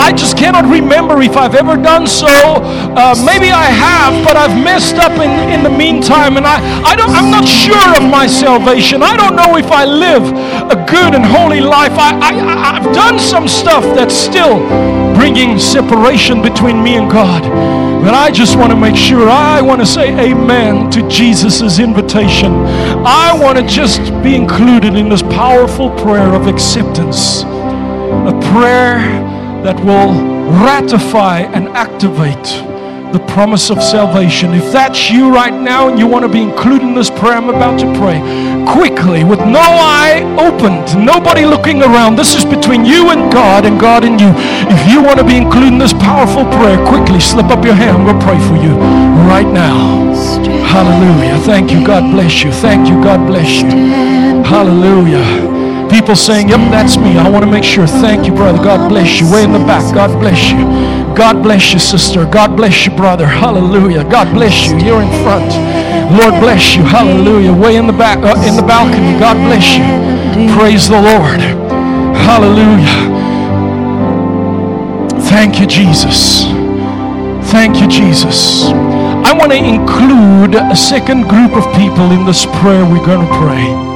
I 0.00 0.12
just 0.12 0.38
cannot 0.38 0.64
remember 0.70 1.20
if 1.22 1.36
I've 1.36 1.54
ever 1.54 1.76
done 1.76 2.06
so. 2.06 2.26
Uh, 2.28 3.14
maybe 3.26 3.50
I 3.50 3.64
have, 3.64 4.24
but 4.24 4.36
I've 4.36 4.56
messed 4.62 4.96
up 4.96 5.12
in, 5.12 5.30
in 5.50 5.62
the 5.62 5.70
meantime, 5.70 6.36
and 6.36 6.46
I, 6.46 6.60
I 6.84 6.96
don't, 6.96 7.10
I'm 7.10 7.30
not 7.30 7.46
sure 7.46 7.96
of 7.96 8.08
my 8.08 8.26
salvation. 8.26 9.02
I 9.02 9.16
don't 9.16 9.36
know 9.36 9.56
if 9.56 9.70
I 9.70 9.84
live 9.84 10.24
a 10.70 10.76
good 10.86 11.14
and 11.14 11.24
holy 11.24 11.60
life. 11.60 11.92
I, 11.92 12.16
I, 12.22 12.76
I've 12.76 12.94
done 12.94 13.18
some 13.18 13.48
stuff 13.48 13.82
that's 13.94 14.14
still 14.14 15.05
bringing 15.16 15.58
separation 15.58 16.42
between 16.42 16.82
me 16.82 16.96
and 16.96 17.10
God. 17.10 17.42
But 18.04 18.14
I 18.14 18.30
just 18.30 18.56
want 18.56 18.70
to 18.70 18.76
make 18.76 18.94
sure 18.94 19.28
I 19.28 19.60
want 19.62 19.80
to 19.80 19.86
say 19.86 20.10
amen 20.30 20.90
to 20.90 21.08
Jesus' 21.08 21.78
invitation. 21.78 22.52
I 23.04 23.32
want 23.34 23.58
to 23.58 23.66
just 23.66 24.00
be 24.22 24.36
included 24.36 24.94
in 24.94 25.08
this 25.08 25.22
powerful 25.22 25.90
prayer 25.96 26.34
of 26.34 26.46
acceptance. 26.46 27.42
A 27.42 28.38
prayer 28.52 28.98
that 29.64 29.80
will 29.80 30.12
ratify 30.62 31.40
and 31.40 31.68
activate 31.70 32.75
the 33.12 33.20
promise 33.20 33.70
of 33.70 33.82
salvation. 33.82 34.52
If 34.54 34.72
that's 34.72 35.10
you 35.10 35.32
right 35.32 35.52
now 35.52 35.88
and 35.88 35.98
you 35.98 36.06
want 36.06 36.24
to 36.24 36.28
be 36.28 36.42
included 36.42 36.82
in 36.82 36.94
this 36.94 37.10
prayer 37.10 37.36
I'm 37.36 37.48
about 37.48 37.78
to 37.80 37.86
pray, 37.98 38.18
quickly, 38.66 39.24
with 39.24 39.40
no 39.40 39.62
eye 39.62 40.22
opened, 40.38 41.04
nobody 41.04 41.44
looking 41.44 41.82
around, 41.82 42.16
this 42.16 42.34
is 42.34 42.44
between 42.44 42.84
you 42.84 43.10
and 43.10 43.32
God 43.32 43.64
and 43.64 43.78
God 43.78 44.04
and 44.04 44.20
you. 44.20 44.32
If 44.68 44.90
you 44.90 45.02
want 45.02 45.18
to 45.18 45.24
be 45.24 45.36
included 45.36 45.72
in 45.72 45.78
this 45.78 45.92
powerful 45.92 46.44
prayer, 46.56 46.78
quickly 46.86 47.20
slip 47.20 47.46
up 47.46 47.64
your 47.64 47.74
hand. 47.74 48.04
We'll 48.04 48.20
pray 48.20 48.38
for 48.48 48.56
you 48.56 48.74
right 49.30 49.46
now. 49.46 50.06
Hallelujah. 50.66 51.38
Thank 51.44 51.70
you. 51.70 51.86
God 51.86 52.12
bless 52.12 52.42
you. 52.42 52.52
Thank 52.52 52.88
you. 52.88 53.02
God 53.02 53.26
bless 53.26 53.62
you. 53.62 53.68
Hallelujah. 54.44 55.88
People 55.88 56.16
saying, 56.16 56.48
Yep, 56.48 56.70
that's 56.70 56.96
me. 56.96 57.16
I 57.16 57.28
want 57.28 57.44
to 57.44 57.50
make 57.50 57.64
sure. 57.64 57.86
Thank 57.86 58.26
you, 58.26 58.34
brother. 58.34 58.58
God 58.62 58.88
bless 58.88 59.20
you. 59.20 59.30
Way 59.32 59.44
in 59.44 59.52
the 59.52 59.60
back. 59.60 59.94
God 59.94 60.18
bless 60.20 60.50
you. 60.50 61.05
God 61.16 61.42
bless 61.42 61.72
you, 61.72 61.78
sister. 61.78 62.26
God 62.26 62.56
bless 62.56 62.84
you, 62.84 62.94
brother. 62.94 63.26
Hallelujah. 63.26 64.04
God 64.04 64.34
bless 64.34 64.66
you. 64.66 64.76
You're 64.76 65.00
in 65.00 65.24
front. 65.24 65.48
Lord 66.12 66.38
bless 66.42 66.76
you. 66.76 66.82
Hallelujah. 66.82 67.54
Way 67.54 67.76
in 67.76 67.86
the 67.86 67.92
back, 67.94 68.18
uh, 68.18 68.38
in 68.46 68.54
the 68.54 68.62
balcony. 68.62 69.18
God 69.18 69.36
bless 69.48 69.76
you. 69.76 70.54
Praise 70.54 70.88
the 70.88 71.00
Lord. 71.00 71.40
Hallelujah. 72.20 73.16
Thank 75.22 75.58
you, 75.58 75.66
Jesus. 75.66 76.44
Thank 77.50 77.80
you, 77.80 77.88
Jesus. 77.88 78.64
I 79.24 79.32
want 79.32 79.52
to 79.52 79.58
include 79.58 80.54
a 80.54 80.76
second 80.76 81.22
group 81.28 81.52
of 81.52 81.64
people 81.74 82.12
in 82.12 82.26
this 82.26 82.44
prayer 82.44 82.84
we're 82.84 83.04
going 83.06 83.26
to 83.26 83.34
pray. 83.38 83.95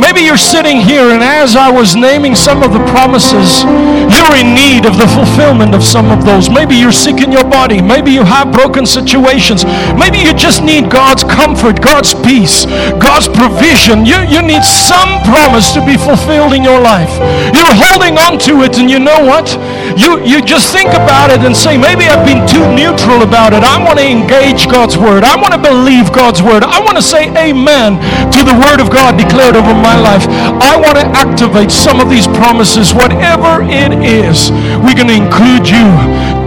Maybe 0.00 0.22
you're 0.22 0.40
sitting 0.40 0.80
here, 0.80 1.12
and 1.12 1.22
as 1.22 1.56
I 1.56 1.70
was 1.70 1.94
naming 1.94 2.34
some 2.34 2.62
of 2.62 2.72
the 2.72 2.80
promises, 2.88 3.62
you're 4.08 4.34
in 4.40 4.56
need 4.56 4.88
of 4.88 4.96
the 4.96 5.06
fulfillment 5.12 5.74
of 5.74 5.84
some 5.84 6.10
of 6.10 6.24
those. 6.24 6.48
Maybe 6.48 6.74
you're 6.74 6.90
sick 6.90 7.20
in 7.20 7.30
your 7.30 7.44
body. 7.44 7.82
Maybe 7.82 8.10
you 8.10 8.24
have 8.24 8.50
broken 8.50 8.86
situations. 8.86 9.64
Maybe 10.00 10.18
you 10.18 10.32
just 10.32 10.64
need 10.64 10.90
God's 10.90 11.22
comfort, 11.22 11.82
God's 11.82 12.14
peace, 12.14 12.64
God's 12.96 13.28
provision. 13.28 14.06
You, 14.06 14.24
you 14.24 14.40
need 14.40 14.64
some 14.64 15.20
promise 15.28 15.72
to 15.76 15.84
be 15.84 15.96
fulfilled 16.00 16.54
in 16.54 16.64
your 16.64 16.80
life. 16.80 17.12
You're 17.52 17.76
holding 17.76 18.16
on 18.16 18.38
to 18.48 18.64
it, 18.64 18.78
and 18.78 18.90
you 18.90 18.98
know 18.98 19.20
what? 19.20 19.52
You, 19.96 20.22
you 20.22 20.42
just 20.42 20.72
think 20.72 20.90
about 20.94 21.30
it 21.30 21.40
and 21.40 21.56
say, 21.56 21.76
maybe 21.76 22.06
I've 22.06 22.26
been 22.26 22.46
too 22.46 22.62
neutral 22.74 23.22
about 23.22 23.52
it. 23.52 23.62
I 23.62 23.82
want 23.82 23.98
to 23.98 24.06
engage 24.06 24.68
God's 24.68 24.96
word. 24.96 25.24
I 25.24 25.34
want 25.34 25.54
to 25.54 25.60
believe 25.60 26.12
God's 26.12 26.42
word. 26.42 26.62
I 26.62 26.78
want 26.80 26.96
to 26.96 27.02
say 27.02 27.30
amen 27.34 27.98
to 28.30 28.40
the 28.44 28.54
word 28.54 28.78
of 28.80 28.90
God 28.90 29.18
declared 29.18 29.56
over 29.56 29.74
my 29.74 29.96
life. 29.98 30.26
I 30.62 30.76
want 30.76 30.98
to 30.98 31.06
activate 31.16 31.70
some 31.70 32.00
of 32.00 32.10
these 32.10 32.26
promises, 32.26 32.94
whatever 32.94 33.62
it 33.64 33.92
is. 34.04 34.50
We're 34.82 34.98
going 34.98 35.10
to 35.10 35.18
include 35.18 35.66
you 35.66 35.88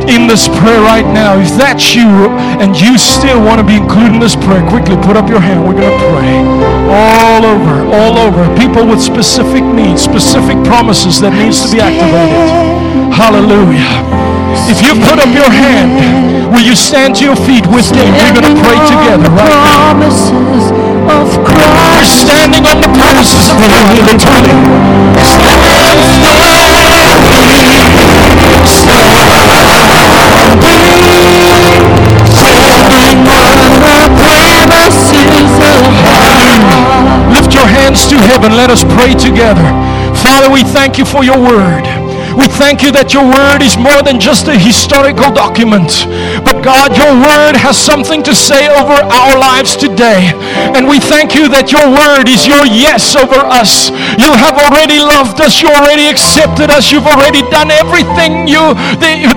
in 0.08 0.28
this 0.28 0.48
prayer 0.48 0.82
right 0.82 1.06
now. 1.06 1.40
If 1.40 1.56
that's 1.56 1.96
you 1.96 2.08
and 2.60 2.76
you 2.76 2.98
still 2.98 3.40
want 3.40 3.60
to 3.60 3.66
be 3.66 3.78
included 3.78 4.16
in 4.16 4.20
this 4.20 4.36
prayer, 4.36 4.64
quickly 4.68 4.96
put 5.02 5.16
up 5.16 5.30
your 5.30 5.40
hand. 5.40 5.64
We're 5.64 5.78
going 5.78 5.92
to 5.92 6.04
pray 6.12 6.36
all 6.92 7.46
over, 7.46 7.76
all 7.90 8.14
over. 8.20 8.44
People 8.58 8.86
with 8.86 9.02
specific 9.02 9.64
needs, 9.64 10.02
specific 10.02 10.58
promises 10.64 11.22
that 11.22 11.34
needs 11.34 11.64
to 11.66 11.70
be 11.72 11.80
activated. 11.80 13.14
Hallelujah. 13.14 13.88
If 14.70 14.82
you 14.86 14.94
put 15.02 15.20
up 15.20 15.32
your 15.34 15.50
hand, 15.50 16.52
will 16.54 16.64
you 16.64 16.76
stand 16.76 17.16
to 17.18 17.26
your 17.26 17.36
feet 17.36 17.66
with 17.68 17.90
me? 17.92 18.06
We're 18.10 18.36
going 18.36 18.50
to 18.50 18.58
pray 18.62 18.80
together 18.86 19.30
right 19.34 19.50
now. 19.50 19.98
promises 19.98 20.72
of 21.10 21.28
We're 21.44 22.08
standing 22.08 22.64
on 22.66 22.80
the 22.80 22.92
promises 22.96 23.50
of 23.52 23.58
the 23.60 23.70
Lord. 23.70 25.63
To 38.14 38.20
heaven. 38.30 38.54
Let 38.54 38.70
us 38.70 38.84
pray 38.96 39.18
together. 39.18 39.66
Father, 40.22 40.50
we 40.54 40.62
thank 40.64 40.98
you 40.98 41.06
for 41.06 41.24
your 41.24 41.38
word. 41.42 41.86
We 42.38 42.48
thank 42.48 42.82
you 42.82 42.92
that 42.94 43.14
your 43.14 43.26
word 43.26 43.62
is 43.62 43.78
more 43.78 44.02
than 44.02 44.20
just 44.20 44.50
a 44.50 44.58
historical 44.58 45.30
document, 45.30 46.06
God, 46.64 46.96
your 46.96 47.12
word 47.12 47.60
has 47.60 47.76
something 47.76 48.24
to 48.24 48.32
say 48.32 48.72
over 48.72 48.96
our 48.96 49.36
lives 49.36 49.76
today. 49.76 50.32
And 50.72 50.88
we 50.88 50.96
thank 50.96 51.36
you 51.36 51.52
that 51.52 51.76
your 51.76 51.84
word 51.92 52.32
is 52.32 52.48
your 52.48 52.64
yes 52.64 53.20
over 53.20 53.36
us. 53.36 53.92
You 54.16 54.32
have 54.32 54.56
already 54.56 55.04
loved 55.04 55.44
us. 55.44 55.60
You 55.60 55.68
already 55.68 56.08
accepted 56.08 56.72
us. 56.72 56.88
You've 56.88 57.04
already 57.04 57.44
done 57.52 57.68
everything 57.68 58.48
you 58.48 58.72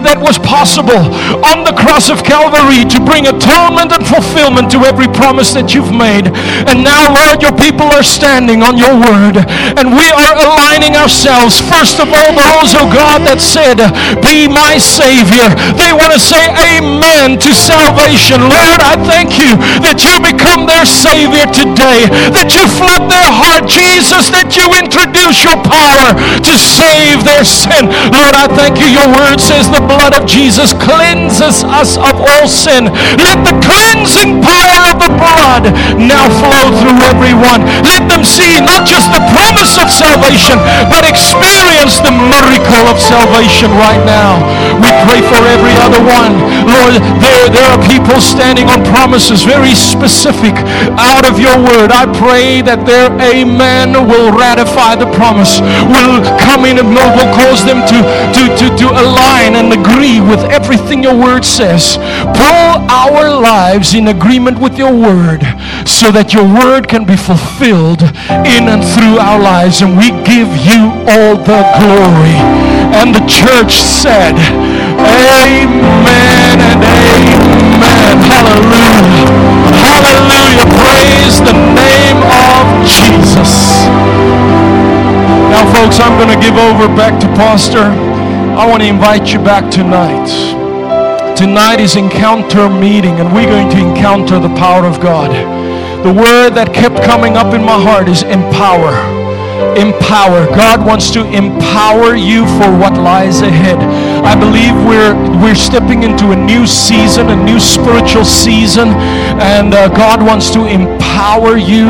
that 0.06 0.22
was 0.22 0.38
possible 0.38 1.02
on 1.42 1.66
the 1.66 1.74
cross 1.74 2.06
of 2.14 2.22
Calvary 2.22 2.86
to 2.94 3.02
bring 3.02 3.26
atonement 3.26 3.90
and 3.90 4.06
fulfillment 4.06 4.70
to 4.70 4.86
every 4.86 5.10
promise 5.10 5.50
that 5.58 5.74
you've 5.74 5.90
made. 5.90 6.30
And 6.70 6.86
now, 6.86 7.10
Lord, 7.10 7.42
your 7.42 7.54
people 7.58 7.90
are 7.90 8.06
standing 8.06 8.62
on 8.62 8.78
your 8.78 8.94
word. 8.94 9.42
And 9.74 9.98
we 9.98 10.06
are 10.14 10.34
aligning 10.46 10.94
ourselves. 10.94 11.58
First 11.58 11.98
of 11.98 12.06
all, 12.06 12.30
those, 12.38 12.70
oh 12.78 12.86
God, 12.86 13.26
that 13.26 13.42
said, 13.42 13.82
Be 14.22 14.46
my 14.46 14.78
Savior. 14.78 15.50
They 15.74 15.90
want 15.90 16.14
to 16.14 16.22
say 16.22 16.46
amen 16.78 17.15
to 17.16 17.56
salvation. 17.56 18.44
Lord, 18.44 18.84
I 18.84 18.92
thank 19.08 19.40
you 19.40 19.56
that 19.80 20.04
you 20.04 20.20
become 20.20 20.68
their 20.68 20.84
Savior 20.84 21.48
today, 21.48 22.04
that 22.36 22.52
you 22.52 22.60
flood 22.76 23.08
their 23.08 23.32
heart, 23.32 23.64
Jesus, 23.64 24.28
that 24.36 24.52
you 24.52 24.68
introduce 24.76 25.40
your 25.40 25.56
power 25.64 26.12
to 26.44 26.52
save 26.60 27.24
their 27.24 27.40
sin. 27.40 27.88
Lord, 28.12 28.36
I 28.36 28.52
thank 28.52 28.76
you. 28.84 28.92
Your 28.92 29.08
word 29.08 29.40
says 29.40 29.72
the 29.72 29.80
blood 29.80 30.12
of 30.12 30.28
Jesus 30.28 30.76
cleanses 30.76 31.64
us 31.64 31.96
of 31.96 32.20
all 32.20 32.44
sin. 32.44 32.92
Let 33.16 33.40
the 33.48 33.56
cleansing 33.64 34.44
power 34.44 34.92
of 34.92 35.00
the 35.00 35.08
blood 35.16 35.72
now 35.96 36.28
flow 36.28 36.68
through 36.68 37.00
everyone. 37.00 37.64
Let 37.80 38.12
them 38.12 38.28
see 38.28 38.60
not 38.60 38.84
just 38.84 39.08
the 39.08 39.24
promise 39.32 39.80
of 39.80 39.88
salvation, 39.88 40.60
but 40.92 41.08
experience 41.08 41.96
the 42.04 42.12
miracle 42.12 42.84
of 42.92 43.00
salvation 43.00 43.72
right 43.80 44.04
now. 44.04 44.36
We 44.84 44.92
pray 45.08 45.24
for 45.24 45.40
every 45.48 45.72
other 45.80 46.04
one. 46.04 46.44
Lord, 46.68 47.05
there, 47.22 47.48
there 47.50 47.68
are 47.70 47.80
people 47.86 48.20
standing 48.20 48.68
on 48.68 48.84
promises 48.84 49.42
very 49.42 49.74
specific 49.74 50.54
out 50.98 51.28
of 51.28 51.38
your 51.38 51.56
word. 51.58 51.92
I 51.92 52.06
pray 52.18 52.62
that 52.62 52.84
their 52.86 53.10
amen 53.20 53.94
will 54.06 54.32
ratify 54.32 54.96
the 54.96 55.08
promise, 55.14 55.60
will 55.88 56.22
come 56.42 56.64
in 56.64 56.78
and 56.78 56.88
will 56.90 57.30
cause 57.34 57.64
them 57.64 57.82
to, 57.86 57.98
to, 58.34 58.42
to, 58.58 58.66
to 58.76 58.86
align 58.90 59.54
and 59.56 59.72
agree 59.72 60.20
with 60.20 60.40
everything 60.50 61.02
your 61.02 61.16
word 61.16 61.44
says. 61.44 61.96
Pull 62.36 62.66
our 62.90 63.30
lives 63.30 63.94
in 63.94 64.08
agreement 64.08 64.58
with 64.58 64.78
your 64.78 64.92
word 64.92 65.42
so 65.86 66.10
that 66.10 66.34
your 66.34 66.44
word 66.44 66.88
can 66.88 67.04
be 67.04 67.16
fulfilled 67.16 68.02
in 68.44 68.68
and 68.68 68.82
through 68.82 69.18
our 69.18 69.40
lives. 69.40 69.82
And 69.82 69.96
we 69.96 70.10
give 70.24 70.50
you 70.66 70.92
all 71.06 71.36
the 71.36 71.62
glory. 71.78 72.38
And 72.96 73.14
the 73.14 73.24
church 73.28 73.74
said, 73.74 74.34
Amen 74.98 76.58
and 76.60 76.82
amen. 76.82 78.16
Hallelujah. 78.24 79.28
Hallelujah. 79.76 80.66
Praise 80.80 81.38
the 81.40 81.52
name 81.52 82.20
of 82.24 82.64
Jesus. 82.86 83.84
Now, 85.52 85.64
folks, 85.72 86.00
I'm 86.00 86.16
going 86.18 86.32
to 86.32 86.40
give 86.44 86.56
over 86.56 86.88
back 86.96 87.20
to 87.20 87.26
Pastor. 87.36 87.92
I 88.56 88.66
want 88.66 88.82
to 88.82 88.88
invite 88.88 89.32
you 89.32 89.38
back 89.38 89.70
tonight. 89.70 90.28
Tonight 91.36 91.80
is 91.80 91.96
encounter 91.96 92.68
meeting, 92.68 93.20
and 93.20 93.34
we're 93.34 93.46
going 93.46 93.68
to 93.70 93.78
encounter 93.78 94.38
the 94.38 94.54
power 94.56 94.84
of 94.86 95.00
God. 95.00 95.30
The 96.04 96.12
word 96.12 96.50
that 96.50 96.72
kept 96.72 97.02
coming 97.04 97.36
up 97.36 97.54
in 97.54 97.62
my 97.62 97.80
heart 97.80 98.08
is 98.08 98.22
empower 98.22 99.15
empower. 99.76 100.46
God 100.46 100.84
wants 100.84 101.10
to 101.12 101.20
empower 101.32 102.14
you 102.16 102.46
for 102.58 102.70
what 102.76 102.94
lies 102.94 103.40
ahead. 103.42 103.78
I 104.24 104.34
believe 104.34 104.74
we're 104.86 105.14
we're 105.42 105.54
stepping 105.54 106.02
into 106.02 106.32
a 106.32 106.36
new 106.36 106.66
season, 106.66 107.28
a 107.28 107.36
new 107.36 107.60
spiritual 107.60 108.24
season, 108.24 108.88
and 109.38 109.74
uh, 109.74 109.88
God 109.88 110.20
wants 110.20 110.50
to 110.50 110.66
empower 110.66 111.56
you 111.56 111.86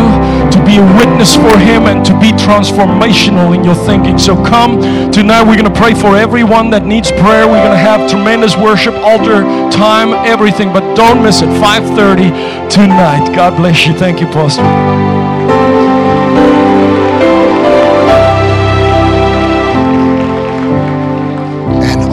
to 0.51 0.59
be 0.67 0.77
a 0.79 0.87
witness 0.99 1.35
for 1.35 1.57
Him 1.59 1.87
and 1.87 2.05
to 2.05 2.13
be 2.21 2.33
transformational 2.33 3.55
in 3.55 3.65
your 3.65 3.75
thinking. 3.75 4.19
So 4.19 4.35
come 4.45 4.81
tonight. 5.11 5.43
We're 5.43 5.57
going 5.57 5.73
to 5.73 5.81
pray 5.81 5.95
for 5.95 6.17
everyone 6.17 6.71
that 6.71 6.85
needs 6.85 7.11
prayer. 7.11 7.47
We're 7.47 7.63
going 7.63 7.79
to 7.79 7.87
have 7.89 8.11
tremendous 8.11 8.57
worship, 8.57 8.95
altar 8.95 9.43
time, 9.71 10.13
everything. 10.27 10.73
But 10.73 10.95
don't 10.95 11.23
miss 11.23 11.43
it. 11.43 11.49
5:30 11.49 12.69
tonight. 12.69 13.35
God 13.35 13.57
bless 13.57 13.87
you. 13.87 13.95
Thank 13.95 14.21
you, 14.21 14.27
Pastor. 14.27 15.06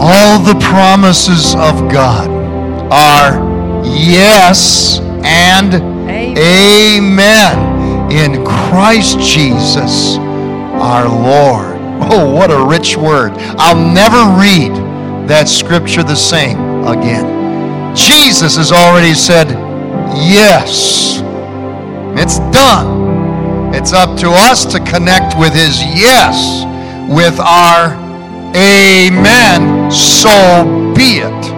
All 0.05 0.37
the 0.37 0.59
promises 0.59 1.55
of 1.55 1.89
God 1.89 2.29
are 2.91 3.39
yes 3.85 4.99
and 5.23 5.75
amen. 6.09 6.37
amen 6.37 8.11
in 8.11 8.45
Christ 8.45 9.17
Jesus 9.19 10.17
our 10.83 11.07
Lord. 11.07 11.77
Oh, 12.11 12.35
what 12.35 12.51
a 12.51 12.65
rich 12.65 12.97
word. 12.97 13.31
I'll 13.57 13.79
never 13.93 14.37
read 14.37 14.73
that 15.29 15.47
scripture 15.47 16.03
the 16.03 16.17
same 16.17 16.83
again. 16.83 17.95
Jesus 17.95 18.57
has 18.57 18.73
already 18.73 19.13
said, 19.13 19.47
Yes. 20.19 21.21
It's 22.19 22.39
done. 22.51 23.73
It's 23.73 23.93
up 23.93 24.19
to 24.19 24.31
us 24.31 24.65
to 24.65 24.79
connect 24.79 25.39
with 25.39 25.53
his 25.53 25.81
yes 25.81 26.65
with 27.09 27.39
our 27.39 28.02
Amen. 28.55 29.91
So 29.91 30.93
be 30.93 31.19
it. 31.19 31.52